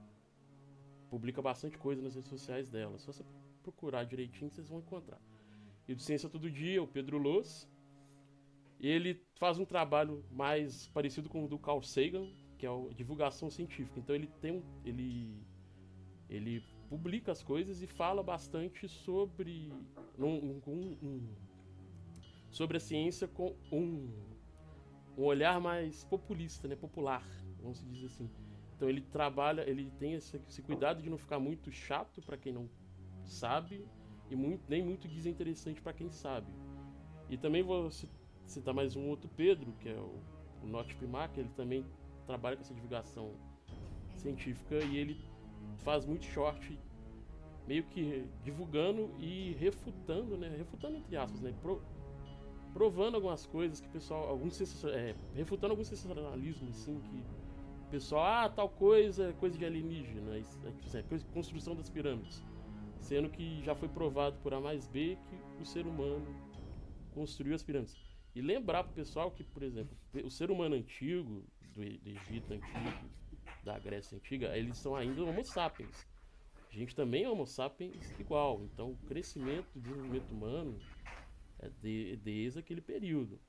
publica 1.09 1.41
bastante 1.41 1.77
coisa 1.77 2.01
nas 2.01 2.15
redes 2.15 2.29
sociais 2.29 2.69
dela. 2.69 2.99
Só 2.99 3.13
você 3.13 3.23
procurar 3.63 4.03
direitinho, 4.03 4.51
vocês 4.51 4.67
vão 4.67 4.79
encontrar. 4.79 5.28
E 5.89 5.95
do 5.95 6.03
Ciência 6.03 6.29
Todo 6.29 6.51
Dia, 6.51 6.83
o 6.83 6.87
Pedro 6.87 7.17
Loz. 7.17 7.67
Ele 8.79 9.25
faz 9.33 9.57
um 9.57 9.65
trabalho 9.65 10.23
mais 10.29 10.87
parecido 10.89 11.27
com 11.27 11.43
o 11.43 11.47
do 11.47 11.57
Carl 11.57 11.81
Sagan, 11.81 12.29
que 12.59 12.65
é 12.67 12.69
a 12.69 12.93
divulgação 12.93 13.49
científica. 13.49 13.99
Então 13.99 14.15
ele 14.15 14.27
tem 14.39 14.51
um, 14.51 14.63
ele 14.85 15.43
ele 16.29 16.63
publica 16.89 17.31
as 17.31 17.41
coisas 17.41 17.81
e 17.81 17.87
fala 17.87 18.21
bastante 18.21 18.87
sobre 18.87 19.73
um, 20.19 20.61
um, 20.67 20.97
um, 21.01 21.35
sobre 22.51 22.77
a 22.77 22.79
ciência 22.79 23.27
com 23.27 23.55
um, 23.71 24.13
um 25.17 25.23
olhar 25.23 25.59
mais 25.59 26.03
populista, 26.03 26.67
né, 26.67 26.75
popular, 26.75 27.25
vamos 27.59 27.83
dizer 27.91 28.05
assim. 28.05 28.29
Então 28.75 28.87
ele 28.87 29.01
trabalha, 29.01 29.67
ele 29.67 29.89
tem 29.97 30.13
esse, 30.13 30.39
esse 30.47 30.61
cuidado 30.61 31.01
de 31.01 31.09
não 31.09 31.17
ficar 31.17 31.39
muito 31.39 31.71
chato 31.71 32.21
para 32.21 32.37
quem 32.37 32.53
não 32.53 32.69
sabe 33.25 33.83
e 34.29 34.35
muito, 34.35 34.61
nem 34.69 34.83
muito 34.83 35.07
desinteressante 35.07 35.81
para 35.81 35.93
quem 35.93 36.09
sabe. 36.09 36.47
E 37.29 37.37
também 37.37 37.63
vou 37.63 37.89
citar 38.45 38.73
mais 38.73 38.95
um 38.95 39.07
outro 39.07 39.29
Pedro, 39.35 39.71
que 39.79 39.89
é 39.89 39.95
o, 39.95 40.19
o 40.63 40.67
Note 40.67 40.95
Primac, 40.95 41.39
ele 41.39 41.49
também 41.55 41.85
trabalha 42.25 42.55
com 42.55 42.61
essa 42.61 42.73
divulgação 42.73 43.33
científica 44.15 44.75
e 44.83 44.97
ele 44.97 45.17
faz 45.79 46.05
muito 46.05 46.25
short 46.25 46.77
meio 47.67 47.83
que 47.83 48.25
divulgando 48.43 49.11
e 49.19 49.53
refutando, 49.59 50.35
né? 50.35 50.49
Refutando 50.57 50.97
entre 50.97 51.15
aspas, 51.15 51.39
né? 51.39 51.53
Pro, 51.61 51.81
provando 52.73 53.15
algumas 53.15 53.45
coisas 53.45 53.79
que 53.79 53.87
o 53.87 53.91
pessoal, 53.91 54.27
alguns 54.27 54.85
é, 54.85 55.15
refutando 55.35 55.73
alguns 55.73 55.87
sensacionalismos 55.87 56.69
assim 56.69 56.99
que 56.99 57.17
o 57.87 57.91
pessoal, 57.91 58.45
ah, 58.45 58.49
tal 58.49 58.69
coisa 58.69 59.29
é 59.29 59.33
coisa 59.33 59.57
de 59.57 59.65
alienígena, 59.65 60.35
é, 60.35 60.43
é, 60.97 61.03
construção 61.33 61.75
das 61.75 61.89
pirâmides, 61.89 62.43
sendo 63.01 63.29
que 63.29 63.63
já 63.63 63.75
foi 63.75 63.87
provado 63.87 64.37
por 64.41 64.53
A 64.53 64.59
mais 64.59 64.87
B 64.87 65.17
que 65.57 65.61
o 65.61 65.65
ser 65.65 65.85
humano 65.85 66.25
construiu 67.11 67.55
as 67.55 67.63
pirâmides. 67.63 67.97
E 68.35 68.41
lembrar 68.41 68.83
pro 68.83 68.93
pessoal 68.93 69.31
que, 69.31 69.43
por 69.43 69.63
exemplo, 69.63 69.97
o 70.23 70.29
ser 70.29 70.51
humano 70.51 70.75
antigo, 70.75 71.43
do, 71.75 71.81
do 71.81 72.09
Egito 72.09 72.53
antigo, 72.53 73.09
da 73.63 73.77
Grécia 73.79 74.17
antiga, 74.17 74.55
eles 74.57 74.77
são 74.77 74.95
ainda 74.95 75.23
Homo 75.23 75.43
sapiens. 75.43 76.07
A 76.71 76.75
gente 76.75 76.95
também 76.95 77.23
é 77.23 77.29
Homo 77.29 77.47
sapiens 77.47 78.13
igual. 78.19 78.63
Então, 78.63 78.91
o 78.91 78.97
crescimento, 79.07 79.75
o 79.75 79.79
desenvolvimento 79.79 80.31
humano 80.31 80.79
é 81.59 81.69
de, 81.81 82.15
desde 82.17 82.59
aquele 82.59 82.81
período. 82.81 83.39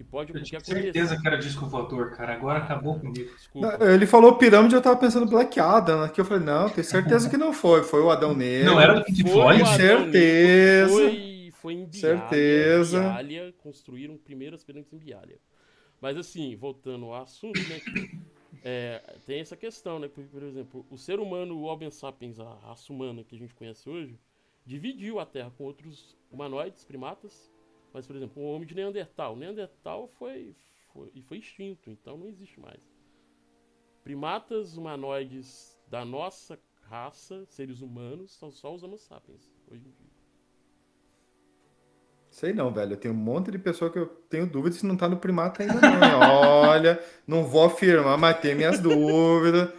Que 0.00 0.04
pode 0.04 0.34
eu 0.34 0.42
tinha 0.42 0.58
certeza 0.60 1.20
que 1.20 1.28
era 1.28 1.36
disco 1.36 1.66
voador, 1.66 2.12
cara. 2.12 2.32
Agora 2.32 2.60
acabou 2.60 2.98
comigo. 2.98 3.30
Desculpa. 3.36 3.76
Ele 3.84 4.06
falou 4.06 4.38
pirâmide, 4.38 4.74
eu 4.74 4.80
tava 4.80 4.96
pensando 4.96 5.26
Black 5.26 5.60
Adam. 5.60 6.02
Aqui 6.02 6.18
eu 6.18 6.24
falei, 6.24 6.42
não, 6.42 6.70
tenho 6.70 6.86
certeza 6.86 7.28
que 7.28 7.36
não 7.36 7.52
foi. 7.52 7.82
Foi 7.82 8.00
o 8.00 8.10
Adão 8.10 8.34
Negro. 8.34 8.70
Não 8.70 8.80
era 8.80 8.94
do 8.94 9.04
Pink 9.04 9.30
Floyd? 9.30 9.68
Certeza. 9.76 10.90
Foi, 10.90 11.52
foi 11.52 11.72
em 11.74 11.84
Biália. 11.84 12.00
Certeza. 12.00 12.98
Biália, 12.98 13.54
construíram 13.58 14.16
primeiras 14.16 14.64
pirâmides 14.64 14.90
em 14.90 14.96
Biália. 14.96 15.38
Mas 16.00 16.16
assim, 16.16 16.56
voltando 16.56 17.04
ao 17.04 17.22
assunto, 17.22 17.60
né? 17.60 17.78
É, 18.64 19.02
tem 19.26 19.40
essa 19.40 19.54
questão, 19.54 19.98
né? 19.98 20.08
Porque, 20.08 20.30
por 20.30 20.42
exemplo, 20.42 20.86
o 20.88 20.96
ser 20.96 21.20
humano, 21.20 21.58
o 21.58 21.64
Homo 21.64 21.92
sapiens, 21.92 22.40
a 22.40 22.54
raça 22.66 22.90
humana 22.90 23.22
que 23.22 23.36
a 23.36 23.38
gente 23.38 23.54
conhece 23.54 23.86
hoje, 23.86 24.18
dividiu 24.64 25.20
a 25.20 25.26
Terra 25.26 25.52
com 25.58 25.64
outros 25.64 26.16
humanoides, 26.32 26.86
primatas. 26.86 27.49
Mas, 27.92 28.06
por 28.06 28.16
exemplo, 28.16 28.42
o 28.42 28.46
homem 28.54 28.66
de 28.66 28.74
Neandertal. 28.74 29.34
O 29.34 29.36
Neandertal 29.36 30.08
foi, 30.08 30.54
foi, 30.92 31.10
foi 31.22 31.38
extinto, 31.38 31.90
então 31.90 32.16
não 32.16 32.28
existe 32.28 32.58
mais. 32.60 32.80
Primatas 34.02 34.76
humanoides 34.76 35.78
da 35.88 36.04
nossa 36.04 36.58
raça, 36.82 37.44
seres 37.46 37.80
humanos, 37.80 38.32
são 38.32 38.50
só 38.50 38.74
os 38.74 38.82
Homo 38.82 38.98
sapiens, 38.98 39.52
hoje 39.70 39.86
em 39.86 39.90
dia. 39.90 40.20
Sei 42.30 42.52
não, 42.52 42.72
velho. 42.72 42.92
Eu 42.92 42.96
tenho 42.96 43.12
um 43.12 43.16
monte 43.16 43.50
de 43.50 43.58
pessoa 43.58 43.90
que 43.90 43.98
eu 43.98 44.06
tenho 44.06 44.46
dúvidas 44.46 44.78
se 44.78 44.86
não 44.86 44.96
tá 44.96 45.08
no 45.08 45.16
primata 45.16 45.62
ainda 45.62 45.80
não. 45.80 46.20
Olha, 46.62 47.00
não 47.26 47.44
vou 47.44 47.64
afirmar, 47.64 48.16
mas 48.16 48.38
tem 48.38 48.54
minhas 48.54 48.78
dúvidas. 48.80 49.70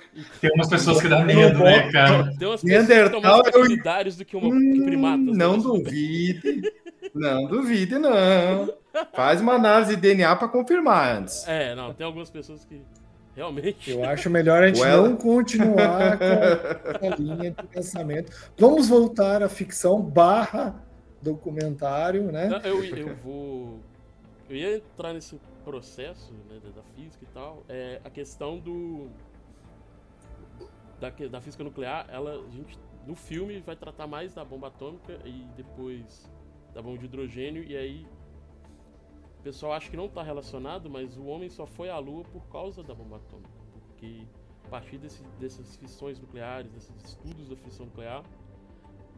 Tem 0.41 0.51
umas 0.53 0.67
pessoas 0.67 1.01
que 1.01 1.07
dá 1.07 1.23
medo, 1.23 1.59
né, 1.59 1.89
cara? 1.91 2.35
Tem 2.37 2.47
umas 2.47 2.61
pessoas 2.61 2.87
Neandertal, 2.87 3.43
que 3.43 3.51
são 3.51 3.61
mais 3.85 4.15
do 4.17 4.25
que, 4.25 4.35
uma, 4.35 4.47
hum, 4.47 4.73
que 4.73 4.83
primatas. 4.83 5.37
Não 5.37 5.55
né? 5.55 5.63
duvide. 5.63 6.61
Não 7.13 7.45
duvide, 7.45 7.97
não. 7.97 8.73
Faz 9.13 9.41
uma 9.41 9.53
análise 9.53 9.95
de 9.95 10.01
DNA 10.01 10.35
para 10.35 10.47
confirmar 10.47 11.17
antes. 11.17 11.47
É, 11.47 11.75
não, 11.75 11.93
tem 11.93 12.05
algumas 12.05 12.29
pessoas 12.29 12.65
que 12.65 12.81
realmente. 13.35 13.91
Eu 13.91 14.03
acho 14.03 14.29
melhor 14.29 14.63
a 14.63 14.67
gente 14.67 14.81
well... 14.81 15.09
não 15.09 15.15
continuar 15.15 16.17
com 16.99 17.11
a 17.11 17.15
linha 17.15 17.51
de 17.51 17.67
pensamento. 17.67 18.31
Vamos 18.57 18.87
voltar 18.87 19.43
à 19.43 19.49
ficção 19.49 20.01
barra 20.01 20.75
documentário, 21.21 22.31
né? 22.31 22.49
Eu, 22.63 22.83
eu 22.83 23.15
vou. 23.15 23.79
Eu 24.49 24.55
ia 24.55 24.77
entrar 24.77 25.13
nesse 25.13 25.39
processo 25.63 26.33
né, 26.49 26.59
da 26.75 26.83
física 26.95 27.23
e 27.23 27.33
tal. 27.33 27.63
É, 27.69 28.01
a 28.03 28.09
questão 28.09 28.59
do. 28.59 29.09
Da, 30.99 31.09
da 31.09 31.41
física 31.41 31.63
nuclear, 31.63 32.05
ela, 32.11 32.33
a 32.33 32.51
gente, 32.51 32.77
no 33.07 33.15
filme 33.15 33.59
vai 33.61 33.75
tratar 33.75 34.05
mais 34.05 34.35
da 34.35 34.45
bomba 34.45 34.67
atômica 34.67 35.17
e 35.25 35.47
depois 35.57 36.29
da 36.73 36.81
bomba 36.81 36.97
de 36.97 37.05
hidrogênio, 37.05 37.63
e 37.63 37.75
aí 37.75 38.07
o 39.39 39.43
pessoal 39.43 39.73
acha 39.73 39.89
que 39.89 39.97
não 39.97 40.05
está 40.05 40.21
relacionado, 40.21 40.89
mas 40.89 41.17
o 41.17 41.25
homem 41.25 41.49
só 41.49 41.65
foi 41.65 41.89
à 41.89 41.97
Lua 41.97 42.23
por 42.23 42.47
causa 42.47 42.83
da 42.83 42.93
bomba 42.93 43.17
atômica. 43.17 43.49
Porque 43.87 44.27
a 44.65 44.69
partir 44.69 44.97
desse, 44.97 45.23
dessas 45.39 45.75
fissões 45.75 46.19
nucleares, 46.19 46.71
desses 46.71 46.95
estudos 47.03 47.49
da 47.49 47.55
fissão 47.55 47.87
nuclear, 47.87 48.23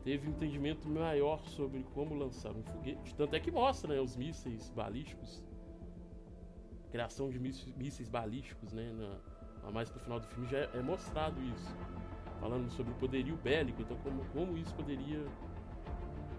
teve 0.04 0.28
um 0.28 0.32
entendimento 0.32 0.88
maior 0.88 1.44
sobre 1.48 1.84
como 1.94 2.16
lançar 2.16 2.52
um 2.52 2.64
foguete. 2.64 3.14
Tanto 3.16 3.36
é 3.36 3.40
que 3.40 3.52
mostra 3.52 3.94
né, 3.94 4.02
os 4.02 4.16
mísseis 4.16 4.70
balísticos, 4.72 5.44
criação 6.92 7.30
de 7.30 7.40
mísseis 7.40 8.10
balísticos, 8.10 8.72
né? 8.72 8.92
Na, 8.94 9.72
mais 9.72 9.90
pro 9.90 10.00
final 10.00 10.20
do 10.20 10.28
filme 10.28 10.48
já 10.48 10.60
é, 10.60 10.70
é, 10.74 10.82
mostrado 10.82 11.42
isso. 11.42 11.76
Falando 12.40 12.70
sobre 12.70 12.92
o 12.92 12.96
poderio 12.96 13.38
bélico, 13.38 13.82
então 13.82 13.98
como, 13.98 14.24
como 14.26 14.58
isso 14.58 14.76
poderia 14.76 15.26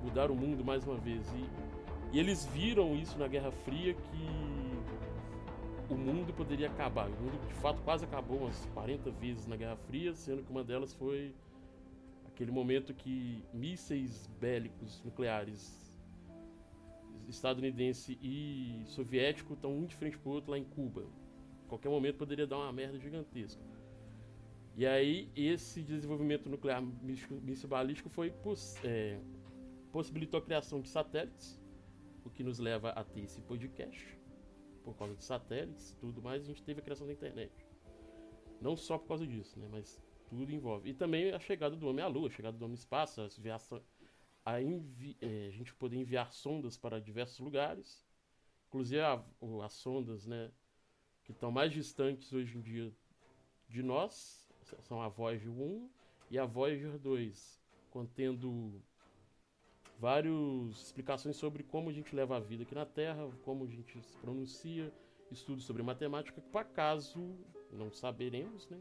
mudar 0.05 0.30
o 0.30 0.34
mundo 0.34 0.64
mais 0.64 0.84
uma 0.84 0.96
vez. 0.96 1.26
E, 1.32 2.16
e 2.16 2.20
eles 2.20 2.44
viram 2.46 2.94
isso 2.94 3.18
na 3.18 3.26
Guerra 3.26 3.50
Fria 3.50 3.94
que 3.94 5.92
o 5.92 5.96
mundo 5.96 6.32
poderia 6.32 6.68
acabar. 6.68 7.09
O 7.09 7.22
mundo 7.22 7.48
de 7.48 7.55
fato 7.55 7.80
quase 7.82 8.05
acabou 8.05 8.38
umas 8.38 8.64
40 8.74 9.11
vezes 9.12 9.46
na 9.46 9.57
Guerra 9.57 9.76
Fria, 9.76 10.14
sendo 10.14 10.42
que 10.42 10.50
uma 10.50 10.62
delas 10.62 10.92
foi 10.94 11.34
aquele 12.26 12.50
momento 12.50 12.92
que 12.92 13.42
mísseis 13.52 14.28
bélicos 14.40 15.02
nucleares 15.05 15.84
estadunidense 17.28 18.18
e 18.20 18.82
soviético 18.86 19.55
estão 19.55 19.72
um 19.72 19.86
de 19.86 19.94
frente 19.94 20.18
pro 20.18 20.32
outro 20.32 20.50
lá 20.50 20.59
em 20.59 20.64
Cuba. 20.64 21.07
qualquer 21.68 21.88
momento 21.88 22.16
poderia 22.16 22.46
dar 22.46 22.59
uma 22.59 22.72
merda 22.72 22.98
gigantesca. 22.98 23.62
E 24.76 24.84
aí 24.84 25.30
esse 25.34 25.80
desenvolvimento 25.82 26.48
nuclear 26.48 26.82
míssil 27.42 27.68
balístico 27.68 28.09
foi 28.09 28.34
é, 28.82 29.18
possibilitou 29.95 30.38
a 30.38 30.42
criação 30.42 30.80
de 30.80 30.88
satélites, 30.88 31.62
o 32.24 32.28
que 32.28 32.42
nos 32.42 32.59
leva 32.59 32.90
a 32.90 33.05
ter 33.05 33.20
esse 33.20 33.40
podcast. 33.42 34.18
Por 34.82 34.92
causa 34.97 35.14
de 35.14 35.22
satélites, 35.22 35.97
tudo 36.01 36.20
mais, 36.20 36.42
a 36.42 36.47
gente 36.47 36.64
teve 36.64 36.80
a 36.80 36.82
criação 36.82 37.07
da 37.07 37.12
internet. 37.12 37.64
Não 38.61 38.76
só 38.76 38.99
por 38.99 39.07
causa 39.07 39.24
disso, 39.24 39.57
né, 39.57 39.68
mas 39.70 40.03
tudo 40.28 40.53
envolve. 40.53 40.90
E 40.90 40.95
também 40.95 41.30
a 41.30 41.38
chegada 41.38 41.76
do 41.76 41.86
homem 41.86 42.05
à 42.05 42.09
lua, 42.09 42.26
a 42.26 42.30
chegada 42.32 42.59
do 42.59 42.64
homem 42.64 42.74
ao 42.74 42.80
espaço, 42.80 43.20
a, 43.20 43.28
enviação, 43.38 43.80
a, 44.45 44.61
envi, 44.61 45.16
é, 45.20 45.47
a 45.47 45.51
gente 45.53 45.72
poder 45.76 45.97
enviar 45.97 46.32
sondas 46.32 46.76
para 46.76 47.01
diversos 47.01 47.38
lugares, 47.38 48.05
inclusive 48.66 49.01
a, 49.01 49.24
as 49.64 49.74
sondas, 49.74 50.26
né, 50.26 50.51
que 51.22 51.30
estão 51.30 51.53
mais 51.53 51.72
distantes 51.72 52.32
hoje 52.32 52.59
em 52.59 52.61
dia 52.61 52.92
de 53.68 53.80
nós, 53.80 54.45
são 54.80 55.01
a 55.01 55.09
Voyager 55.09 55.53
1 55.53 55.88
e 56.32 56.36
a 56.36 56.45
Voyager 56.45 56.99
2, 56.99 57.62
contendo 57.92 58.82
várias 60.05 60.82
explicações 60.84 61.34
sobre 61.34 61.62
como 61.62 61.88
a 61.88 61.92
gente 61.92 62.14
leva 62.14 62.36
a 62.36 62.38
vida 62.38 62.62
aqui 62.62 62.74
na 62.74 62.84
Terra, 62.84 63.26
como 63.42 63.64
a 63.64 63.66
gente 63.66 63.98
se 64.02 64.14
pronuncia, 64.18 64.92
estudos 65.32 65.64
sobre 65.64 65.82
matemática, 65.82 66.42
para 66.52 66.62
caso 66.62 67.34
não 67.72 67.90
saberemos, 67.90 68.68
né? 68.68 68.76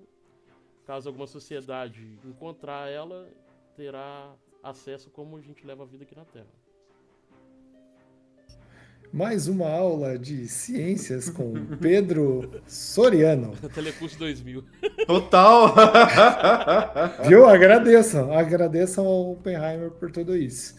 Caso 0.86 1.07
alguma 1.07 1.26
sociedade 1.26 2.19
encontrar 2.26 2.89
ela, 2.89 3.26
terá 3.74 4.36
acesso 4.61 5.09
como 5.11 5.38
a 5.38 5.41
gente 5.41 5.65
leva 5.65 5.84
a 5.84 5.86
vida 5.86 6.03
aqui 6.03 6.13
na 6.13 6.26
Terra. 6.26 6.51
Mais 9.13 9.47
uma 9.47 9.69
aula 9.69 10.19
de 10.19 10.45
ciências 10.49 11.30
com 11.30 11.53
Pedro 11.80 12.61
Soriano. 12.67 13.55
Telecurso 13.74 14.19
2000. 14.19 14.65
Total! 15.07 15.74
Viu? 17.30 17.45
Agradeçam. 17.45 18.34
Agradeçam 18.34 19.05
ao 19.05 19.32
Oppenheimer 19.32 19.91
por 19.91 20.11
tudo 20.11 20.36
isso. 20.36 20.76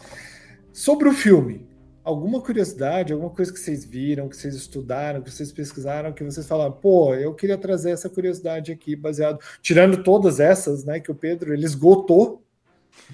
Sobre 0.74 1.08
o 1.08 1.12
filme, 1.12 1.64
alguma 2.02 2.40
curiosidade, 2.40 3.12
alguma 3.12 3.30
coisa 3.30 3.52
que 3.52 3.60
vocês 3.60 3.84
viram, 3.84 4.28
que 4.28 4.36
vocês 4.36 4.56
estudaram, 4.56 5.22
que 5.22 5.30
vocês 5.30 5.52
pesquisaram, 5.52 6.12
que 6.12 6.24
vocês 6.24 6.48
falaram, 6.48 6.72
pô, 6.72 7.14
eu 7.14 7.32
queria 7.32 7.56
trazer 7.56 7.92
essa 7.92 8.10
curiosidade 8.10 8.72
aqui, 8.72 8.96
baseado, 8.96 9.38
tirando 9.62 10.02
todas 10.02 10.40
essas, 10.40 10.84
né, 10.84 10.98
que 10.98 11.12
o 11.12 11.14
Pedro 11.14 11.54
ele 11.54 11.64
esgotou 11.64 12.42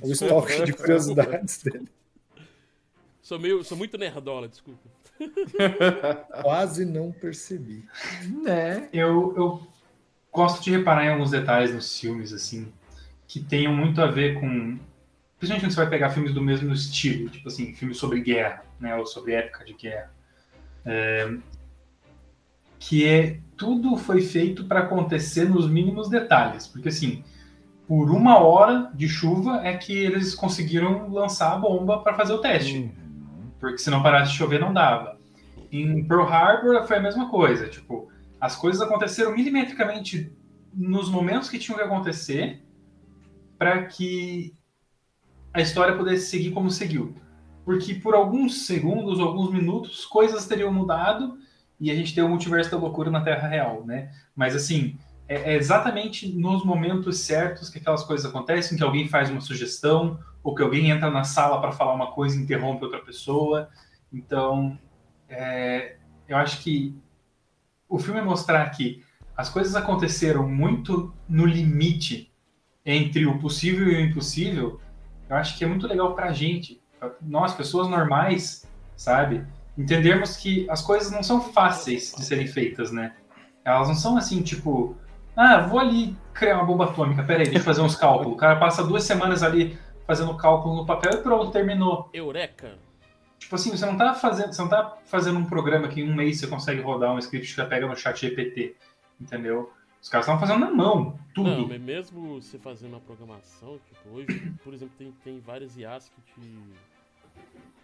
o 0.00 0.10
estoque 0.10 0.64
de 0.64 0.72
curiosidades 0.72 1.62
dele. 1.62 1.86
Sou 3.20 3.38
meio, 3.38 3.62
sou 3.62 3.76
muito 3.76 3.98
nerdola, 3.98 4.48
desculpa. 4.48 4.80
Quase 6.42 6.86
não 6.86 7.12
percebi. 7.12 7.84
É. 8.46 8.88
Eu, 8.90 9.34
eu 9.36 9.66
gosto 10.32 10.64
de 10.64 10.70
reparar 10.70 11.04
em 11.04 11.10
alguns 11.10 11.30
detalhes 11.30 11.74
nos 11.74 12.00
filmes, 12.00 12.32
assim, 12.32 12.72
que 13.28 13.38
tenham 13.38 13.76
muito 13.76 14.00
a 14.00 14.06
ver 14.06 14.40
com 14.40 14.78
principalmente 15.40 15.62
quando 15.62 15.72
você 15.72 15.80
vai 15.80 15.88
pegar 15.88 16.10
filmes 16.10 16.34
do 16.34 16.42
mesmo 16.42 16.70
estilo, 16.72 17.30
tipo 17.30 17.48
assim, 17.48 17.72
filmes 17.72 17.96
sobre 17.96 18.20
guerra, 18.20 18.62
né, 18.78 18.94
ou 18.94 19.06
sobre 19.06 19.32
época 19.32 19.64
de 19.64 19.72
guerra, 19.72 20.12
é, 20.84 21.34
que 22.78 23.06
é 23.06 23.40
tudo 23.56 23.96
foi 23.96 24.20
feito 24.20 24.64
para 24.66 24.80
acontecer 24.80 25.48
nos 25.48 25.66
mínimos 25.68 26.10
detalhes, 26.10 26.66
porque 26.66 26.90
assim, 26.90 27.24
por 27.88 28.10
uma 28.10 28.38
hora 28.38 28.90
de 28.94 29.08
chuva 29.08 29.62
é 29.64 29.74
que 29.78 29.92
eles 29.92 30.34
conseguiram 30.34 31.10
lançar 31.10 31.54
a 31.54 31.56
bomba 31.56 32.02
para 32.02 32.14
fazer 32.14 32.34
o 32.34 32.38
teste, 32.38 32.76
uhum. 32.76 33.50
porque 33.58 33.78
se 33.78 33.88
não 33.88 34.02
parasse 34.02 34.32
de 34.32 34.36
chover 34.36 34.60
não 34.60 34.74
dava. 34.74 35.18
Em 35.72 36.04
Pearl 36.04 36.24
Harbor 36.24 36.86
foi 36.86 36.98
a 36.98 37.02
mesma 37.02 37.30
coisa, 37.30 37.66
tipo, 37.66 38.10
as 38.38 38.56
coisas 38.56 38.82
aconteceram 38.82 39.34
milimetricamente 39.34 40.30
nos 40.74 41.08
momentos 41.08 41.48
que 41.48 41.58
tinham 41.58 41.78
que 41.78 41.84
acontecer 41.84 42.62
para 43.58 43.86
que 43.86 44.54
a 45.52 45.60
história 45.60 45.96
pudesse 45.96 46.26
seguir 46.26 46.50
como 46.50 46.70
seguiu. 46.70 47.14
Porque 47.64 47.94
por 47.94 48.14
alguns 48.14 48.66
segundos, 48.66 49.20
alguns 49.20 49.52
minutos, 49.52 50.04
coisas 50.04 50.46
teriam 50.46 50.72
mudado 50.72 51.38
e 51.78 51.90
a 51.90 51.94
gente 51.94 52.14
tem 52.14 52.22
o 52.22 52.28
multiverso 52.28 52.70
da 52.70 52.76
loucura 52.76 53.10
na 53.10 53.22
Terra 53.22 53.48
real, 53.48 53.84
né? 53.84 54.10
Mas 54.34 54.54
assim, 54.54 54.98
é, 55.28 55.52
é 55.52 55.56
exatamente 55.56 56.28
nos 56.28 56.64
momentos 56.64 57.18
certos 57.18 57.68
que 57.68 57.78
aquelas 57.78 58.02
coisas 58.02 58.26
acontecem, 58.26 58.76
que 58.76 58.82
alguém 58.82 59.08
faz 59.08 59.30
uma 59.30 59.40
sugestão, 59.40 60.18
ou 60.42 60.54
que 60.54 60.62
alguém 60.62 60.90
entra 60.90 61.10
na 61.10 61.24
sala 61.24 61.60
para 61.60 61.72
falar 61.72 61.94
uma 61.94 62.12
coisa 62.12 62.36
e 62.36 62.42
interrompe 62.42 62.84
outra 62.84 63.00
pessoa. 63.00 63.68
Então, 64.12 64.78
é, 65.28 65.96
eu 66.26 66.36
acho 66.36 66.62
que 66.62 66.96
o 67.88 67.98
filme 67.98 68.20
é 68.20 68.22
mostrar 68.22 68.68
que 68.70 69.04
as 69.36 69.48
coisas 69.48 69.74
aconteceram 69.74 70.48
muito 70.48 71.14
no 71.28 71.46
limite 71.46 72.32
entre 72.84 73.26
o 73.26 73.38
possível 73.38 73.88
e 73.88 73.96
o 73.96 74.00
impossível, 74.00 74.80
eu 75.30 75.36
acho 75.36 75.56
que 75.56 75.64
é 75.64 75.66
muito 75.66 75.86
legal 75.86 76.12
para 76.14 76.26
a 76.26 76.32
gente, 76.32 76.82
pra 76.98 77.12
nós, 77.22 77.54
pessoas 77.54 77.88
normais, 77.88 78.68
sabe? 78.96 79.46
Entendermos 79.78 80.36
que 80.36 80.68
as 80.68 80.82
coisas 80.82 81.12
não 81.12 81.22
são 81.22 81.40
fáceis 81.40 82.12
de 82.16 82.24
serem 82.24 82.48
feitas, 82.48 82.90
né? 82.90 83.14
Elas 83.64 83.86
não 83.86 83.94
são 83.94 84.16
assim, 84.16 84.42
tipo, 84.42 84.96
ah, 85.36 85.60
vou 85.60 85.78
ali 85.78 86.16
criar 86.34 86.56
uma 86.56 86.66
bomba 86.66 86.86
atômica, 86.86 87.22
peraí, 87.22 87.44
deixa 87.44 87.60
eu 87.60 87.64
fazer 87.64 87.80
uns 87.80 87.94
cálculos. 87.94 88.32
O 88.32 88.36
cara 88.36 88.56
passa 88.56 88.82
duas 88.82 89.04
semanas 89.04 89.44
ali 89.44 89.78
fazendo 90.04 90.36
cálculo 90.36 90.74
no 90.74 90.84
papel 90.84 91.12
e 91.12 91.22
pronto, 91.22 91.52
terminou. 91.52 92.10
Eureka! 92.12 92.76
Tipo 93.38 93.54
assim, 93.54 93.70
você 93.70 93.86
não 93.86 93.96
tá 93.96 94.12
fazendo, 94.12 94.52
você 94.52 94.60
não 94.60 94.68
tá 94.68 94.98
fazendo 95.04 95.38
um 95.38 95.44
programa 95.44 95.86
que 95.86 96.00
em 96.00 96.10
um 96.10 96.14
mês 96.14 96.40
você 96.40 96.48
consegue 96.48 96.80
rodar 96.80 97.14
um 97.14 97.18
script 97.18 97.50
que 97.50 97.56
já 97.56 97.64
pega 97.64 97.86
no 97.86 97.96
chat 97.96 98.20
GPT, 98.20 98.76
entendeu? 99.20 99.72
Os 100.02 100.08
caras 100.08 100.26
estavam 100.26 100.40
fazendo 100.40 100.60
na 100.60 100.70
mão, 100.70 101.18
tudo. 101.34 101.50
Não, 101.50 101.68
mas 101.68 101.80
mesmo 101.80 102.40
você 102.40 102.58
fazendo 102.58 102.92
uma 102.92 103.00
programação, 103.00 103.78
tipo, 103.86 104.16
hoje, 104.16 104.52
por 104.64 104.72
exemplo, 104.72 104.94
tem, 104.96 105.12
tem 105.22 105.40
várias 105.40 105.76
IAs 105.76 106.08
que 106.08 106.20
te 106.22 106.58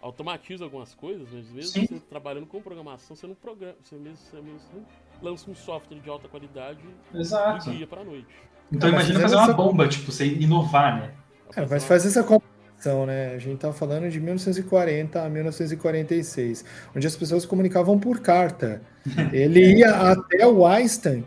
automatiza 0.01 0.63
algumas 0.63 0.95
coisas, 0.95 1.27
mas 1.31 1.49
mesmo 1.51 1.71
Sim. 1.71 1.85
você 1.85 1.99
trabalhando 1.99 2.47
com 2.47 2.61
programação, 2.61 3.15
você 3.15 3.27
não 3.27 3.35
programa, 3.35 3.75
você 3.83 3.95
mesmo, 3.95 4.17
você 4.17 4.35
mesmo 4.37 4.85
lança 5.21 5.49
um 5.49 5.55
software 5.55 5.99
de 5.99 6.09
alta 6.09 6.27
qualidade 6.27 6.81
Exato. 7.13 7.69
do 7.69 7.75
dia 7.75 7.87
para 7.87 8.03
noite. 8.03 8.33
Então 8.71 8.89
é, 8.89 8.93
imagina 8.93 9.19
fazer 9.19 9.35
uma 9.35 9.53
bomba, 9.53 9.87
tipo, 9.87 10.11
você 10.11 10.25
inovar, 10.25 10.99
né? 10.99 11.13
É, 11.55 11.65
mas 11.65 11.85
fazer 11.85 12.09
essa 12.09 12.23
comparação, 12.23 13.05
né? 13.05 13.35
A 13.35 13.39
gente 13.39 13.59
tá 13.59 13.71
falando 13.71 14.09
de 14.09 14.19
1940 14.19 15.23
a 15.23 15.29
1946, 15.29 16.65
onde 16.95 17.07
as 17.07 17.15
pessoas 17.15 17.45
comunicavam 17.45 17.99
por 17.99 18.19
carta. 18.19 18.81
Ele 19.31 19.77
ia 19.77 20.11
até 20.11 20.45
o 20.45 20.65
Einstein 20.65 21.23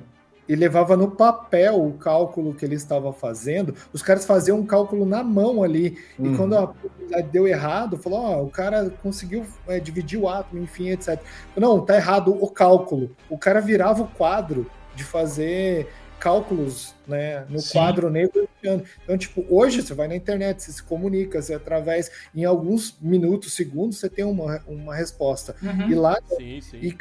e 0.50 0.56
levava 0.56 0.96
no 0.96 1.08
papel 1.08 1.80
o 1.80 1.92
cálculo 1.92 2.52
que 2.52 2.64
ele 2.64 2.74
estava 2.74 3.12
fazendo. 3.12 3.72
Os 3.92 4.02
caras 4.02 4.26
faziam 4.26 4.58
um 4.58 4.66
cálculo 4.66 5.06
na 5.06 5.22
mão 5.22 5.62
ali. 5.62 5.96
Uhum. 6.18 6.26
E 6.32 6.36
quando 6.36 6.56
a 6.56 6.66
probabilidade 6.66 7.28
deu 7.28 7.46
errado, 7.46 7.96
falou: 7.96 8.18
Ó, 8.18 8.36
oh, 8.40 8.46
o 8.46 8.50
cara 8.50 8.90
conseguiu 9.00 9.46
é, 9.68 9.78
dividir 9.78 10.18
o 10.18 10.28
átomo, 10.28 10.60
enfim, 10.60 10.88
etc. 10.88 11.20
Não, 11.56 11.80
tá 11.80 11.94
errado 11.94 12.36
o 12.36 12.48
cálculo. 12.48 13.14
O 13.28 13.38
cara 13.38 13.60
virava 13.60 14.02
o 14.02 14.08
quadro 14.08 14.68
de 14.96 15.04
fazer 15.04 15.88
cálculos 16.18 16.96
né, 17.06 17.46
no 17.48 17.60
Sim. 17.60 17.74
quadro 17.74 18.10
negro. 18.10 18.48
Então, 18.60 19.16
tipo, 19.16 19.46
hoje 19.48 19.80
você 19.80 19.94
vai 19.94 20.08
na 20.08 20.16
internet, 20.16 20.64
você 20.64 20.72
se 20.72 20.82
comunica, 20.82 21.40
você 21.40 21.54
através, 21.54 22.10
em 22.34 22.44
alguns 22.44 22.98
minutos, 23.00 23.52
segundos, 23.52 23.98
você 23.98 24.08
tem 24.10 24.24
uma, 24.24 24.60
uma 24.66 24.96
resposta. 24.96 25.54
Uhum. 25.62 25.90
E 25.90 25.94
lá, 25.94 26.18
sim, 26.36 26.60
sim. 26.60 26.78
e 26.82 26.92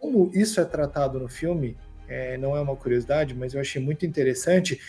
como 0.00 0.30
isso 0.32 0.58
é 0.62 0.64
tratado 0.64 1.20
no 1.20 1.28
filme, 1.28 1.76
é, 2.10 2.36
não 2.36 2.56
é 2.56 2.60
uma 2.60 2.76
curiosidade, 2.76 3.34
mas 3.34 3.54
eu 3.54 3.60
achei 3.60 3.80
muito 3.80 4.04
interessante 4.04 4.80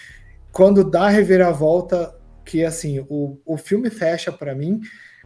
quando 0.52 0.84
dá 0.84 1.04
a 1.04 1.10
reviravolta 1.10 2.14
que 2.44 2.66
assim 2.66 3.06
o, 3.08 3.40
o 3.46 3.58
filme 3.58 3.90
fecha 3.90 4.32
para 4.32 4.54
mim 4.56 4.82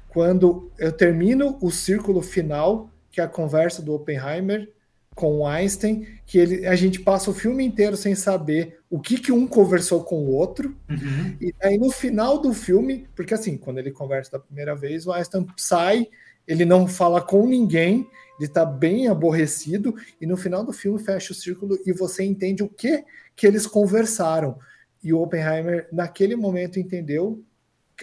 quando 0.09 0.71
eu 0.77 0.91
termino 0.91 1.57
o 1.61 1.71
círculo 1.71 2.21
final 2.21 2.89
que 3.09 3.21
é 3.21 3.23
a 3.23 3.29
conversa 3.29 3.81
do 3.81 3.93
Oppenheimer 3.93 4.69
com 5.15 5.39
o 5.39 5.47
Einstein, 5.47 6.05
que 6.25 6.37
ele, 6.37 6.67
a 6.67 6.75
gente 6.75 6.99
passa 6.99 7.31
o 7.31 7.33
filme 7.33 7.63
inteiro 7.63 7.95
sem 7.95 8.13
saber 8.13 8.79
o 8.89 8.99
que, 8.99 9.17
que 9.17 9.31
um 9.31 9.47
conversou 9.47 10.03
com 10.03 10.25
o 10.25 10.33
outro, 10.33 10.75
uhum. 10.89 11.37
e 11.39 11.55
aí 11.63 11.77
no 11.77 11.89
final 11.89 12.37
do 12.37 12.53
filme, 12.53 13.07
porque 13.15 13.33
assim, 13.33 13.57
quando 13.57 13.77
ele 13.77 13.91
conversa 13.91 14.33
da 14.33 14.39
primeira 14.39 14.75
vez, 14.75 15.07
o 15.07 15.13
Einstein 15.13 15.47
sai, 15.55 16.09
ele 16.47 16.65
não 16.65 16.87
fala 16.87 17.21
com 17.21 17.47
ninguém, 17.47 18.07
ele 18.37 18.47
está 18.47 18.65
bem 18.65 19.07
aborrecido 19.07 19.95
e 20.19 20.25
no 20.25 20.35
final 20.35 20.63
do 20.63 20.73
filme 20.73 20.99
fecha 20.99 21.31
o 21.31 21.35
círculo 21.35 21.77
e 21.85 21.93
você 21.93 22.23
entende 22.23 22.63
o 22.63 22.69
que 22.69 23.03
que 23.35 23.45
eles 23.45 23.67
conversaram. 23.67 24.57
E 25.03 25.13
o 25.13 25.21
Oppenheimer 25.21 25.87
naquele 25.91 26.35
momento 26.35 26.79
entendeu 26.79 27.43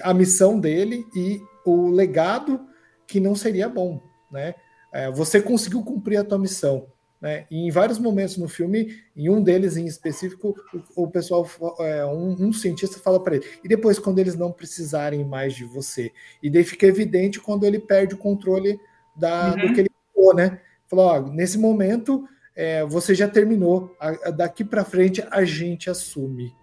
a 0.02 0.14
missão 0.14 0.58
dele 0.58 1.06
e 1.14 1.40
o 1.64 1.88
legado 1.90 2.66
que 3.06 3.20
não 3.20 3.34
seria 3.34 3.68
bom, 3.68 4.02
né? 4.30 4.54
É, 4.92 5.10
você 5.10 5.40
conseguiu 5.40 5.82
cumprir 5.82 6.18
a 6.18 6.24
tua 6.24 6.38
missão, 6.38 6.86
né? 7.22 7.46
E 7.48 7.68
em 7.68 7.70
vários 7.70 8.00
momentos 8.00 8.36
no 8.36 8.48
filme, 8.48 9.00
em 9.16 9.30
um 9.30 9.40
deles 9.40 9.76
em 9.76 9.86
específico, 9.86 10.56
o, 10.96 11.04
o 11.04 11.08
pessoal, 11.08 11.48
é, 11.78 12.04
um, 12.04 12.48
um, 12.48 12.52
cientista 12.52 12.98
fala 12.98 13.22
para 13.22 13.36
ele. 13.36 13.46
E 13.62 13.68
depois 13.68 13.96
quando 14.00 14.18
eles 14.18 14.34
não 14.34 14.50
precisarem 14.50 15.24
mais 15.24 15.54
de 15.54 15.64
você, 15.64 16.10
e 16.42 16.50
daí 16.50 16.64
fica 16.64 16.84
evidente 16.84 17.38
quando 17.38 17.64
ele 17.64 17.78
perde 17.78 18.14
o 18.14 18.18
controle 18.18 18.76
da, 19.14 19.52
uhum. 19.52 19.68
do 19.68 19.72
que 19.72 19.80
ele 19.82 19.90
né? 20.34 20.60
Falou, 20.88 21.06
ó, 21.06 21.20
nesse 21.20 21.58
momento 21.58 22.28
é, 22.56 22.84
você 22.84 23.14
já 23.14 23.28
terminou, 23.28 23.94
a, 24.00 24.08
a, 24.08 24.30
daqui 24.30 24.64
para 24.64 24.84
frente 24.84 25.24
a 25.30 25.44
gente 25.44 25.88
assume. 25.88 26.54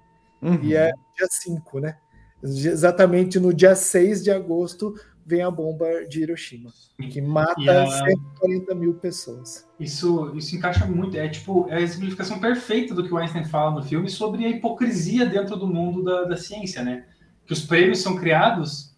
Uhum. 0.41 0.63
E 0.63 0.75
é 0.75 0.91
dia 1.15 1.27
5, 1.29 1.79
né? 1.79 1.97
Exatamente 2.43 3.39
no 3.39 3.53
dia 3.53 3.75
6 3.75 4.23
de 4.23 4.31
agosto 4.31 4.93
vem 5.29 5.43
a 5.43 5.51
bomba 5.51 6.05
de 6.07 6.21
Hiroshima, 6.21 6.71
que 7.11 7.21
mata 7.21 7.83
a... 7.83 7.87
140 7.87 8.75
mil 8.75 8.95
pessoas. 8.95 9.69
Isso, 9.79 10.31
isso 10.35 10.55
encaixa 10.55 10.85
muito, 10.85 11.15
é 11.15 11.27
tipo, 11.27 11.67
é 11.69 11.75
a 11.75 11.81
exemplificação 11.81 12.39
perfeita 12.39 12.95
do 12.95 13.03
que 13.03 13.13
o 13.13 13.17
Einstein 13.17 13.45
fala 13.45 13.71
no 13.71 13.83
filme 13.83 14.09
sobre 14.09 14.45
a 14.45 14.49
hipocrisia 14.49 15.25
dentro 15.25 15.55
do 15.55 15.67
mundo 15.67 16.03
da, 16.03 16.23
da 16.23 16.37
ciência, 16.37 16.83
né? 16.83 17.05
Que 17.45 17.53
os 17.53 17.65
prêmios 17.65 17.99
são 17.99 18.15
criados 18.15 18.95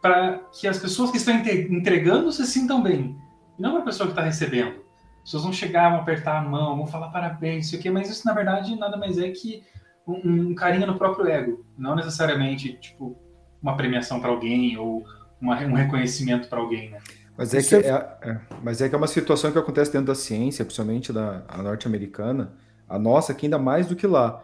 para 0.00 0.38
que 0.52 0.68
as 0.68 0.78
pessoas 0.78 1.10
que 1.10 1.16
estão 1.16 1.34
entregando 1.34 2.30
se 2.30 2.46
sintam 2.46 2.82
bem 2.82 3.16
não 3.58 3.72
para 3.72 3.80
a 3.80 3.84
pessoa 3.84 4.06
que 4.06 4.12
está 4.12 4.22
recebendo. 4.22 4.84
As 5.18 5.22
pessoas 5.24 5.42
vão 5.42 5.52
chegar, 5.52 5.90
vão 5.90 6.00
apertar 6.00 6.38
a 6.38 6.42
mão, 6.42 6.76
vão 6.76 6.86
falar 6.86 7.08
parabéns, 7.08 7.66
isso 7.66 7.76
aqui, 7.76 7.90
mas 7.90 8.08
isso 8.08 8.26
na 8.26 8.32
verdade 8.32 8.76
nada 8.76 8.96
mais 8.96 9.18
é 9.18 9.30
que 9.30 9.62
um, 10.06 10.50
um 10.50 10.54
carinho 10.54 10.86
no 10.86 10.98
próprio 10.98 11.26
ego, 11.26 11.64
não 11.76 11.96
necessariamente 11.96 12.74
tipo 12.74 13.16
uma 13.60 13.76
premiação 13.76 14.20
para 14.20 14.30
alguém 14.30 14.76
ou 14.76 15.04
uma, 15.40 15.60
um 15.60 15.74
reconhecimento 15.74 16.48
para 16.48 16.58
alguém, 16.58 16.90
né? 16.90 16.98
Mas 17.36 17.52
é, 17.52 17.62
que 17.62 17.74
é, 17.74 17.88
é, 17.88 18.40
mas 18.62 18.80
é 18.80 18.88
que 18.88 18.94
é 18.94 18.98
uma 18.98 19.06
situação 19.06 19.52
que 19.52 19.58
acontece 19.58 19.92
dentro 19.92 20.06
da 20.06 20.14
ciência, 20.14 20.64
principalmente 20.64 21.12
da 21.12 21.44
norte-americana, 21.62 22.54
a 22.88 22.98
nossa 22.98 23.32
aqui 23.32 23.46
ainda 23.46 23.58
mais 23.58 23.86
do 23.86 23.94
que 23.94 24.06
lá. 24.06 24.42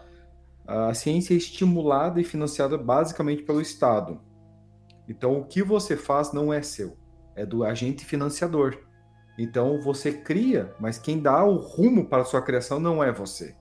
A 0.66 0.92
ciência 0.92 1.32
é 1.32 1.36
estimulada 1.36 2.20
e 2.20 2.24
financiada 2.24 2.76
basicamente 2.76 3.42
pelo 3.42 3.62
Estado. 3.62 4.20
Então, 5.08 5.38
o 5.38 5.44
que 5.44 5.62
você 5.62 5.96
faz 5.96 6.32
não 6.32 6.52
é 6.52 6.60
seu, 6.60 6.96
é 7.34 7.46
do 7.46 7.64
agente 7.64 8.04
financiador. 8.04 8.78
Então 9.38 9.80
você 9.80 10.12
cria, 10.12 10.74
mas 10.78 10.98
quem 10.98 11.20
dá 11.20 11.42
o 11.44 11.56
rumo 11.56 12.06
para 12.06 12.22
a 12.22 12.24
sua 12.24 12.42
criação 12.42 12.78
não 12.78 13.02
é 13.02 13.10
você. 13.10 13.54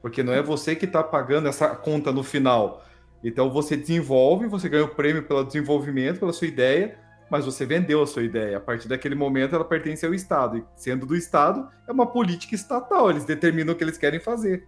Porque 0.00 0.22
não 0.22 0.32
é 0.32 0.42
você 0.42 0.76
que 0.76 0.84
está 0.84 1.02
pagando 1.02 1.48
essa 1.48 1.68
conta 1.68 2.12
no 2.12 2.22
final. 2.22 2.84
Então 3.22 3.50
você 3.50 3.76
desenvolve, 3.76 4.46
você 4.46 4.68
ganha 4.68 4.84
o 4.84 4.88
prêmio 4.88 5.22
pelo 5.22 5.44
desenvolvimento, 5.44 6.20
pela 6.20 6.32
sua 6.32 6.48
ideia, 6.48 6.98
mas 7.30 7.44
você 7.44 7.64
vendeu 7.64 8.02
a 8.02 8.06
sua 8.06 8.22
ideia. 8.22 8.56
A 8.56 8.60
partir 8.60 8.88
daquele 8.88 9.14
momento, 9.14 9.54
ela 9.54 9.64
pertence 9.64 10.04
ao 10.04 10.12
Estado. 10.12 10.58
E 10.58 10.64
sendo 10.76 11.06
do 11.06 11.16
Estado, 11.16 11.68
é 11.88 11.92
uma 11.92 12.06
política 12.06 12.54
estatal. 12.54 13.10
Eles 13.10 13.24
determinam 13.24 13.72
o 13.72 13.76
que 13.76 13.84
eles 13.84 13.96
querem 13.96 14.20
fazer. 14.20 14.66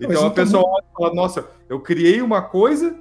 Então 0.00 0.26
a 0.26 0.30
pessoa 0.30 0.62
olha 0.64 0.84
e 0.90 0.96
fala: 0.96 1.14
Nossa, 1.14 1.46
eu 1.68 1.80
criei 1.80 2.20
uma 2.22 2.42
coisa 2.42 2.96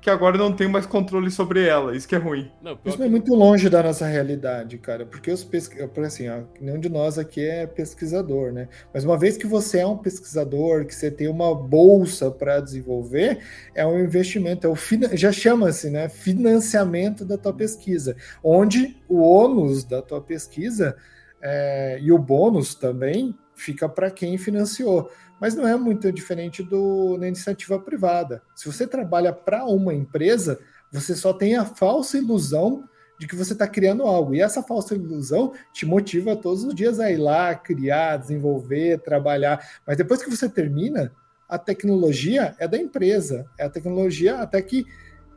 que 0.00 0.08
agora 0.08 0.38
não 0.38 0.52
tem 0.52 0.68
mais 0.68 0.86
controle 0.86 1.30
sobre 1.30 1.66
ela. 1.66 1.96
Isso 1.96 2.06
que 2.06 2.14
é 2.14 2.18
ruim. 2.18 2.50
Não, 2.62 2.78
Isso 2.84 2.96
que... 2.96 3.02
é 3.02 3.08
muito 3.08 3.34
longe 3.34 3.68
da 3.68 3.82
nossa 3.82 4.06
realidade, 4.06 4.78
cara. 4.78 5.04
Porque 5.04 5.30
os 5.30 5.42
pesquisadores, 5.44 6.14
assim, 6.14 6.28
ó, 6.28 6.42
nenhum 6.60 6.78
de 6.78 6.88
nós 6.88 7.18
aqui 7.18 7.44
é 7.44 7.66
pesquisador, 7.66 8.52
né? 8.52 8.68
Mas 8.92 9.04
uma 9.04 9.18
vez 9.18 9.36
que 9.36 9.46
você 9.46 9.78
é 9.78 9.86
um 9.86 9.96
pesquisador, 9.96 10.86
que 10.86 10.94
você 10.94 11.10
tem 11.10 11.28
uma 11.28 11.54
bolsa 11.54 12.30
para 12.30 12.60
desenvolver, 12.60 13.38
é 13.74 13.86
um 13.86 13.98
investimento, 13.98 14.66
é 14.66 14.70
o 14.70 14.76
já 15.12 15.32
chama-se, 15.32 15.90
né? 15.90 16.08
Financiamento 16.08 17.24
da 17.24 17.36
tua 17.36 17.52
pesquisa, 17.52 18.16
onde 18.42 18.96
o 19.08 19.20
ônus 19.20 19.84
da 19.84 20.00
tua 20.00 20.20
pesquisa 20.20 20.96
é, 21.42 21.98
e 22.00 22.12
o 22.12 22.18
bônus 22.18 22.74
também 22.74 23.34
fica 23.54 23.88
para 23.88 24.10
quem 24.10 24.38
financiou 24.38 25.10
mas 25.40 25.54
não 25.54 25.66
é 25.66 25.76
muito 25.76 26.10
diferente 26.12 26.62
do, 26.62 27.16
na 27.18 27.28
iniciativa 27.28 27.78
privada. 27.78 28.42
Se 28.54 28.66
você 28.70 28.86
trabalha 28.86 29.32
para 29.32 29.64
uma 29.64 29.94
empresa, 29.94 30.58
você 30.90 31.14
só 31.14 31.32
tem 31.32 31.56
a 31.56 31.64
falsa 31.64 32.18
ilusão 32.18 32.84
de 33.18 33.26
que 33.26 33.36
você 33.36 33.52
está 33.52 33.66
criando 33.66 34.04
algo. 34.04 34.34
E 34.34 34.40
essa 34.40 34.62
falsa 34.62 34.94
ilusão 34.94 35.52
te 35.72 35.84
motiva 35.84 36.36
todos 36.36 36.64
os 36.64 36.74
dias 36.74 37.00
a 37.00 37.10
ir 37.10 37.16
lá, 37.16 37.54
criar, 37.54 38.16
desenvolver, 38.16 39.00
trabalhar. 39.00 39.60
Mas 39.86 39.96
depois 39.96 40.22
que 40.22 40.30
você 40.30 40.48
termina, 40.48 41.12
a 41.48 41.58
tecnologia 41.58 42.54
é 42.58 42.68
da 42.68 42.78
empresa. 42.78 43.46
É 43.58 43.64
a 43.64 43.70
tecnologia 43.70 44.38
até 44.38 44.62
que 44.62 44.86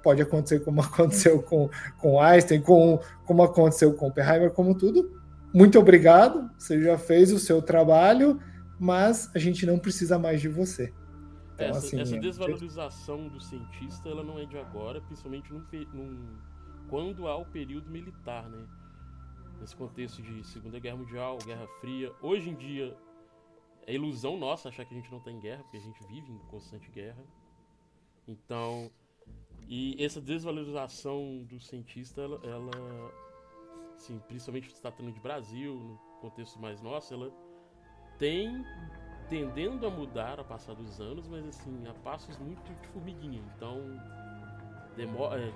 pode 0.04 0.22
acontecer 0.22 0.60
como 0.60 0.82
aconteceu 0.82 1.41
com, 1.41 1.70
com 1.97 2.22
Einstein, 2.22 2.62
com, 2.62 2.99
como 3.26 3.43
aconteceu 3.43 3.93
com 3.93 4.08
Oppenheimer, 4.08 4.52
como 4.52 4.76
tudo. 4.76 5.20
Muito 5.54 5.78
obrigado, 5.78 6.49
você 6.58 6.82
já 6.82 6.97
fez 6.97 7.34
o 7.34 7.39
seu 7.39 7.62
trabalho 7.62 8.39
mas 8.82 9.29
a 9.36 9.38
gente 9.38 9.63
não 9.63 9.77
precisa 9.77 10.17
mais 10.17 10.41
de 10.41 10.49
você. 10.49 10.91
Então, 11.53 11.67
essa, 11.67 11.77
assim, 11.77 11.99
essa, 12.01 12.17
desvalorização 12.17 13.27
do 13.27 13.39
cientista 13.39 14.09
ela 14.09 14.23
não 14.23 14.39
é 14.39 14.45
de 14.47 14.57
agora, 14.57 14.99
principalmente 15.01 15.53
num, 15.53 15.63
num, 15.93 16.39
quando 16.89 17.27
há 17.27 17.38
o 17.38 17.45
período 17.45 17.91
militar, 17.91 18.49
né? 18.49 18.67
Nesse 19.59 19.75
contexto 19.75 20.23
de 20.23 20.43
Segunda 20.47 20.79
Guerra 20.79 20.97
Mundial, 20.97 21.38
Guerra 21.45 21.67
Fria. 21.79 22.11
Hoje 22.23 22.49
em 22.49 22.55
dia, 22.55 22.97
é 23.86 23.93
ilusão 23.93 24.36
nossa 24.36 24.69
achar 24.69 24.84
que 24.84 24.95
a 24.95 24.97
gente 24.97 25.11
não 25.11 25.19
está 25.19 25.29
em 25.29 25.39
guerra, 25.39 25.61
porque 25.61 25.77
a 25.77 25.82
gente 25.82 26.03
vive 26.07 26.32
em 26.32 26.39
constante 26.49 26.89
guerra. 26.89 27.23
Então, 28.27 28.89
e 29.67 29.95
essa 30.03 30.19
desvalorização 30.19 31.43
do 31.43 31.59
cientista, 31.59 32.21
ela, 32.21 32.39
ela 32.43 33.13
assim, 33.95 34.17
principalmente 34.27 34.73
se 34.73 34.82
tratando 34.82 35.11
de 35.11 35.19
Brasil, 35.19 35.75
no 35.75 35.99
contexto 36.19 36.59
mais 36.59 36.82
nosso, 36.82 37.13
ela 37.13 37.32
tem 38.22 38.63
tendendo 39.28 39.88
a 39.88 39.89
mudar 39.89 40.38
ao 40.38 40.45
passar 40.45 40.76
dos 40.76 41.01
anos, 41.01 41.28
mas 41.28 41.43
assim, 41.47 41.88
a 41.88 41.93
passos 42.03 42.38
muito 42.38 42.61
de 42.80 42.88
formiguinha. 42.89 43.41
Então, 43.55 43.82
demora, 44.95 45.41
é, 45.41 45.51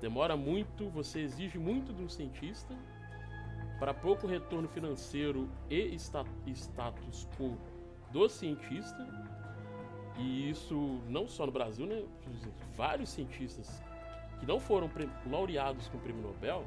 demora 0.00 0.36
muito, 0.36 0.88
você 0.90 1.18
exige 1.20 1.58
muito 1.58 1.92
de 1.92 2.00
um 2.00 2.08
cientista 2.08 2.76
para 3.80 3.92
pouco 3.92 4.24
retorno 4.24 4.68
financeiro 4.68 5.48
e 5.68 5.96
status 5.96 7.26
quo 7.36 7.58
do 8.12 8.28
cientista. 8.28 9.04
E 10.16 10.50
isso 10.50 11.00
não 11.08 11.26
só 11.26 11.44
no 11.44 11.52
Brasil, 11.52 11.86
né? 11.86 12.04
Vários 12.76 13.08
cientistas 13.08 13.82
que 14.38 14.46
não 14.46 14.60
foram 14.60 14.88
laureados 15.28 15.88
com 15.88 15.96
o 15.96 16.00
prêmio 16.00 16.22
Nobel, 16.22 16.64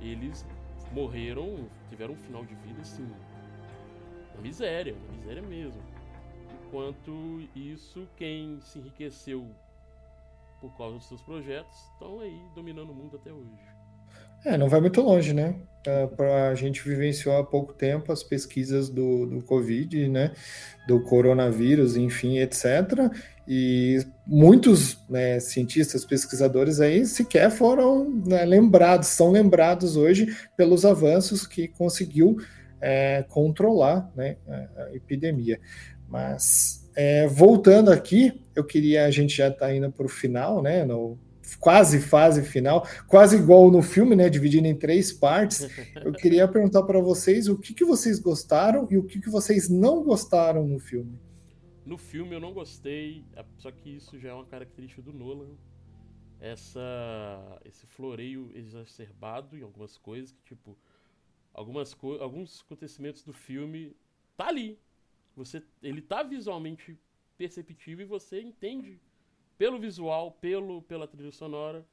eles 0.00 0.46
morreram, 0.92 1.68
tiveram 1.88 2.14
um 2.14 2.16
final 2.18 2.44
de 2.44 2.54
vida 2.54 2.80
assim 2.80 3.10
na 4.34 4.40
miséria, 4.40 4.94
na 5.08 5.16
miséria 5.16 5.42
mesmo. 5.42 5.82
Enquanto 6.66 7.40
isso, 7.54 8.08
quem 8.16 8.58
se 8.62 8.78
enriqueceu 8.78 9.46
por 10.60 10.76
causa 10.76 10.96
dos 10.96 11.08
seus 11.08 11.20
projetos 11.22 11.76
estão 11.92 12.20
aí 12.20 12.40
dominando 12.54 12.90
o 12.90 12.94
mundo 12.94 13.16
até 13.16 13.32
hoje. 13.32 13.50
É, 14.44 14.56
não 14.56 14.68
vai 14.68 14.80
muito 14.80 15.00
longe, 15.00 15.32
né? 15.32 15.54
É, 15.86 16.08
a 16.50 16.54
gente 16.54 16.82
vivenciou 16.82 17.36
há 17.36 17.44
pouco 17.44 17.72
tempo 17.72 18.12
as 18.12 18.22
pesquisas 18.22 18.88
do, 18.88 19.26
do 19.26 19.42
Covid, 19.42 20.08
né? 20.08 20.32
Do 20.86 21.02
coronavírus, 21.02 21.96
enfim, 21.96 22.38
etc. 22.38 23.10
E 23.46 23.98
muitos 24.26 24.98
né, 25.08 25.40
cientistas, 25.40 26.04
pesquisadores 26.04 26.80
aí 26.80 27.04
sequer 27.06 27.50
foram 27.50 28.08
né, 28.08 28.44
lembrados, 28.44 29.08
são 29.08 29.32
lembrados 29.32 29.96
hoje 29.96 30.36
pelos 30.56 30.84
avanços 30.84 31.46
que 31.46 31.68
conseguiu 31.68 32.36
é, 32.82 33.22
controlar 33.22 34.10
né, 34.14 34.36
a 34.76 34.94
epidemia. 34.94 35.60
Mas 36.08 36.90
é, 36.94 37.26
voltando 37.26 37.90
aqui, 37.90 38.42
eu 38.54 38.64
queria, 38.64 39.06
a 39.06 39.10
gente 39.10 39.34
já 39.34 39.48
está 39.48 39.74
indo 39.74 39.90
para 39.90 40.04
o 40.04 40.08
final, 40.08 40.60
né? 40.60 40.84
No, 40.84 41.18
quase 41.58 42.00
fase 42.00 42.42
final, 42.42 42.86
quase 43.06 43.36
igual 43.36 43.70
no 43.70 43.82
filme, 43.82 44.14
né? 44.16 44.28
Dividindo 44.28 44.66
em 44.66 44.76
três 44.76 45.12
partes. 45.12 45.68
Eu 46.04 46.12
queria 46.12 46.46
perguntar 46.48 46.82
para 46.82 47.00
vocês 47.00 47.48
o 47.48 47.56
que, 47.56 47.72
que 47.72 47.84
vocês 47.84 48.18
gostaram 48.18 48.86
e 48.90 48.98
o 48.98 49.04
que, 49.04 49.20
que 49.20 49.30
vocês 49.30 49.68
não 49.68 50.02
gostaram 50.02 50.66
no 50.66 50.78
filme. 50.78 51.18
No 51.84 51.98
filme 51.98 52.32
eu 52.32 52.38
não 52.38 52.52
gostei, 52.52 53.24
só 53.58 53.68
que 53.72 53.96
isso 53.96 54.16
já 54.16 54.28
é 54.28 54.32
uma 54.32 54.46
característica 54.46 55.02
do 55.02 55.12
Nolan. 55.12 55.50
Essa, 56.40 57.60
esse 57.64 57.86
floreio 57.86 58.52
exacerbado 58.54 59.56
em 59.56 59.62
algumas 59.62 59.98
coisas 59.98 60.30
que, 60.30 60.42
tipo, 60.44 60.78
algumas 61.54 61.96
alguns 62.20 62.62
acontecimentos 62.62 63.22
do 63.22 63.32
filme 63.32 63.94
tá 64.36 64.48
ali. 64.48 64.78
Você, 65.36 65.62
ele 65.82 66.02
tá 66.02 66.22
visualmente 66.22 66.98
perceptível 67.36 68.04
e 68.04 68.08
você 68.08 68.40
entende 68.40 69.00
pelo 69.56 69.78
visual, 69.78 70.32
pelo 70.32 70.82
pela 70.82 71.06
trilha 71.06 71.32
sonora. 71.32 71.86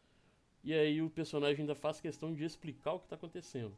E 0.64 0.74
aí 0.74 1.02
o 1.02 1.10
personagem 1.10 1.62
ainda 1.62 1.76
faz 1.76 2.02
questão 2.02 2.34
de 2.34 2.44
explicar 2.44 2.94
o 2.94 3.00
que 3.00 3.06
está 3.06 3.16
acontecendo. 3.16 3.78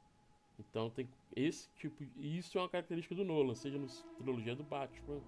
Então 0.60 0.90
tem 0.90 1.08
esse 1.36 1.70
tipo, 1.76 2.04
e 2.18 2.38
isso 2.38 2.58
é 2.58 2.62
uma 2.62 2.70
característica 2.70 3.16
do 3.16 3.24
Nolan, 3.24 3.56
seja 3.56 3.78
na 3.78 3.88
trilogia 4.18 4.56
do 4.56 4.64
Batman, 4.64 5.22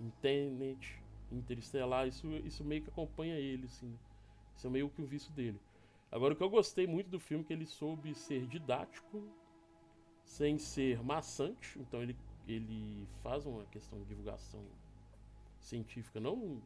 em 0.00 0.10
Tenet, 0.20 1.00
Interestelar, 1.30 2.06
isso 2.06 2.26
isso 2.44 2.62
meio 2.62 2.82
que 2.82 2.90
acompanha 2.90 3.36
ele 3.36 3.66
assim. 3.66 3.98
Isso 4.56 4.66
é 4.66 4.70
meio 4.70 4.90
que 4.90 5.00
o 5.00 5.06
vício 5.06 5.32
dele. 5.32 5.58
Agora 6.10 6.34
o 6.34 6.36
que 6.36 6.42
eu 6.42 6.50
gostei 6.50 6.86
muito 6.86 7.08
do 7.08 7.18
filme 7.18 7.42
é 7.42 7.46
que 7.46 7.52
ele 7.52 7.64
soube 7.64 8.14
ser 8.14 8.46
didático 8.46 9.22
sem 10.32 10.58
ser 10.58 11.02
maçante. 11.04 11.78
Então 11.78 12.02
ele, 12.02 12.16
ele 12.48 13.06
faz 13.22 13.44
uma 13.44 13.64
questão 13.66 13.98
de 14.00 14.06
divulgação 14.06 14.64
científica 15.60 16.18
não 16.18 16.60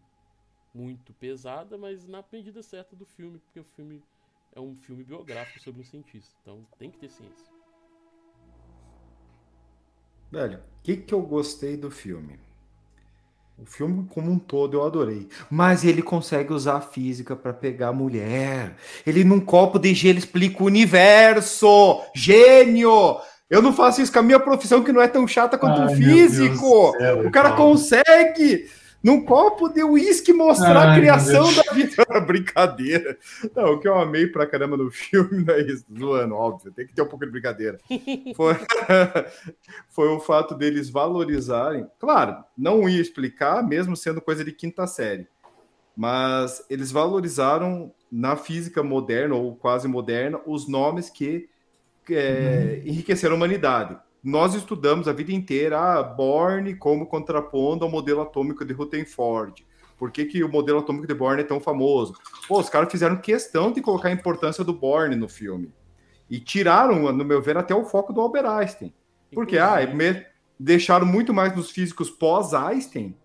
muito 0.72 1.12
pesada, 1.14 1.76
mas 1.76 2.06
na 2.06 2.24
medida 2.32 2.62
certa 2.62 2.94
do 2.94 3.04
filme, 3.04 3.38
porque 3.38 3.60
o 3.60 3.64
filme 3.64 4.02
é 4.54 4.60
um 4.60 4.76
filme 4.76 5.02
biográfico 5.02 5.60
sobre 5.60 5.80
um 5.80 5.84
cientista. 5.84 6.32
Então 6.42 6.64
tem 6.78 6.90
que 6.90 6.98
ter 6.98 7.10
ciência. 7.10 7.46
Velho, 10.30 10.58
o 10.58 10.82
que, 10.82 10.96
que 10.98 11.14
eu 11.14 11.22
gostei 11.22 11.76
do 11.76 11.90
filme? 11.90 12.38
O 13.58 13.64
filme 13.64 14.06
como 14.08 14.30
um 14.30 14.38
todo 14.38 14.76
eu 14.76 14.84
adorei. 14.84 15.28
Mas 15.50 15.82
ele 15.82 16.02
consegue 16.02 16.52
usar 16.52 16.76
a 16.76 16.80
física 16.80 17.34
para 17.34 17.54
pegar 17.54 17.88
a 17.88 17.92
mulher. 17.92 18.76
Ele 19.06 19.24
num 19.24 19.40
copo 19.40 19.78
de 19.78 19.94
gelo 19.94 20.18
explica 20.18 20.62
o 20.62 20.66
universo. 20.66 22.02
Gênio! 22.14 23.18
Eu 23.48 23.62
não 23.62 23.72
faço 23.72 24.02
isso 24.02 24.12
com 24.12 24.18
a 24.18 24.22
minha 24.22 24.40
profissão, 24.40 24.82
que 24.82 24.92
não 24.92 25.00
é 25.00 25.06
tão 25.06 25.26
chata 25.26 25.56
quanto 25.56 25.82
o 25.82 25.96
físico. 25.96 26.92
Céu, 26.98 27.20
o 27.20 27.30
cara 27.30 27.50
cara. 27.50 27.56
consegue, 27.56 28.68
num 29.00 29.24
copo 29.24 29.68
de 29.68 29.84
uísque, 29.84 30.32
mostrar 30.32 30.88
Ai, 30.88 30.96
a 30.96 31.00
criação 31.00 31.44
da 31.54 31.72
vida. 31.72 32.04
brincadeira. 32.26 33.16
Não, 33.54 33.74
o 33.74 33.78
que 33.78 33.86
eu 33.86 33.96
amei 33.96 34.26
pra 34.26 34.48
caramba 34.48 34.76
no 34.76 34.90
filme 34.90 35.44
não 35.44 35.54
é 35.54 35.60
isso, 35.60 35.84
zoando, 35.96 36.34
óbvio, 36.34 36.72
tem 36.72 36.88
que 36.88 36.92
ter 36.92 37.02
um 37.02 37.06
pouco 37.06 37.24
de 37.24 37.30
brincadeira. 37.30 37.78
Foi, 38.34 38.54
foi 39.88 40.08
o 40.08 40.18
fato 40.18 40.54
deles 40.54 40.90
valorizarem. 40.90 41.86
Claro, 42.00 42.44
não 42.58 42.88
ia 42.88 43.00
explicar, 43.00 43.62
mesmo 43.62 43.96
sendo 43.96 44.20
coisa 44.20 44.44
de 44.44 44.50
quinta 44.50 44.86
série. 44.88 45.28
Mas 45.96 46.64
eles 46.68 46.90
valorizaram 46.90 47.92
na 48.10 48.36
física 48.36 48.82
moderna 48.82 49.36
ou 49.36 49.54
quase 49.54 49.86
moderna 49.86 50.40
os 50.44 50.68
nomes 50.68 51.08
que 51.08 51.48
é, 52.10 52.80
uhum. 52.82 52.90
enriquecer 52.90 53.30
a 53.30 53.34
humanidade. 53.34 53.96
Nós 54.22 54.54
estudamos 54.54 55.06
a 55.06 55.12
vida 55.12 55.32
inteira 55.32 55.78
a 55.78 56.02
Born 56.02 56.74
como 56.76 57.06
contrapondo 57.06 57.84
ao 57.84 57.90
modelo 57.90 58.22
atômico 58.22 58.64
de 58.64 58.72
Rutherford. 58.72 59.64
Por 59.96 60.10
que, 60.10 60.24
que 60.24 60.44
o 60.44 60.48
modelo 60.48 60.80
atômico 60.80 61.06
de 61.06 61.14
Born 61.14 61.40
é 61.40 61.44
tão 61.44 61.60
famoso? 61.60 62.14
Pô, 62.48 62.58
os 62.60 62.68
caras 62.68 62.90
fizeram 62.90 63.16
questão 63.16 63.72
de 63.72 63.80
colocar 63.80 64.08
a 64.08 64.12
importância 64.12 64.64
do 64.64 64.72
Born 64.72 65.14
no 65.16 65.28
filme. 65.28 65.72
E 66.28 66.40
tiraram, 66.40 67.12
no 67.12 67.24
meu 67.24 67.40
ver, 67.40 67.56
até 67.56 67.74
o 67.74 67.84
foco 67.84 68.12
do 68.12 68.20
Albert 68.20 68.46
Einstein. 68.46 68.92
Porque, 69.32 69.58
ah, 69.58 69.78
deixaram 70.58 71.06
muito 71.06 71.32
mais 71.32 71.54
nos 71.54 71.70
físicos 71.70 72.10
pós-Einstein 72.10 73.16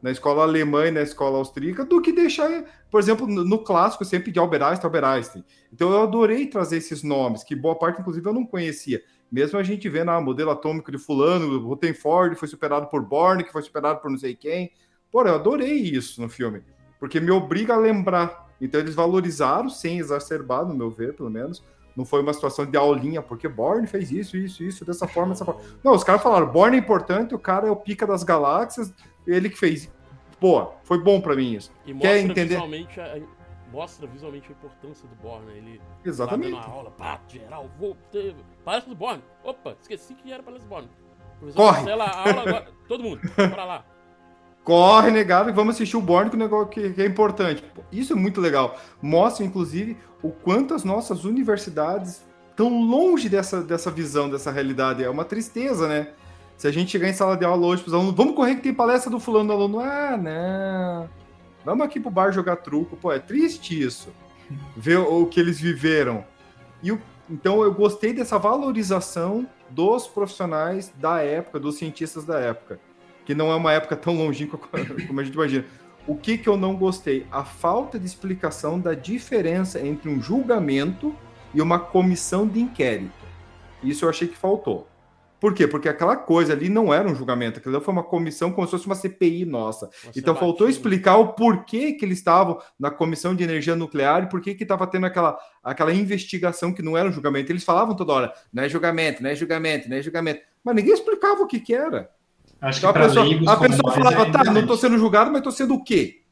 na 0.00 0.10
escola 0.10 0.42
alemã 0.42 0.86
e 0.86 0.90
na 0.90 1.02
escola 1.02 1.38
austríaca 1.38 1.84
do 1.84 2.00
que 2.00 2.12
deixar, 2.12 2.64
por 2.90 3.00
exemplo, 3.00 3.26
no, 3.26 3.58
clássico 3.58 4.04
sempre 4.04 4.30
de 4.30 4.38
Albert 4.38 4.62
Einstein. 4.62 5.44
Então 5.72 5.90
eu 5.90 6.02
adorei 6.02 6.46
trazer 6.46 6.76
esses 6.76 7.02
nomes, 7.02 7.42
que 7.42 7.56
boa 7.56 7.76
parte, 7.76 8.00
inclusive, 8.00 8.26
eu 8.26 8.32
não 8.32 8.46
conhecia. 8.46 9.02
Mesmo 9.30 9.58
a 9.58 9.62
gente 9.62 9.88
vendo 9.88 10.10
ah, 10.10 10.20
modelo 10.20 10.50
atômico 10.50 10.90
de 10.90 10.98
fulano, 10.98 11.58
Rutherford 11.60 12.36
foi 12.36 12.48
superado 12.48 12.86
por 12.86 13.02
Born, 13.02 13.44
que 13.44 13.52
foi 13.52 13.62
superado 13.62 14.00
por 14.00 14.10
não 14.10 14.18
sei 14.18 14.34
quem. 14.34 14.72
Pô, 15.10 15.22
eu 15.22 15.34
adorei 15.34 15.74
isso 15.74 16.20
no 16.20 16.28
filme, 16.28 16.62
porque 16.98 17.20
me 17.20 17.30
obriga 17.30 17.74
a 17.74 17.78
lembrar. 17.78 18.48
Então 18.60 18.80
eles 18.80 18.94
valorizaram, 18.94 19.68
sem 19.68 19.98
exacerbar, 19.98 20.66
no 20.66 20.74
meu 20.74 20.90
ver, 20.90 21.14
pelo 21.14 21.30
menos. 21.30 21.62
Não 21.94 22.04
foi 22.04 22.22
uma 22.22 22.32
situação 22.32 22.64
de 22.64 22.76
aulinha, 22.76 23.20
porque 23.20 23.48
Born 23.48 23.86
fez 23.86 24.10
isso, 24.12 24.36
isso, 24.36 24.62
isso, 24.62 24.84
dessa 24.84 25.06
forma, 25.06 25.32
dessa 25.32 25.44
forma. 25.44 25.60
Não, 25.82 25.92
os 25.92 26.04
caras 26.04 26.22
falaram, 26.22 26.46
Born 26.46 26.76
é 26.76 26.78
importante, 26.78 27.34
o 27.34 27.38
cara 27.38 27.66
é 27.66 27.70
o 27.70 27.76
pica 27.76 28.06
das 28.06 28.22
galáxias, 28.22 28.92
ele 29.30 29.50
que 29.50 29.58
fez. 29.58 29.90
Boa, 30.40 30.74
foi 30.84 31.02
bom 31.02 31.20
para 31.20 31.34
mim 31.34 31.54
isso. 31.54 31.72
E 31.84 31.92
Quer 31.92 31.94
mostra 31.94 32.18
entender? 32.18 32.48
visualmente 32.48 33.00
a, 33.00 33.18
mostra 33.72 34.06
visualmente 34.06 34.48
a 34.48 34.52
importância 34.52 35.08
do 35.08 35.14
Born, 35.16 35.46
né? 35.46 35.58
Ele 35.58 35.80
Exatamente. 36.04 36.54
a 36.54 36.64
aula, 36.64 36.90
pá, 36.90 37.20
geral, 37.28 37.70
vou 37.78 37.96
ter 38.10 38.34
palestra 38.64 38.92
do 38.92 38.96
Born. 38.98 39.22
Opa, 39.44 39.76
esqueci 39.80 40.14
que 40.14 40.32
era 40.32 40.42
palestra 40.42 40.68
do 40.68 40.70
Born. 40.70 40.88
Professor 41.38 41.62
Corre! 41.62 41.78
cancela 41.78 42.04
a 42.04 42.28
aula 42.28 42.42
agora. 42.42 42.68
Todo 42.88 43.02
mundo, 43.02 43.20
pra 43.34 43.64
lá. 43.64 43.84
Corre, 44.64 45.10
negado, 45.10 45.48
e 45.48 45.52
vamos 45.52 45.74
assistir 45.74 45.96
o 45.96 46.00
Born, 46.00 46.28
que 46.28 46.36
o 46.36 46.38
negócio 46.38 46.68
que, 46.68 47.00
é 47.00 47.06
importante. 47.06 47.62
Pô, 47.74 47.82
Isso 47.90 48.12
é 48.12 48.16
muito 48.16 48.40
legal. 48.40 48.78
Mostra, 49.00 49.44
inclusive, 49.44 49.96
o 50.22 50.30
quanto 50.30 50.74
as 50.74 50.84
nossas 50.84 51.24
universidades 51.24 52.22
estão 52.50 52.82
longe 52.82 53.28
dessa, 53.28 53.62
dessa 53.62 53.90
visão, 53.90 54.28
dessa 54.28 54.50
realidade. 54.50 55.02
É 55.02 55.08
uma 55.08 55.24
tristeza, 55.24 55.88
né? 55.88 56.12
Se 56.58 56.66
a 56.66 56.72
gente 56.72 56.90
chegar 56.90 57.08
em 57.08 57.12
sala 57.12 57.36
de 57.36 57.44
aula 57.44 57.64
hoje 57.64 57.82
para 57.82 57.90
os 57.90 57.94
alunos, 57.94 58.16
vamos 58.16 58.34
correr 58.34 58.56
que 58.56 58.62
tem 58.62 58.74
palestra 58.74 59.08
do 59.08 59.20
fulano 59.20 59.46
do 59.46 59.52
aluno. 59.52 59.78
Ah, 59.78 60.16
não. 60.16 61.08
Vamos 61.64 61.86
aqui 61.86 62.00
pro 62.00 62.10
bar 62.10 62.32
jogar 62.32 62.56
truco. 62.56 62.96
Pô, 62.96 63.12
é 63.12 63.20
triste 63.20 63.80
isso. 63.80 64.08
Ver 64.76 64.98
o 64.98 65.24
que 65.26 65.38
eles 65.38 65.60
viveram. 65.60 66.24
E 66.82 66.90
o, 66.90 67.00
então 67.30 67.62
eu 67.62 67.72
gostei 67.72 68.12
dessa 68.12 68.38
valorização 68.38 69.46
dos 69.70 70.08
profissionais 70.08 70.92
da 70.96 71.20
época, 71.20 71.60
dos 71.60 71.76
cientistas 71.76 72.24
da 72.24 72.40
época. 72.40 72.80
Que 73.24 73.36
não 73.36 73.52
é 73.52 73.54
uma 73.54 73.72
época 73.72 73.94
tão 73.94 74.16
longínqua 74.16 74.58
como 75.06 75.20
a 75.20 75.22
gente 75.22 75.34
imagina. 75.34 75.64
O 76.08 76.16
que, 76.16 76.36
que 76.36 76.48
eu 76.48 76.56
não 76.56 76.74
gostei? 76.74 77.24
A 77.30 77.44
falta 77.44 78.00
de 78.00 78.06
explicação 78.06 78.80
da 78.80 78.94
diferença 78.94 79.78
entre 79.78 80.10
um 80.10 80.20
julgamento 80.20 81.14
e 81.54 81.62
uma 81.62 81.78
comissão 81.78 82.48
de 82.48 82.58
inquérito. 82.58 83.12
Isso 83.80 84.04
eu 84.04 84.08
achei 84.08 84.26
que 84.26 84.36
faltou. 84.36 84.88
Por 85.40 85.54
quê? 85.54 85.68
Porque 85.68 85.88
aquela 85.88 86.16
coisa 86.16 86.52
ali 86.52 86.68
não 86.68 86.92
era 86.92 87.08
um 87.08 87.14
julgamento, 87.14 87.58
aquilo 87.58 87.80
foi 87.80 87.92
uma 87.92 88.02
comissão 88.02 88.50
como 88.50 88.66
se 88.66 88.72
fosse 88.72 88.86
uma 88.86 88.94
CPI 88.94 89.44
nossa. 89.44 89.88
Você 90.02 90.18
então 90.18 90.34
faltou 90.34 90.68
explicar 90.68 91.16
o 91.16 91.28
porquê 91.34 91.92
que 91.92 92.04
eles 92.04 92.18
estavam 92.18 92.60
na 92.78 92.90
comissão 92.90 93.34
de 93.34 93.44
energia 93.44 93.76
nuclear 93.76 94.24
e 94.24 94.28
por 94.28 94.40
que 94.40 94.50
estava 94.50 94.86
tendo 94.86 95.06
aquela, 95.06 95.38
aquela 95.62 95.94
investigação 95.94 96.72
que 96.72 96.82
não 96.82 96.96
era 96.96 97.08
um 97.08 97.12
julgamento. 97.12 97.52
Eles 97.52 97.62
falavam 97.62 97.94
toda 97.94 98.12
hora, 98.12 98.32
não 98.52 98.64
é 98.64 98.68
julgamento, 98.68 99.22
não 99.22 99.30
é 99.30 99.34
julgamento, 99.36 99.88
não 99.88 99.96
é 99.96 100.02
julgamento. 100.02 100.40
Mas 100.64 100.74
ninguém 100.74 100.92
explicava 100.92 101.42
o 101.42 101.46
que 101.46 101.60
que 101.60 101.74
era. 101.74 102.10
Acho 102.60 102.78
Então 102.80 102.92
que 102.92 102.98
a 102.98 103.02
pessoa, 103.02 103.24
leigos 103.24 103.48
a 103.48 103.56
pessoa 103.56 103.92
falava, 103.92 104.22
é 104.22 104.30
tá, 104.32 104.44
não 104.44 104.60
estou 104.62 104.76
sendo 104.76 104.98
julgado, 104.98 105.30
mas 105.30 105.38
estou 105.38 105.52
sendo 105.52 105.74
o 105.74 105.84
quê? 105.84 106.22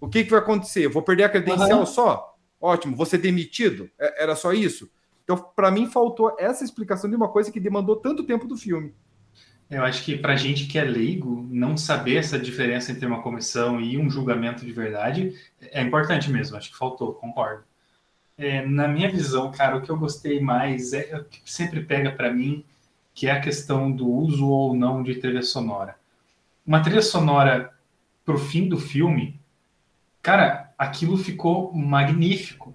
O 0.00 0.08
que 0.08 0.24
que 0.24 0.30
vai 0.30 0.40
acontecer? 0.40 0.86
Eu 0.86 0.90
Vou 0.90 1.02
perder 1.02 1.24
a 1.24 1.28
credencial 1.28 1.78
Aham. 1.78 1.86
só? 1.86 2.36
Ótimo, 2.58 2.96
vou 2.96 3.04
ser 3.04 3.18
demitido? 3.18 3.90
É- 3.98 4.22
Era 4.22 4.34
só 4.34 4.52
isso? 4.52 4.90
Então, 5.26 5.36
para 5.56 5.72
mim, 5.72 5.90
faltou 5.90 6.36
essa 6.38 6.62
explicação 6.62 7.10
de 7.10 7.16
uma 7.16 7.26
coisa 7.26 7.50
que 7.50 7.58
demandou 7.58 7.96
tanto 7.96 8.22
tempo 8.22 8.46
do 8.46 8.56
filme. 8.56 8.94
Eu 9.68 9.82
acho 9.82 10.04
que 10.04 10.16
para 10.16 10.36
gente 10.36 10.66
que 10.66 10.78
é 10.78 10.84
leigo, 10.84 11.44
não 11.50 11.76
saber 11.76 12.18
essa 12.18 12.38
diferença 12.38 12.92
entre 12.92 13.04
uma 13.04 13.20
comissão 13.20 13.80
e 13.80 13.98
um 13.98 14.08
julgamento 14.08 14.64
de 14.64 14.70
verdade 14.70 15.34
é 15.60 15.82
importante 15.82 16.30
mesmo. 16.30 16.56
Acho 16.56 16.70
que 16.70 16.78
faltou, 16.78 17.12
concordo. 17.12 17.64
É, 18.38 18.64
na 18.64 18.86
minha 18.86 19.10
visão, 19.10 19.50
cara, 19.50 19.76
o 19.76 19.82
que 19.82 19.90
eu 19.90 19.98
gostei 19.98 20.40
mais 20.40 20.92
é 20.92 21.16
o 21.16 21.24
que 21.24 21.40
sempre 21.44 21.82
pega 21.82 22.12
para 22.12 22.32
mim, 22.32 22.64
que 23.12 23.26
é 23.26 23.32
a 23.32 23.40
questão 23.40 23.90
do 23.90 24.08
uso 24.08 24.46
ou 24.46 24.76
não 24.76 25.02
de 25.02 25.16
trilha 25.16 25.42
sonora. 25.42 25.96
Uma 26.64 26.80
trilha 26.80 27.02
sonora 27.02 27.72
pro 28.24 28.38
fim 28.38 28.68
do 28.68 28.78
filme, 28.78 29.40
cara, 30.22 30.72
aquilo 30.78 31.16
ficou 31.16 31.72
magnífico. 31.72 32.65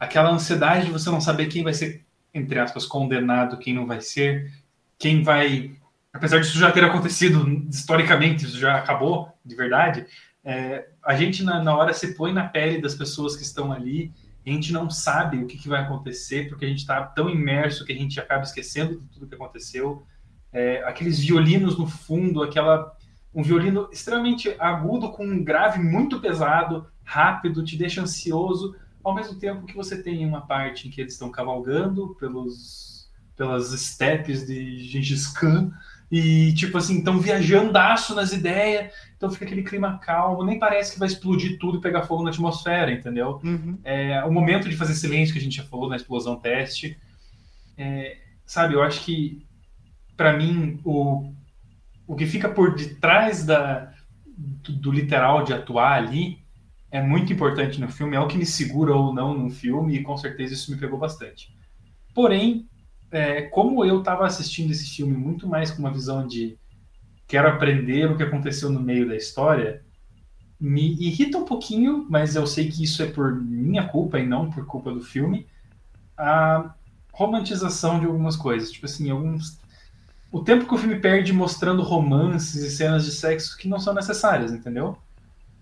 Aquela 0.00 0.30
ansiedade 0.30 0.86
de 0.86 0.92
você 0.92 1.08
não 1.10 1.20
saber 1.20 1.46
quem 1.46 1.62
vai 1.62 1.74
ser, 1.74 2.04
entre 2.34 2.58
aspas, 2.58 2.86
condenado, 2.86 3.58
quem 3.58 3.74
não 3.74 3.86
vai 3.86 4.00
ser, 4.00 4.50
quem 4.98 5.22
vai 5.22 5.76
apesar 6.12 6.40
disso 6.40 6.58
já 6.58 6.72
ter 6.72 6.84
acontecido 6.84 7.46
historicamente, 7.70 8.44
isso 8.44 8.58
já 8.58 8.76
acabou 8.76 9.32
de 9.44 9.54
verdade, 9.54 10.06
é, 10.44 10.88
a 11.04 11.14
gente 11.14 11.42
na, 11.42 11.62
na 11.62 11.76
hora 11.76 11.92
se 11.92 12.14
põe 12.14 12.32
na 12.32 12.48
pele 12.48 12.80
das 12.80 12.94
pessoas 12.94 13.36
que 13.36 13.42
estão 13.42 13.72
ali, 13.72 14.12
a 14.44 14.50
gente 14.50 14.72
não 14.72 14.88
sabe 14.88 15.38
o 15.38 15.46
que, 15.46 15.58
que 15.58 15.68
vai 15.68 15.82
acontecer, 15.82 16.48
porque 16.48 16.64
a 16.64 16.68
gente 16.68 16.78
está 16.78 17.02
tão 17.02 17.28
imerso 17.28 17.84
que 17.84 17.92
a 17.92 17.96
gente 17.96 18.18
acaba 18.18 18.42
esquecendo 18.42 19.00
de 19.00 19.06
tudo 19.08 19.26
que 19.26 19.34
aconteceu. 19.34 20.04
É, 20.50 20.82
aqueles 20.84 21.20
violinos 21.20 21.78
no 21.78 21.86
fundo, 21.86 22.42
aquela 22.42 22.96
um 23.32 23.42
violino 23.42 23.88
extremamente 23.92 24.56
agudo 24.58 25.12
com 25.12 25.24
um 25.24 25.44
grave 25.44 25.78
muito 25.78 26.18
pesado, 26.20 26.86
rápido, 27.04 27.62
te 27.62 27.76
deixa 27.76 28.02
ansioso, 28.02 28.74
ao 29.02 29.14
mesmo 29.14 29.38
tempo 29.38 29.66
que 29.66 29.76
você 29.76 30.02
tem 30.02 30.26
uma 30.26 30.46
parte 30.46 30.86
em 30.86 30.90
que 30.90 31.00
eles 31.00 31.14
estão 31.14 31.30
cavalgando 31.30 32.14
pelos 32.18 32.90
pelas 33.36 33.72
estepes 33.72 34.46
de 34.46 34.80
Gengis 34.80 35.28
Khan 35.28 35.72
e 36.12 36.52
tipo 36.52 36.76
assim, 36.76 36.98
estão 36.98 37.18
viajandaço 37.18 38.14
nas 38.14 38.32
ideias, 38.32 38.92
então 39.16 39.30
fica 39.30 39.46
aquele 39.46 39.62
clima 39.62 39.98
calmo, 39.98 40.44
nem 40.44 40.58
parece 40.58 40.92
que 40.92 40.98
vai 40.98 41.08
explodir 41.08 41.58
tudo 41.58 41.78
e 41.78 41.80
pegar 41.80 42.02
fogo 42.02 42.22
na 42.22 42.30
atmosfera, 42.30 42.92
entendeu? 42.92 43.40
É, 43.84 44.22
o 44.24 44.32
momento 44.32 44.68
de 44.68 44.76
fazer 44.76 44.94
silêncio 44.94 45.32
que 45.32 45.38
a 45.38 45.42
gente 45.42 45.56
já 45.56 45.64
falou 45.64 45.88
na 45.88 45.96
explosão 45.96 46.36
teste. 46.36 46.98
É, 47.78 48.18
sabe, 48.44 48.74
eu 48.74 48.82
acho 48.82 49.04
que, 49.04 49.46
para 50.16 50.36
mim, 50.36 50.78
o, 50.84 51.32
o 52.06 52.16
que 52.16 52.26
fica 52.26 52.48
por 52.48 52.74
detrás 52.74 53.46
da, 53.46 53.90
do, 54.26 54.72
do 54.72 54.92
literal 54.92 55.44
de 55.44 55.54
atuar 55.54 55.92
ali 55.92 56.40
é 56.90 57.00
muito 57.00 57.32
importante 57.32 57.80
no 57.80 57.88
filme, 57.88 58.16
é 58.16 58.20
o 58.20 58.26
que 58.26 58.36
me 58.36 58.46
segura 58.46 58.94
ou 58.94 59.14
não 59.14 59.36
no 59.36 59.50
filme, 59.50 59.96
e 59.96 60.02
com 60.02 60.16
certeza 60.16 60.54
isso 60.54 60.70
me 60.70 60.78
pegou 60.78 60.98
bastante. 60.98 61.54
Porém, 62.14 62.68
é, 63.10 63.42
como 63.42 63.84
eu 63.84 64.00
estava 64.00 64.26
assistindo 64.26 64.70
esse 64.70 64.88
filme 64.88 65.16
muito 65.16 65.46
mais 65.46 65.70
com 65.70 65.80
uma 65.80 65.92
visão 65.92 66.26
de 66.26 66.58
quero 67.26 67.48
aprender 67.48 68.10
o 68.10 68.16
que 68.16 68.22
aconteceu 68.22 68.70
no 68.70 68.80
meio 68.80 69.08
da 69.08 69.16
história, 69.16 69.84
me 70.60 70.94
irrita 71.00 71.38
um 71.38 71.44
pouquinho, 71.44 72.06
mas 72.10 72.36
eu 72.36 72.46
sei 72.46 72.68
que 72.68 72.82
isso 72.82 73.02
é 73.02 73.06
por 73.06 73.34
minha 73.34 73.86
culpa 73.86 74.18
e 74.18 74.26
não 74.26 74.50
por 74.50 74.66
culpa 74.66 74.92
do 74.92 75.00
filme, 75.00 75.46
a 76.16 76.74
romantização 77.12 77.98
de 77.98 78.06
algumas 78.06 78.36
coisas. 78.36 78.70
Tipo 78.70 78.86
assim, 78.86 79.10
alguns. 79.10 79.58
O 80.30 80.42
tempo 80.42 80.66
que 80.66 80.74
o 80.74 80.78
filme 80.78 80.98
perde 81.00 81.32
mostrando 81.32 81.82
romances 81.82 82.62
e 82.62 82.70
cenas 82.70 83.04
de 83.04 83.12
sexo 83.12 83.56
que 83.56 83.68
não 83.68 83.80
são 83.80 83.94
necessárias, 83.94 84.52
entendeu? 84.52 84.98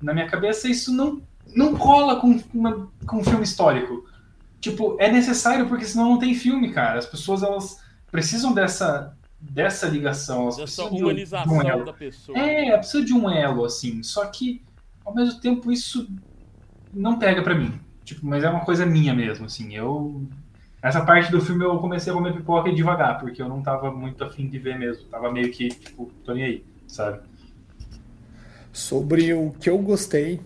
Na 0.00 0.12
minha 0.14 0.26
cabeça, 0.28 0.68
isso 0.68 0.92
não, 0.92 1.20
não 1.54 1.76
cola 1.76 2.20
com, 2.20 2.40
uma, 2.54 2.88
com 3.06 3.18
um 3.18 3.24
filme 3.24 3.42
histórico. 3.44 4.06
Tipo, 4.60 4.96
é 5.00 5.10
necessário 5.10 5.68
porque 5.68 5.84
senão 5.84 6.10
não 6.10 6.18
tem 6.18 6.34
filme, 6.34 6.72
cara. 6.72 6.98
As 6.98 7.06
pessoas, 7.06 7.42
elas 7.42 7.82
precisam 8.10 8.52
dessa, 8.52 9.16
dessa 9.40 9.86
ligação. 9.86 10.42
Elas 10.42 10.54
Essa 10.58 10.62
precisam 10.62 10.88
de 10.90 10.94
um- 10.94 10.96
de 10.98 11.02
um 11.02 11.06
humanização 11.06 11.62
elo. 11.62 11.84
da 11.84 11.92
pessoa. 11.92 12.38
É, 12.38 12.76
precisa 12.76 13.04
de 13.04 13.12
um 13.14 13.28
elo, 13.30 13.64
assim. 13.64 14.02
Só 14.02 14.24
que, 14.26 14.62
ao 15.04 15.14
mesmo 15.14 15.40
tempo, 15.40 15.70
isso 15.72 16.08
não 16.92 17.18
pega 17.18 17.42
pra 17.42 17.54
mim. 17.54 17.78
Tipo, 18.04 18.26
mas 18.26 18.42
é 18.42 18.48
uma 18.48 18.60
coisa 18.64 18.86
minha 18.86 19.14
mesmo, 19.14 19.46
assim. 19.46 19.74
Eu. 19.74 20.22
Essa 20.80 21.04
parte 21.04 21.30
do 21.30 21.40
filme 21.40 21.64
eu 21.64 21.76
comecei 21.78 22.12
a 22.12 22.14
comer 22.16 22.32
pipoca 22.32 22.68
e 22.68 22.74
devagar, 22.74 23.18
porque 23.18 23.42
eu 23.42 23.48
não 23.48 23.60
tava 23.62 23.90
muito 23.90 24.22
afim 24.24 24.48
de 24.48 24.58
ver 24.58 24.78
mesmo. 24.78 25.04
Tava 25.06 25.30
meio 25.30 25.50
que, 25.50 25.68
tipo, 25.68 26.10
tô 26.24 26.32
nem 26.32 26.44
aí, 26.44 26.64
sabe? 26.86 27.20
Sobre 28.78 29.34
o 29.34 29.50
que 29.50 29.68
eu 29.68 29.76
gostei, 29.78 30.38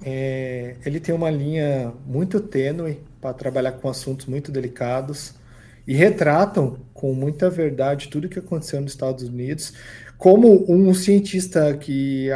é, 0.00 0.76
ele 0.86 1.00
tem 1.00 1.12
uma 1.12 1.28
linha 1.28 1.92
muito 2.06 2.38
tênue 2.38 3.00
para 3.20 3.34
trabalhar 3.34 3.72
com 3.72 3.88
assuntos 3.88 4.26
muito 4.26 4.52
delicados 4.52 5.34
e 5.88 5.92
retratam 5.92 6.78
com 6.94 7.12
muita 7.12 7.50
verdade 7.50 8.06
tudo 8.08 8.26
o 8.26 8.28
que 8.28 8.38
aconteceu 8.38 8.80
nos 8.80 8.92
Estados 8.92 9.24
Unidos, 9.24 9.72
como 10.16 10.64
um 10.72 10.94
cientista 10.94 11.76
que 11.76 12.28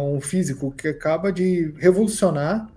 um 0.00 0.20
físico 0.20 0.72
que 0.72 0.88
acaba 0.88 1.30
de 1.30 1.72
revolucionar, 1.78 2.68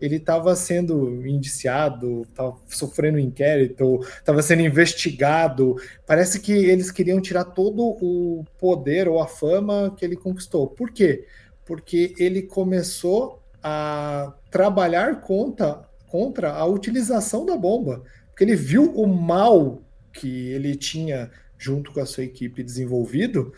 ele 0.00 0.16
estava 0.16 0.56
sendo 0.56 1.26
indiciado, 1.26 2.22
estava 2.22 2.56
sofrendo 2.66 3.18
inquérito, 3.18 4.00
estava 4.18 4.40
sendo 4.40 4.62
investigado. 4.62 5.76
Parece 6.06 6.40
que 6.40 6.52
eles 6.52 6.90
queriam 6.90 7.20
tirar 7.20 7.44
todo 7.44 7.82
o 8.00 8.42
poder 8.58 9.06
ou 9.06 9.20
a 9.20 9.26
fama 9.26 9.94
que 9.94 10.02
ele 10.02 10.16
conquistou. 10.16 10.66
Por 10.66 10.90
quê? 10.90 11.26
Porque 11.64 12.14
ele 12.18 12.42
começou 12.42 13.42
a 13.62 14.34
trabalhar 14.50 15.20
contra, 15.20 15.88
contra 16.06 16.52
a 16.52 16.64
utilização 16.66 17.46
da 17.46 17.56
bomba, 17.56 18.02
porque 18.28 18.44
ele 18.44 18.56
viu 18.56 18.92
o 18.94 19.06
mal 19.06 19.82
que 20.12 20.48
ele 20.50 20.76
tinha 20.76 21.30
junto 21.58 21.92
com 21.92 22.00
a 22.00 22.06
sua 22.06 22.24
equipe 22.24 22.62
desenvolvido, 22.62 23.52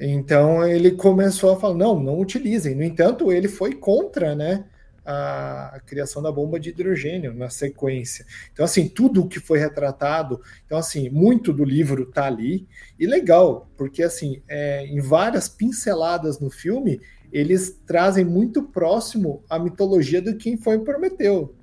Então 0.00 0.66
ele 0.66 0.92
começou 0.92 1.52
a 1.52 1.60
falar: 1.60 1.74
não, 1.74 2.02
não 2.02 2.18
utilizem. 2.18 2.74
No 2.74 2.82
entanto, 2.82 3.30
ele 3.30 3.46
foi 3.46 3.74
contra, 3.74 4.34
né? 4.34 4.64
A, 5.04 5.80
criação 5.84 6.22
da 6.22 6.30
bomba 6.30 6.60
de 6.60 6.70
hidrogênio 6.70 7.34
na 7.34 7.50
sequência. 7.50 8.24
Então, 8.52 8.64
assim, 8.64 8.88
tudo 8.88 9.22
o 9.22 9.28
que 9.28 9.40
foi 9.40 9.58
retratado, 9.58 10.40
então, 10.64 10.78
assim, 10.78 11.08
muito 11.10 11.52
do 11.52 11.64
livro 11.64 12.06
tá 12.06 12.26
ali, 12.26 12.68
e 12.98 13.06
legal, 13.06 13.68
porque, 13.76 14.02
assim, 14.02 14.42
é, 14.46 14.86
em 14.86 15.00
várias 15.00 15.48
pinceladas 15.48 16.38
no 16.38 16.50
filme, 16.50 17.00
eles 17.32 17.80
trazem 17.86 18.24
muito 18.24 18.62
próximo 18.62 19.42
a 19.48 19.58
mitologia 19.58 20.20
do 20.20 20.36
quem 20.36 20.56
foi 20.56 20.78
Prometeu, 20.78 21.54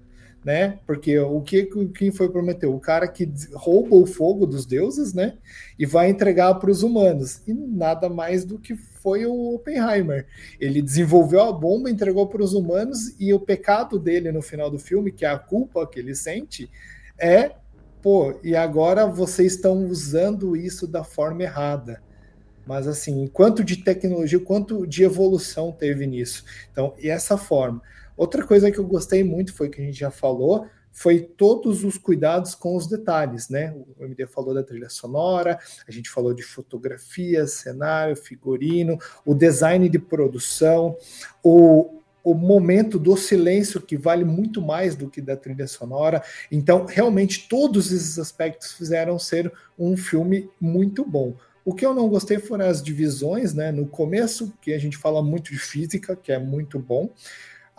né? 0.43 0.80
Porque 0.88 1.17
o 1.20 1.41
que 1.41 1.70
quem 1.93 2.11
foi 2.11 2.30
Prometeu? 2.30 2.74
O 2.74 2.80
cara 2.80 3.07
que 3.07 3.32
rouba 3.53 3.95
o 3.95 4.05
fogo 4.05 4.45
dos 4.45 4.65
deuses, 4.65 5.13
né? 5.13 5.38
E 5.78 5.86
vai 5.86 6.09
entregar 6.09 6.55
para 6.55 6.72
os 6.72 6.82
humanos. 6.82 7.41
E 7.47 7.53
nada 7.53 8.09
mais 8.09 8.43
do 8.43 8.57
que 8.57 8.76
foi 8.76 9.26
o 9.26 9.53
Oppenheimer. 9.53 10.26
Ele 10.59 10.82
desenvolveu 10.82 11.41
a 11.41 11.51
bomba, 11.51 11.89
entregou 11.89 12.28
para 12.28 12.43
os 12.43 12.53
humanos 12.53 13.15
e 13.20 13.34
o 13.34 13.39
pecado 13.39 13.99
dele 13.99 14.32
no 14.32 14.41
final 14.41 14.72
do 14.72 14.80
filme, 14.80 15.11
que 15.11 15.24
é 15.24 15.30
a 15.30 15.38
culpa 15.38 15.88
que 15.88 15.99
ele 15.99 16.15
sente, 16.15 16.70
é 17.17 17.51
pô, 18.01 18.39
e 18.43 18.55
agora 18.55 19.05
vocês 19.05 19.53
estão 19.53 19.86
usando 19.86 20.55
isso 20.55 20.88
da 20.88 21.03
forma 21.03 21.43
errada. 21.43 22.01
Mas 22.70 22.88
assim, 22.88 23.26
quanto 23.26 23.63
de 23.63 23.78
tecnologia, 23.78 24.39
quanto 24.39 24.86
de 24.86 25.03
evolução 25.03 25.72
teve 25.72 26.05
nisso. 26.05 26.45
Então, 26.72 26.93
e 26.99 27.09
essa 27.09 27.36
forma. 27.36 27.82
Outra 28.15 28.45
coisa 28.45 28.70
que 28.70 28.78
eu 28.78 28.86
gostei 28.86 29.24
muito 29.24 29.55
foi 29.55 29.70
que 29.70 29.82
a 29.82 29.84
gente 29.84 29.97
já 29.97 30.11
falou, 30.11 30.67
foi 30.91 31.20
todos 31.20 31.84
os 31.84 31.97
cuidados 31.97 32.53
com 32.53 32.76
os 32.76 32.86
detalhes, 32.86 33.49
né? 33.49 33.76
O 33.97 34.05
MD 34.05 34.28
falou 34.28 34.53
da 34.53 34.61
trilha 34.61 34.88
sonora, 34.88 35.57
a 35.88 35.91
gente 35.91 36.11
falou 36.11 36.32
de 36.32 36.43
fotografia, 36.43 37.47
cenário, 37.47 38.15
figurino, 38.15 38.99
o 39.26 39.34
design 39.34 39.89
de 39.89 39.97
produção, 39.97 40.95
o, 41.41 42.03
o 42.24 42.36
momento 42.36 42.99
do 42.99 43.17
silêncio 43.17 43.82
que 43.82 43.97
vale 43.97 44.24
muito 44.24 44.61
mais 44.61 44.95
do 44.95 45.09
que 45.09 45.22
da 45.22 45.36
trilha 45.36 45.65
sonora. 45.65 46.22
Então, 46.51 46.86
realmente 46.86 47.49
todos 47.49 47.91
esses 47.91 48.20
aspectos 48.20 48.74
fizeram 48.74 49.17
ser 49.17 49.51
um 49.76 49.97
filme 49.97 50.47
muito 50.61 51.03
bom. 51.03 51.36
O 51.64 51.74
que 51.74 51.86
eu 51.86 51.93
não 51.93 52.10
gostei 52.10 52.39
foram 52.39 52.66
as 52.66 52.82
divisões, 52.82 53.53
né? 53.53 53.72
No 53.72 53.86
começo, 53.86 54.53
que 54.62 54.74
a 54.74 54.80
gente 54.80 54.97
fala 54.97 55.22
muito 55.22 55.51
de 55.51 55.60
física, 55.60 56.16
que 56.16 56.32
é 56.32 56.39
muito 56.39 56.80
bom, 56.80 57.10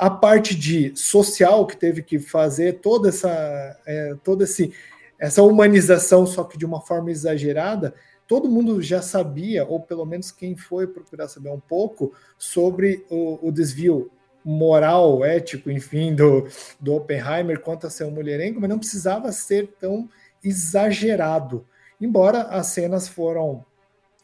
a 0.01 0.09
parte 0.09 0.55
de 0.55 0.97
social 0.97 1.67
que 1.67 1.77
teve 1.77 2.03
que 2.03 2.19
fazer 2.19 2.81
toda 2.81 3.11
essa 3.11 3.79
é, 3.85 4.15
toda 4.25 4.45
esse, 4.45 4.73
essa 5.19 5.43
humanização 5.43 6.27
só 6.27 6.43
que 6.43 6.57
de 6.57 6.65
uma 6.65 6.81
forma 6.81 7.11
exagerada 7.11 7.95
todo 8.27 8.49
mundo 8.49 8.81
já 8.81 9.03
sabia 9.03 9.63
ou 9.67 9.79
pelo 9.79 10.07
menos 10.07 10.33
quem 10.33 10.57
foi 10.57 10.87
procurar 10.87 11.29
saber 11.29 11.51
um 11.51 11.61
pouco 11.61 12.15
sobre 12.39 13.05
o, 13.11 13.47
o 13.47 13.53
desvio 13.53 14.11
moral 14.43 15.23
ético 15.23 15.71
enfim 15.71 16.15
do, 16.15 16.49
do 16.81 16.95
Oppenheimer 16.95 17.61
quanto 17.61 17.87
a 17.87 17.91
ser 17.91 18.05
um 18.05 18.11
mulherengo 18.11 18.59
mas 18.59 18.71
não 18.71 18.79
precisava 18.79 19.31
ser 19.33 19.69
tão 19.79 20.09
exagerado 20.43 21.67
embora 22.01 22.45
as 22.45 22.69
cenas 22.69 23.07
foram 23.07 23.67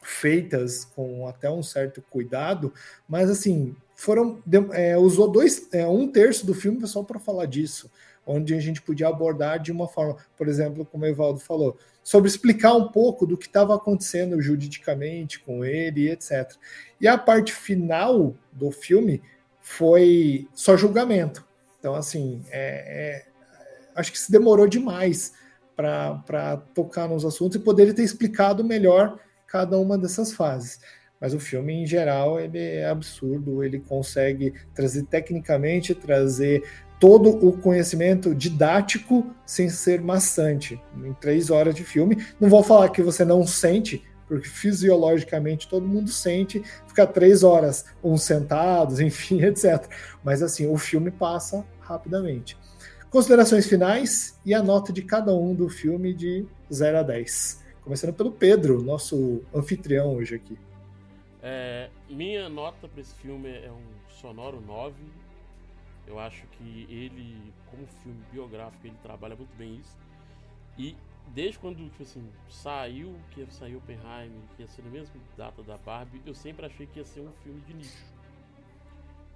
feitas 0.09 0.84
com 0.84 1.26
até 1.26 1.50
um 1.50 1.62
certo 1.62 2.02
cuidado 2.11 2.72
mas 3.09 3.28
assim 3.28 3.74
foram 3.96 4.42
é, 4.72 4.96
usou 4.96 5.26
dois 5.26 5.68
é, 5.72 5.86
um 5.86 6.07
terço 6.07 6.46
do 6.46 6.54
filme 6.54 6.86
só 6.86 7.02
para 7.02 7.18
falar 7.18 7.46
disso, 7.46 7.90
onde 8.26 8.54
a 8.54 8.61
gente 8.61 8.82
podia 8.82 9.09
abordar 9.09 9.59
de 9.59 9.72
uma 9.72 9.88
forma, 9.88 10.16
por 10.36 10.46
exemplo, 10.46 10.84
como 10.84 11.04
o 11.04 11.09
Evaldo 11.09 11.40
falou, 11.40 11.78
sobre 12.04 12.28
explicar 12.28 12.74
um 12.74 12.88
pouco 12.88 13.26
do 13.26 13.38
que 13.38 13.46
estava 13.46 13.74
acontecendo 13.74 14.40
juridicamente 14.40 15.40
com 15.40 15.64
ele, 15.64 16.11
etc. 16.11 16.52
E 17.00 17.09
a 17.09 17.16
parte 17.16 17.52
final 17.52 18.34
do 18.52 18.70
filme 18.70 19.22
foi 19.61 20.46
só 20.54 20.76
julgamento. 20.76 21.44
Então, 21.78 21.94
assim, 21.94 22.44
é, 22.50 23.24
é, 23.24 23.26
acho 23.94 24.12
que 24.12 24.18
se 24.18 24.30
demorou 24.30 24.68
demais 24.68 25.32
para 25.74 26.62
tocar 26.74 27.09
nos 27.09 27.24
assuntos 27.24 27.57
e 27.57 27.64
poderia 27.64 27.94
ter 27.94 28.02
explicado 28.02 28.62
melhor 28.62 29.18
cada 29.47 29.78
uma 29.78 29.97
dessas 29.97 30.32
fases. 30.32 30.80
Mas 31.20 31.32
o 31.32 31.40
filme, 31.40 31.72
em 31.72 31.86
geral, 31.86 32.38
ele 32.38 32.59
é 32.59 32.88
absurdo, 32.88 33.64
ele 33.64 33.80
consegue 33.80 34.53
trazer 34.74 35.05
tecnicamente, 35.05 35.94
trazer 35.94 36.62
todo 37.01 37.30
o 37.47 37.57
conhecimento 37.59 38.34
didático 38.34 39.26
sem 39.44 39.68
ser 39.68 40.01
maçante. 40.01 40.80
Em 41.05 41.12
três 41.14 41.51
horas 41.51 41.74
de 41.74 41.84
filme, 41.84 42.24
não 42.40 42.49
vou 42.49 42.62
falar 42.62 42.90
que 42.90 43.03
você 43.03 43.24
não 43.24 43.47
sente, 43.47 44.03
porque 44.26 44.49
fisiologicamente 44.49 45.68
todo 45.68 45.86
mundo 45.86 46.11
sente, 46.11 46.62
ficar 46.86 47.07
três 47.07 47.42
horas, 47.42 47.86
uns 48.03 48.22
sentados, 48.22 49.01
enfim, 49.01 49.42
etc. 49.42 49.86
Mas 50.22 50.42
assim, 50.42 50.66
o 50.66 50.76
filme 50.76 51.11
passa 51.11 51.64
rapidamente. 51.80 52.59
Considerações 53.09 53.66
finais 53.66 54.38
e 54.44 54.53
a 54.53 54.62
nota 54.62 54.92
de 54.92 55.01
cada 55.03 55.34
um 55.34 55.55
do 55.55 55.68
filme 55.68 56.12
de 56.12 56.44
0 56.72 56.99
a 56.99 57.03
10. 57.03 57.64
Começando 57.87 58.12
pelo 58.14 58.32
Pedro, 58.32 58.82
nosso 58.82 59.45
anfitrião 59.55 60.16
hoje 60.16 60.34
aqui. 60.34 60.59
É, 61.41 61.89
minha 62.09 62.49
nota 62.49 62.89
para 62.89 63.01
esse 63.01 63.14
filme 63.14 63.49
é 63.49 63.70
um 63.70 64.11
sonoro 64.11 64.61
9. 64.61 64.93
Eu 66.05 66.18
acho 66.18 66.45
que 66.49 66.84
ele, 66.91 67.41
como 67.70 67.87
filme 68.03 68.20
biográfico, 68.32 68.84
ele 68.84 68.97
trabalha 69.05 69.37
muito 69.37 69.57
bem 69.57 69.76
isso. 69.76 69.97
E 70.76 70.97
desde 71.28 71.61
quando 71.61 71.76
tipo 71.76 72.03
assim, 72.03 72.28
saiu, 72.51 73.14
que 73.30 73.43
ia 73.43 73.51
sair 73.53 73.76
Oppenheimer, 73.76 74.43
que 74.57 74.62
ia 74.62 74.68
ser 74.68 74.82
na 74.82 74.91
mesma 74.91 75.14
data 75.37 75.62
da 75.62 75.78
Barbie, 75.78 76.20
eu 76.26 76.34
sempre 76.34 76.66
achei 76.66 76.89
que 76.89 76.99
ia 76.99 77.05
ser 77.05 77.20
um 77.20 77.32
filme 77.45 77.61
de 77.61 77.72
nicho. 77.72 78.05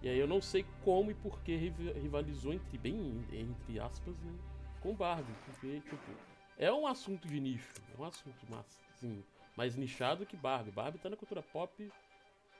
E 0.03 0.09
aí 0.09 0.19
eu 0.19 0.27
não 0.27 0.41
sei 0.41 0.67
como 0.85 1.13
e 1.13 1.15
por 1.15 1.41
que 1.43 1.55
rivalizou 1.55 2.53
entre, 2.53 2.77
bem 2.79 3.25
entre 3.33 3.79
aspas, 3.79 4.17
né, 4.25 4.33
com 4.81 4.93
Barbie, 4.93 5.35
porque 5.47 5.79
tipo, 5.83 6.30
é 6.61 6.71
um 6.71 6.87
assunto 6.87 7.27
de 7.27 7.41
nicho, 7.41 7.73
é 7.97 8.01
um 8.01 8.05
assunto 8.05 8.37
massa, 8.51 8.79
assim, 8.95 9.25
mais 9.57 9.77
nichado 9.77 10.27
que 10.27 10.37
Barbie. 10.37 10.71
Barbie 10.71 10.99
tá 10.99 11.09
na 11.09 11.17
cultura 11.17 11.43
pop 11.43 11.91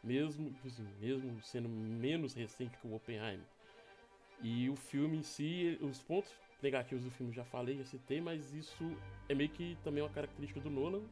mesmo, 0.03 0.55
assim, 0.65 0.89
mesmo 0.99 1.39
sendo 1.43 1.69
menos 1.69 2.33
recente 2.33 2.79
que 2.79 2.87
o 2.87 2.95
Oppenheimer. 2.95 3.45
E 4.43 4.71
o 4.71 4.75
filme 4.75 5.19
em 5.19 5.23
si, 5.23 5.79
os 5.83 5.99
pontos 5.99 6.33
negativos 6.63 7.05
do 7.05 7.11
filme 7.11 7.31
já 7.35 7.45
falei, 7.45 7.77
já 7.77 7.85
citei, 7.85 8.23
mas 8.23 8.55
isso 8.55 8.97
é 9.29 9.35
meio 9.35 9.51
que 9.51 9.77
também 9.85 10.03
uma 10.03 10.09
característica 10.09 10.61
do 10.61 10.71
Nolan. 10.71 11.03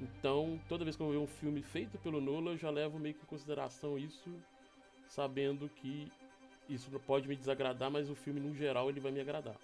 Então, 0.00 0.60
toda 0.68 0.82
vez 0.82 0.96
que 0.96 1.02
eu 1.04 1.10
ver 1.10 1.18
um 1.18 1.26
filme 1.28 1.62
feito 1.62 1.96
pelo 1.98 2.20
Nolan, 2.20 2.52
eu 2.52 2.58
já 2.58 2.70
levo 2.70 2.98
meio 2.98 3.14
que 3.14 3.22
em 3.22 3.26
consideração 3.26 3.96
isso, 3.96 4.34
sabendo 5.06 5.68
que 5.68 6.10
isso 6.68 6.90
pode 7.06 7.28
me 7.28 7.36
desagradar, 7.36 7.92
mas 7.92 8.10
o 8.10 8.14
filme 8.16 8.40
no 8.40 8.52
geral 8.52 8.90
ele 8.90 8.98
vai 8.98 9.12
me 9.12 9.20
agradar. 9.20 9.56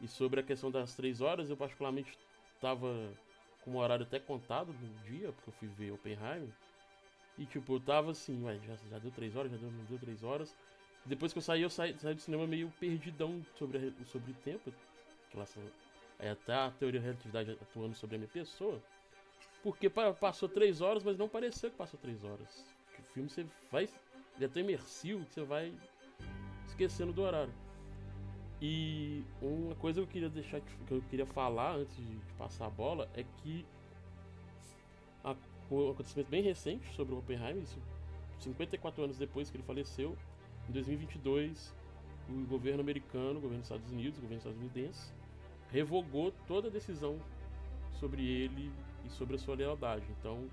E 0.00 0.08
sobre 0.08 0.40
a 0.40 0.42
questão 0.42 0.70
das 0.70 0.94
três 0.94 1.20
horas, 1.20 1.50
eu 1.50 1.56
particularmente 1.56 2.16
estava 2.54 3.12
com 3.62 3.72
o 3.72 3.76
horário 3.76 4.04
até 4.04 4.18
contado 4.18 4.72
no 4.72 5.10
dia, 5.10 5.32
porque 5.32 5.50
eu 5.50 5.54
fui 5.54 5.68
ver 5.68 5.92
Oppenheimer. 5.92 6.48
E 7.38 7.44
tipo, 7.46 7.74
eu 7.74 7.80
tava 7.80 8.10
assim, 8.10 8.42
ué, 8.44 8.58
já, 8.66 8.74
já 8.90 8.98
deu 8.98 9.10
três 9.10 9.36
horas, 9.36 9.50
já 9.50 9.58
deu, 9.58 9.70
não 9.70 9.84
deu 9.84 9.98
três 9.98 10.22
horas. 10.22 10.54
Depois 11.04 11.32
que 11.32 11.38
eu 11.38 11.42
saí, 11.42 11.62
eu 11.62 11.70
saí, 11.70 11.96
saí 11.98 12.14
do 12.14 12.20
cinema 12.20 12.46
meio 12.46 12.72
perdidão 12.78 13.44
sobre, 13.58 13.92
sobre 14.06 14.32
o 14.32 14.34
tempo. 14.34 14.72
Relação, 15.32 15.62
aí 16.18 16.28
até 16.28 16.54
a 16.54 16.70
teoria 16.70 17.00
da 17.00 17.06
relatividade 17.06 17.50
atuando 17.52 17.94
sobre 17.94 18.16
a 18.16 18.18
minha 18.18 18.30
pessoa. 18.30 18.82
Porque 19.62 19.90
passou 19.90 20.48
três 20.48 20.80
horas, 20.80 21.02
mas 21.02 21.18
não 21.18 21.28
pareceu 21.28 21.70
que 21.70 21.76
passou 21.76 21.98
três 22.00 22.24
horas. 22.24 22.64
O 22.98 23.02
filme 23.12 23.28
você 23.28 23.46
vai. 23.70 23.88
Ele 24.36 24.44
é 24.44 24.48
tão 24.48 24.62
imersivo 24.62 25.24
que 25.26 25.34
você 25.34 25.42
vai 25.42 25.72
esquecendo 26.66 27.12
do 27.12 27.22
horário. 27.22 27.52
E 28.60 29.24
uma 29.40 29.74
coisa 29.76 30.00
que 30.00 30.06
eu 30.06 30.10
queria 30.10 30.28
deixar 30.28 30.60
que 30.60 30.92
eu 30.92 31.00
queria 31.08 31.24
falar 31.24 31.76
antes 31.76 31.96
de, 31.96 32.16
passar 32.36 32.66
a 32.66 32.70
bola 32.70 33.08
é 33.14 33.24
que 33.38 33.64
a, 35.24 35.34
um 35.70 35.90
acontecimento 35.90 36.28
bem 36.28 36.42
recente 36.42 36.92
sobre 36.94 37.14
o 37.14 37.18
Oppenheimer, 37.18 37.62
isso 37.62 37.78
54 38.38 39.04
anos 39.04 39.18
depois 39.18 39.50
que 39.50 39.56
ele 39.56 39.64
faleceu, 39.64 40.16
em 40.68 40.72
2022, 40.72 41.74
o 42.28 42.46
governo 42.46 42.80
americano, 42.80 43.38
o 43.38 43.42
governo 43.42 43.58
dos 43.58 43.70
Estados 43.70 43.90
Unidos, 43.90 44.18
o 44.18 44.22
governo 44.22 44.38
estadunidense, 44.38 45.12
revogou 45.70 46.32
toda 46.46 46.68
a 46.68 46.70
decisão 46.70 47.18
sobre 47.98 48.24
ele 48.26 48.72
e 49.04 49.10
sobre 49.10 49.36
a 49.36 49.38
sua 49.38 49.54
lealdade. 49.54 50.04
Então, 50.18 50.48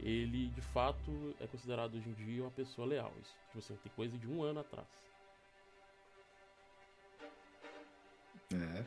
ele 0.00 0.48
de 0.48 0.60
fato 0.60 1.34
é 1.40 1.46
considerado 1.46 1.94
hoje 1.94 2.08
em 2.08 2.12
dia 2.12 2.42
uma 2.42 2.50
pessoa 2.50 2.86
leal. 2.86 3.12
Isso 3.20 3.34
tipo 3.46 3.58
assim, 3.58 3.76
tem 3.76 3.92
coisa 3.94 4.16
de 4.16 4.26
um 4.26 4.42
ano 4.42 4.60
atrás. 4.60 4.86
É. 8.56 8.82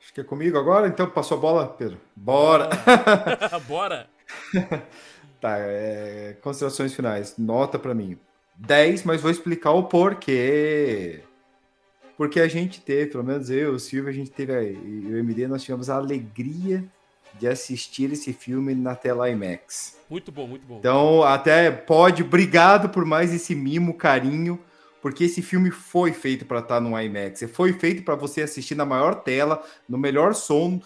Acho 0.00 0.14
que 0.14 0.20
é 0.20 0.24
comigo 0.24 0.58
agora, 0.58 0.88
então 0.88 1.08
passou 1.08 1.38
a 1.38 1.40
bola, 1.40 1.68
Pedro. 1.68 2.00
Bora! 2.16 2.68
Bora! 3.68 4.08
tá, 5.40 5.56
é, 5.58 6.36
considerações 6.40 6.94
finais. 6.94 7.34
Nota 7.38 7.78
para 7.78 7.94
mim. 7.94 8.18
10, 8.56 9.04
mas 9.04 9.20
vou 9.20 9.30
explicar 9.30 9.72
o 9.72 9.84
porquê. 9.84 11.22
Porque 12.16 12.40
a 12.40 12.48
gente 12.48 12.80
teve, 12.80 13.12
pelo 13.12 13.24
menos 13.24 13.48
eu, 13.50 13.72
o 13.72 13.78
Silvio, 13.78 14.10
a 14.10 14.12
gente 14.12 14.30
teve, 14.30 14.52
e 14.72 15.06
o 15.12 15.16
MD, 15.16 15.46
nós 15.46 15.62
tivemos 15.62 15.88
a 15.88 15.96
alegria 15.96 16.84
de 17.38 17.46
assistir 17.48 18.12
esse 18.12 18.32
filme 18.32 18.74
na 18.74 18.94
tela 18.94 19.30
IMAX. 19.30 19.96
Muito 20.08 20.30
bom, 20.32 20.46
muito 20.46 20.66
bom. 20.66 20.78
Então, 20.78 21.22
até 21.22 21.70
pode, 21.70 22.22
obrigado 22.22 22.88
por 22.88 23.04
mais 23.04 23.32
esse 23.32 23.54
mimo, 23.54 23.94
carinho, 23.94 24.58
porque 25.00 25.24
esse 25.24 25.42
filme 25.42 25.70
foi 25.70 26.12
feito 26.12 26.44
para 26.44 26.60
estar 26.60 26.76
tá 26.76 26.80
no 26.80 26.98
IMAX. 26.98 27.44
Foi 27.52 27.72
feito 27.72 28.02
para 28.02 28.14
você 28.14 28.42
assistir 28.42 28.74
na 28.74 28.84
maior 28.84 29.14
tela, 29.14 29.62
no 29.88 29.96
melhor 29.96 30.34
som 30.34 30.80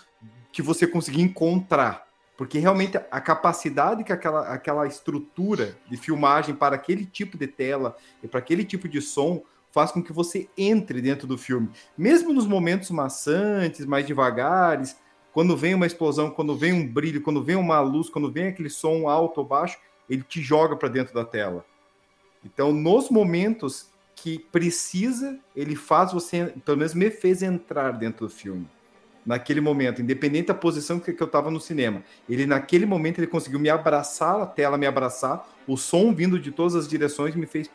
que 0.52 0.62
você 0.62 0.86
conseguir 0.86 1.22
encontrar. 1.22 2.06
Porque 2.36 2.58
realmente 2.58 2.96
a 2.96 3.20
capacidade 3.20 4.04
que 4.04 4.12
aquela, 4.12 4.48
aquela 4.48 4.86
estrutura 4.86 5.76
de 5.88 5.96
filmagem 5.96 6.54
para 6.54 6.74
aquele 6.74 7.04
tipo 7.04 7.38
de 7.38 7.46
tela 7.46 7.96
e 8.22 8.28
para 8.28 8.40
aquele 8.40 8.64
tipo 8.64 8.88
de 8.88 9.00
som 9.00 9.42
faz 9.70 9.90
com 9.90 10.02
que 10.02 10.12
você 10.12 10.48
entre 10.56 11.00
dentro 11.00 11.26
do 11.26 11.36
filme. 11.36 11.68
Mesmo 11.98 12.32
nos 12.32 12.46
momentos 12.46 12.90
maçantes, 12.90 13.84
mais 13.84 14.06
devagares, 14.06 14.96
quando 15.32 15.56
vem 15.56 15.74
uma 15.74 15.86
explosão, 15.86 16.30
quando 16.30 16.56
vem 16.56 16.72
um 16.72 16.86
brilho, 16.86 17.20
quando 17.20 17.42
vem 17.42 17.56
uma 17.56 17.80
luz, 17.80 18.08
quando 18.08 18.30
vem 18.30 18.46
aquele 18.46 18.70
som 18.70 19.08
alto 19.08 19.38
ou 19.38 19.46
baixo, 19.46 19.78
ele 20.08 20.22
te 20.22 20.40
joga 20.40 20.76
para 20.76 20.88
dentro 20.88 21.12
da 21.12 21.24
tela. 21.24 21.64
Então, 22.44 22.72
nos 22.72 23.10
momentos 23.10 23.90
que 24.14 24.38
precisa, 24.38 25.38
ele 25.54 25.76
faz 25.76 26.12
você, 26.12 26.52
pelo 26.64 26.78
menos 26.78 26.94
me 26.94 27.10
fez 27.10 27.42
entrar 27.42 27.92
dentro 27.92 28.26
do 28.26 28.32
filme. 28.32 28.68
Naquele 29.24 29.60
momento, 29.60 30.02
independente 30.02 30.48
da 30.48 30.54
posição 30.54 31.00
que, 31.00 31.12
que 31.12 31.22
eu 31.22 31.26
estava 31.26 31.50
no 31.50 31.58
cinema, 31.58 32.02
ele 32.28 32.46
naquele 32.46 32.84
momento 32.84 33.18
ele 33.18 33.26
conseguiu 33.26 33.58
me 33.58 33.70
abraçar, 33.70 34.40
a 34.40 34.46
tela 34.46 34.76
me 34.76 34.86
abraçar, 34.86 35.48
o 35.66 35.76
som 35.76 36.14
vindo 36.14 36.38
de 36.38 36.50
todas 36.50 36.74
as 36.74 36.86
direções 36.86 37.34
me 37.34 37.46
fez 37.46 37.68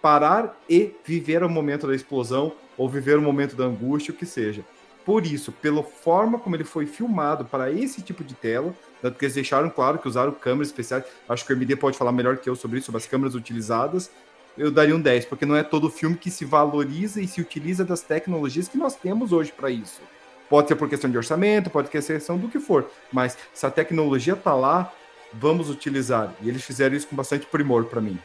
parar 0.00 0.56
e 0.68 0.92
viver 1.04 1.42
o 1.42 1.48
momento 1.48 1.86
da 1.86 1.94
explosão 1.94 2.52
ou 2.76 2.88
viver 2.88 3.18
o 3.18 3.22
momento 3.22 3.56
da 3.56 3.64
angústia, 3.64 4.12
o 4.12 4.16
que 4.16 4.26
seja. 4.26 4.64
Por 5.04 5.26
isso, 5.26 5.52
pela 5.52 5.82
forma 5.82 6.38
como 6.38 6.56
ele 6.56 6.64
foi 6.64 6.86
filmado 6.86 7.44
para 7.44 7.70
esse 7.70 8.00
tipo 8.00 8.24
de 8.24 8.34
tela, 8.34 8.74
tanto 9.02 9.18
que 9.18 9.24
eles 9.24 9.34
deixaram 9.34 9.68
claro 9.68 9.98
que 9.98 10.08
usaram 10.08 10.32
câmeras 10.32 10.68
especiais, 10.68 11.04
acho 11.28 11.44
que 11.44 11.52
o 11.52 11.56
MD 11.56 11.76
pode 11.76 11.98
falar 11.98 12.12
melhor 12.12 12.38
que 12.38 12.48
eu 12.48 12.56
sobre 12.56 12.78
isso, 12.78 12.86
sobre 12.86 13.00
as 13.00 13.06
câmeras 13.06 13.34
utilizadas, 13.34 14.10
eu 14.56 14.70
daria 14.70 14.94
um 14.94 15.00
10, 15.00 15.26
porque 15.26 15.44
não 15.44 15.56
é 15.56 15.62
todo 15.62 15.90
filme 15.90 16.16
que 16.16 16.30
se 16.30 16.44
valoriza 16.44 17.20
e 17.20 17.26
se 17.26 17.40
utiliza 17.40 17.84
das 17.84 18.00
tecnologias 18.00 18.68
que 18.68 18.78
nós 18.78 18.94
temos 18.94 19.32
hoje 19.32 19.52
para 19.52 19.70
isso. 19.70 20.00
Pode 20.48 20.68
ser 20.68 20.76
por 20.76 20.88
questão 20.88 21.10
de 21.10 21.16
orçamento, 21.16 21.70
pode 21.70 21.88
ser 21.88 22.14
questão 22.14 22.38
do 22.38 22.48
que 22.48 22.60
for, 22.60 22.90
mas 23.12 23.36
se 23.52 23.66
a 23.66 23.70
tecnologia 23.70 24.34
está 24.34 24.54
lá, 24.54 24.92
vamos 25.32 25.70
utilizar. 25.70 26.34
E 26.40 26.48
eles 26.48 26.62
fizeram 26.62 26.94
isso 26.94 27.08
com 27.08 27.16
bastante 27.16 27.46
primor 27.46 27.86
para 27.86 28.00
mim. 28.00 28.18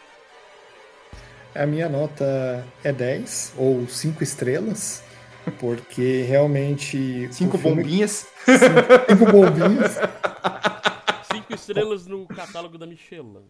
A 1.56 1.66
minha 1.66 1.90
nota 1.90 2.66
é 2.84 2.92
10 2.92 3.54
ou 3.58 3.88
5 3.88 4.24
estrelas, 4.24 5.04
porque 5.60 6.22
realmente. 6.22 7.28
Cinco 7.32 7.58
filme... 7.58 7.84
bombinhas? 7.84 8.28
Cinco, 8.46 8.60
cinco 9.10 9.32
bombinhas. 9.32 9.96
Cinco 11.32 11.56
estrelas 11.56 12.06
no 12.06 12.28
catálogo 12.28 12.78
da 12.78 12.86
Michelin. 12.86 13.46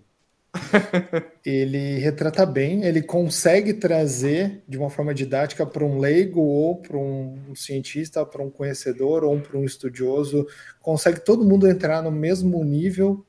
ele 1.45 2.00
retrata 2.00 2.45
bem, 2.45 2.84
ele 2.84 3.02
consegue 3.02 3.74
trazer 3.74 4.64
de 4.68 4.78
uma 4.78 4.89
forma 4.89 5.14
didática 5.14 5.66
para 5.66 5.86
um 5.86 6.00
leigo 6.00 6.41
ou 6.41 6.78
para 6.78 6.97
um 6.97 7.54
cientista, 7.56 8.26
para 8.26 8.43
um 8.43 8.50
conhecedor 8.50 9.24
ou 9.24 9.39
para 9.39 9.58
um 9.58 9.64
estudioso, 9.64 10.47
consegue 10.82 11.20
todo 11.20 11.45
mundo 11.45 11.68
entrar 11.68 12.02
no 12.02 12.12
mesmo 12.12 12.64
nível 12.64 13.24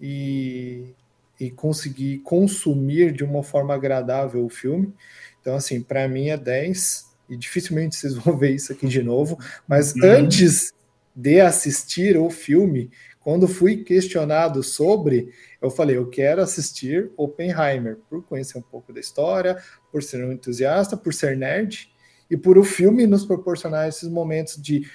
e, 0.00 0.94
e 1.38 1.50
conseguir 1.50 2.18
consumir 2.18 3.12
de 3.12 3.24
uma 3.24 3.42
forma 3.42 3.74
agradável 3.74 4.44
o 4.44 4.50
filme. 4.50 4.92
Então, 5.40 5.54
assim, 5.54 5.80
para 5.80 6.08
mim 6.08 6.28
é 6.28 6.36
10 6.36 7.14
e 7.28 7.36
dificilmente 7.36 7.96
vocês 7.96 8.14
vão 8.18 8.36
ver 8.36 8.50
isso 8.50 8.72
aqui 8.72 8.86
de 8.86 9.02
novo, 9.02 9.38
mas 9.66 9.94
uhum. 9.94 10.02
antes 10.04 10.72
de 11.14 11.40
assistir 11.40 12.16
o 12.16 12.28
filme, 12.28 12.90
quando 13.20 13.48
fui 13.48 13.78
questionado 13.78 14.62
sobre, 14.62 15.32
eu 15.64 15.70
falei, 15.70 15.96
eu 15.96 16.10
quero 16.10 16.42
assistir 16.42 17.10
Oppenheimer, 17.16 17.98
por 18.08 18.22
conhecer 18.22 18.58
um 18.58 18.62
pouco 18.62 18.92
da 18.92 19.00
história, 19.00 19.56
por 19.90 20.02
ser 20.02 20.22
um 20.22 20.30
entusiasta, 20.30 20.94
por 20.94 21.14
ser 21.14 21.38
nerd, 21.38 21.90
e 22.30 22.36
por 22.36 22.58
o 22.58 22.64
filme 22.64 23.06
nos 23.06 23.24
proporcionar 23.24 23.88
esses 23.88 24.08
momentos 24.08 24.60
de 24.60 24.86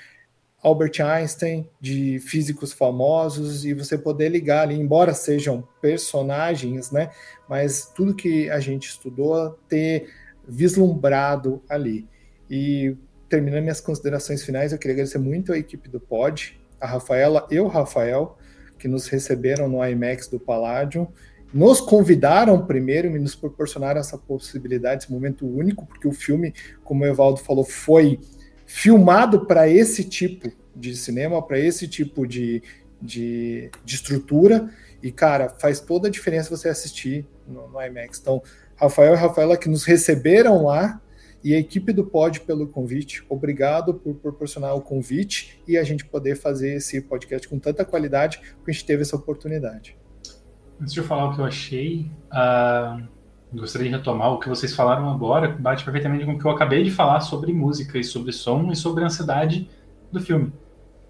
Albert 0.62 1.02
Einstein, 1.02 1.68
de 1.82 2.20
físicos 2.20 2.72
famosos, 2.72 3.66
e 3.66 3.74
você 3.74 3.98
poder 3.98 4.30
ligar 4.30 4.62
ali, 4.62 4.76
embora 4.76 5.14
sejam 5.14 5.68
personagens, 5.82 6.92
né? 6.92 7.10
Mas 7.48 7.92
tudo 7.96 8.14
que 8.14 8.48
a 8.52 8.60
gente 8.60 8.90
estudou, 8.90 9.58
ter 9.68 10.10
vislumbrado 10.48 11.64
ali. 11.68 12.08
E 12.48 12.96
terminando 13.28 13.64
minhas 13.64 13.82
considerações 13.82 14.44
finais, 14.44 14.72
eu 14.72 14.78
queria 14.78 14.94
agradecer 14.94 15.18
muito 15.18 15.52
a 15.52 15.58
equipe 15.58 15.90
do 15.90 16.00
Pod, 16.00 16.60
a 16.80 16.86
Rafaela 16.86 17.48
e 17.50 17.60
o 17.60 17.68
Rafael, 17.68 18.38
que 18.80 18.88
nos 18.88 19.08
receberam 19.08 19.68
no 19.68 19.86
IMAX 19.86 20.28
do 20.28 20.40
Palladium, 20.40 21.08
nos 21.54 21.82
convidaram 21.82 22.66
primeiro 22.66 23.16
e 23.16 23.20
nos 23.20 23.36
proporcionaram 23.36 24.00
essa 24.00 24.18
possibilidade, 24.18 25.04
esse 25.04 25.12
momento 25.12 25.46
único, 25.46 25.86
porque 25.86 26.08
o 26.08 26.12
filme, 26.12 26.54
como 26.84 27.04
o 27.04 27.08
Evaldo 27.08 27.40
falou, 27.40 27.64
foi 27.64 28.20
filmado 28.66 29.46
para 29.46 29.68
esse 29.68 30.04
tipo 30.04 30.52
de 30.76 30.96
cinema, 30.96 31.42
para 31.46 31.60
esse 31.60 31.88
tipo 31.88 32.26
de, 32.26 32.62
de, 33.02 33.70
de, 33.84 33.96
estrutura, 33.96 34.70
e 35.02 35.12
cara, 35.12 35.50
faz 35.50 35.80
toda 35.80 36.08
a 36.08 36.12
diferença 36.12 36.56
você 36.56 36.70
assistir 36.70 37.26
no, 37.48 37.68
no 37.68 37.82
IMAX. 37.82 38.20
Então, 38.20 38.42
Rafael 38.76 39.14
e 39.14 39.18
Rafaela 39.18 39.58
que 39.58 39.68
nos 39.68 39.84
receberam 39.84 40.64
lá, 40.64 41.02
e 41.44 41.56
a 41.56 41.60
equipe 41.60 41.94
do 41.94 42.04
Pod 42.04 42.42
pelo 42.42 42.68
convite. 42.68 43.24
Obrigado 43.30 43.94
por 43.94 44.16
proporcionar 44.16 44.76
o 44.76 44.82
convite 44.82 45.62
e 45.68 45.78
a 45.78 45.84
gente 45.84 46.06
poder 46.06 46.36
fazer 46.36 46.76
esse 46.76 47.02
podcast 47.02 47.48
com 47.48 47.58
tanta 47.58 47.86
qualidade 47.86 48.40
que 48.40 48.70
a 48.70 48.72
gente 48.72 48.86
teve 48.86 49.02
essa 49.02 49.16
oportunidade. 49.16 49.98
Antes 50.82 50.94
de 50.94 51.00
eu 51.00 51.04
falar 51.04 51.30
o 51.30 51.36
que 51.36 51.42
eu 51.42 51.46
achei, 51.46 52.12
uh, 52.32 53.04
gostaria 53.54 53.90
de 53.90 53.96
retomar 53.96 54.34
o 54.34 54.40
que 54.40 54.48
vocês 54.48 54.74
falaram 54.74 55.10
agora, 55.10 55.50
bate 55.50 55.84
perfeitamente 55.84 56.26
com 56.26 56.34
o 56.34 56.40
que 56.40 56.46
eu 56.46 56.52
acabei 56.52 56.84
de 56.84 56.92
falar 56.92 57.20
sobre 57.22 57.52
música 57.54 57.98
e 57.98 58.04
sobre 58.04 58.32
som 58.32 58.72
e 58.72 58.76
sobre 58.76 59.04
a 59.04 59.08
ansiedade 59.08 59.70
do 60.12 60.20
filme. 60.20 60.54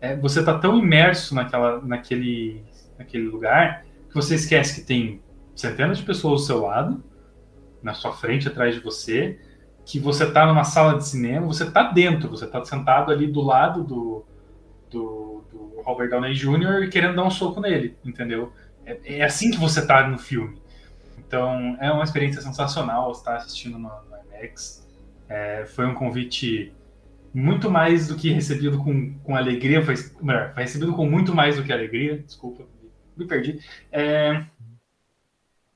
É, 0.01 0.15
você 0.15 0.39
está 0.39 0.57
tão 0.57 0.77
imerso 0.77 1.35
naquela, 1.35 1.81
naquele, 1.81 2.63
naquele 2.97 3.27
lugar 3.27 3.85
que 4.07 4.15
você 4.15 4.35
esquece 4.35 4.81
que 4.81 4.87
tem 4.87 5.21
centenas 5.55 5.97
de 5.97 6.03
pessoas 6.03 6.41
ao 6.41 6.45
seu 6.47 6.61
lado, 6.61 7.03
na 7.83 7.93
sua 7.93 8.13
frente, 8.13 8.47
atrás 8.47 8.75
de 8.75 8.81
você, 8.81 9.39
que 9.89 9.99
você 9.99 10.23
está 10.23 10.45
numa 10.45 10.63
sala 10.63 10.99
de 10.99 11.07
cinema, 11.07 11.47
você 11.47 11.63
está 11.63 11.91
dentro, 11.91 12.29
você 12.29 12.45
está 12.45 12.63
sentado 12.63 13.11
ali 13.11 13.25
do 13.25 13.41
lado 13.41 13.83
do, 13.83 14.23
do, 14.87 15.43
do, 15.51 15.81
Robert 15.81 16.11
Downey 16.11 16.35
Jr. 16.35 16.83
e 16.83 16.89
querendo 16.89 17.15
dar 17.15 17.23
um 17.23 17.31
soco 17.31 17.59
nele, 17.59 17.97
entendeu? 18.05 18.53
É, 18.85 19.17
é 19.17 19.23
assim 19.23 19.49
que 19.49 19.57
você 19.57 19.79
está 19.79 20.07
no 20.07 20.19
filme. 20.19 20.61
Então, 21.17 21.75
é 21.81 21.91
uma 21.91 22.03
experiência 22.03 22.39
sensacional 22.39 23.11
estar 23.11 23.37
assistindo 23.37 23.79
no, 23.79 23.89
no 23.89 24.17
IMAX. 24.27 24.87
É, 25.27 25.65
foi 25.65 25.87
um 25.87 25.95
convite 25.95 26.71
muito 27.33 27.71
mais 27.71 28.07
do 28.07 28.15
que 28.15 28.31
recebido 28.31 28.77
com, 28.77 29.15
com 29.23 29.35
alegria, 29.35 29.83
foi, 29.83 29.95
melhor, 30.21 30.53
foi 30.53 30.61
recebido 30.61 30.93
com 30.93 31.07
muito 31.07 31.33
mais 31.33 31.55
do 31.55 31.63
que 31.63 31.73
alegria, 31.73 32.19
desculpa, 32.19 32.63
me 33.17 33.25
perdi. 33.25 33.59
É, 33.91 34.45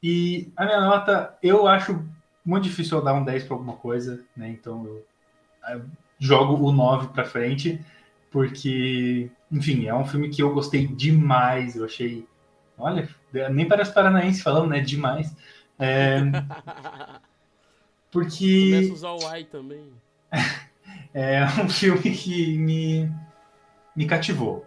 e 0.04 0.54
a 0.56 0.66
minha 0.66 0.82
nota, 0.82 1.36
eu 1.42 1.66
acho 1.68 2.00
muito 2.46 2.64
difícil 2.64 2.98
eu 2.98 3.04
dar 3.04 3.14
um 3.14 3.24
10 3.24 3.46
para 3.46 3.56
alguma 3.56 3.74
coisa, 3.74 4.24
né? 4.36 4.50
Então 4.50 4.86
eu, 4.86 5.06
eu 5.70 5.86
jogo 6.20 6.56
o 6.66 6.72
9 6.72 7.10
para 7.10 7.26
frente, 7.26 7.84
porque, 8.32 9.30
enfim, 9.52 9.86
é 9.86 9.94
um 9.94 10.06
filme 10.06 10.30
que 10.30 10.42
eu 10.42 10.54
gostei 10.54 10.88
demais. 10.88 11.76
Eu 11.76 11.86
achei. 11.86 12.28
Olha, 12.78 13.08
nem 13.52 13.68
parece 13.68 13.94
paranaense 13.94 14.42
falando, 14.42 14.70
né? 14.70 14.80
Demais. 14.80 15.36
É, 15.80 16.20
porque. 18.12 18.72
Começa 18.72 18.92
a 18.92 18.94
usar 18.94 19.12
o 19.12 19.28
ai 19.28 19.44
também. 19.44 19.86
é 21.14 21.46
um 21.64 21.70
filme 21.70 22.12
que 22.12 22.58
me, 22.58 23.12
me 23.96 24.06
cativou. 24.06 24.66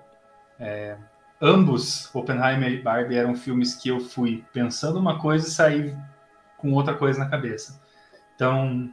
É, 0.59 0.97
ambos, 1.41 2.09
Oppenheimer 2.15 2.73
e 2.73 2.81
Barbie, 2.81 3.17
eram 3.17 3.35
filmes 3.35 3.75
que 3.75 3.89
eu 3.89 4.01
fui 4.01 4.45
pensando 4.53 4.99
uma 4.99 5.19
coisa 5.19 5.47
e 5.47 5.51
saí 5.51 5.97
com 6.57 6.73
outra 6.73 6.95
coisa 6.95 7.19
na 7.19 7.29
cabeça. 7.29 7.81
Então, 8.35 8.91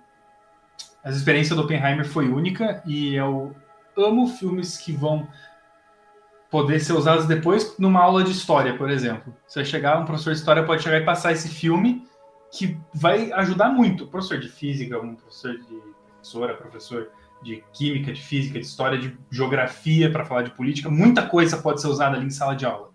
a 1.03 1.09
experiência 1.09 1.55
do 1.55 1.63
Oppenheimer 1.63 2.07
foi 2.07 2.29
única 2.29 2.81
e 2.85 3.13
eu 3.15 3.55
amo 3.97 4.27
filmes 4.27 4.77
que 4.77 4.91
vão 4.91 5.27
poder 6.49 6.79
ser 6.79 6.93
usados 6.93 7.25
depois 7.25 7.77
numa 7.77 7.99
aula 7.99 8.23
de 8.23 8.31
história, 8.31 8.77
por 8.77 8.89
exemplo. 8.89 9.35
Você 9.47 9.65
chegar, 9.65 9.99
um 9.99 10.05
professor 10.05 10.31
de 10.31 10.39
história 10.39 10.63
pode 10.63 10.83
chegar 10.83 10.99
e 10.99 11.05
passar 11.05 11.31
esse 11.31 11.49
filme 11.49 12.07
que 12.51 12.79
vai 12.93 13.31
ajudar 13.33 13.69
muito. 13.69 14.07
Professor 14.07 14.39
de 14.39 14.47
física, 14.47 14.99
um 14.99 15.15
professor 15.15 15.57
de 15.57 15.81
professora, 16.07 16.53
professor 16.53 17.09
de 17.41 17.63
química, 17.73 18.13
de 18.13 18.21
física, 18.21 18.59
de 18.59 18.65
história, 18.65 18.97
de 18.97 19.17
geografia, 19.29 20.11
para 20.11 20.23
falar 20.23 20.43
de 20.43 20.51
política, 20.51 20.89
muita 20.89 21.27
coisa 21.27 21.57
pode 21.57 21.81
ser 21.81 21.87
usada 21.87 22.15
ali 22.15 22.27
em 22.27 22.29
sala 22.29 22.55
de 22.55 22.65
aula. 22.65 22.91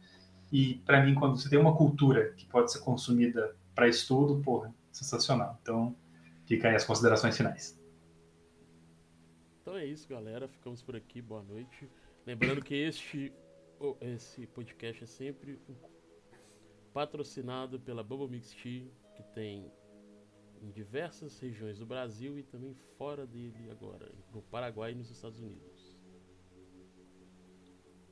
E 0.51 0.81
para 0.87 1.05
mim, 1.05 1.15
quando 1.15 1.37
você 1.37 1.51
tem 1.51 1.59
uma 1.59 1.75
cultura 1.75 2.33
que 2.37 2.47
pode 2.47 2.73
ser 2.73 2.79
consumida 2.79 3.55
para 3.79 3.87
estudo, 3.87 4.43
porra, 4.43 4.75
sensacional. 4.91 5.57
Então, 5.63 5.97
fica 6.47 6.69
aí 6.69 6.75
as 6.75 6.85
considerações 6.85 7.37
finais. 7.37 7.81
Então 9.63 9.77
é 9.77 9.87
isso, 9.87 10.09
galera. 10.09 10.49
Ficamos 10.49 10.83
por 10.83 10.97
aqui. 10.97 11.23
Boa 11.23 11.45
noite. 11.45 11.89
Lembrando 12.27 12.61
que 12.61 12.75
este 12.75 13.33
esse 14.01 14.49
podcast 14.49 15.05
é 15.05 15.07
sempre 15.07 15.61
patrocinado 16.93 17.79
pela 17.79 18.03
Bubble 18.03 18.29
Mix 18.29 18.53
Tea, 18.53 18.91
que 19.15 19.23
tem 19.33 19.71
em 20.61 20.73
diversas 20.73 21.39
regiões 21.39 21.79
do 21.79 21.87
Brasil 21.87 22.37
e 22.37 22.43
também 22.43 22.75
fora 22.97 23.25
dele 23.25 23.71
agora, 23.71 24.11
no 24.35 24.43
Paraguai 24.43 24.91
e 24.91 24.97
nos 24.97 25.09
Estados 25.09 25.39
Unidos. 25.39 25.78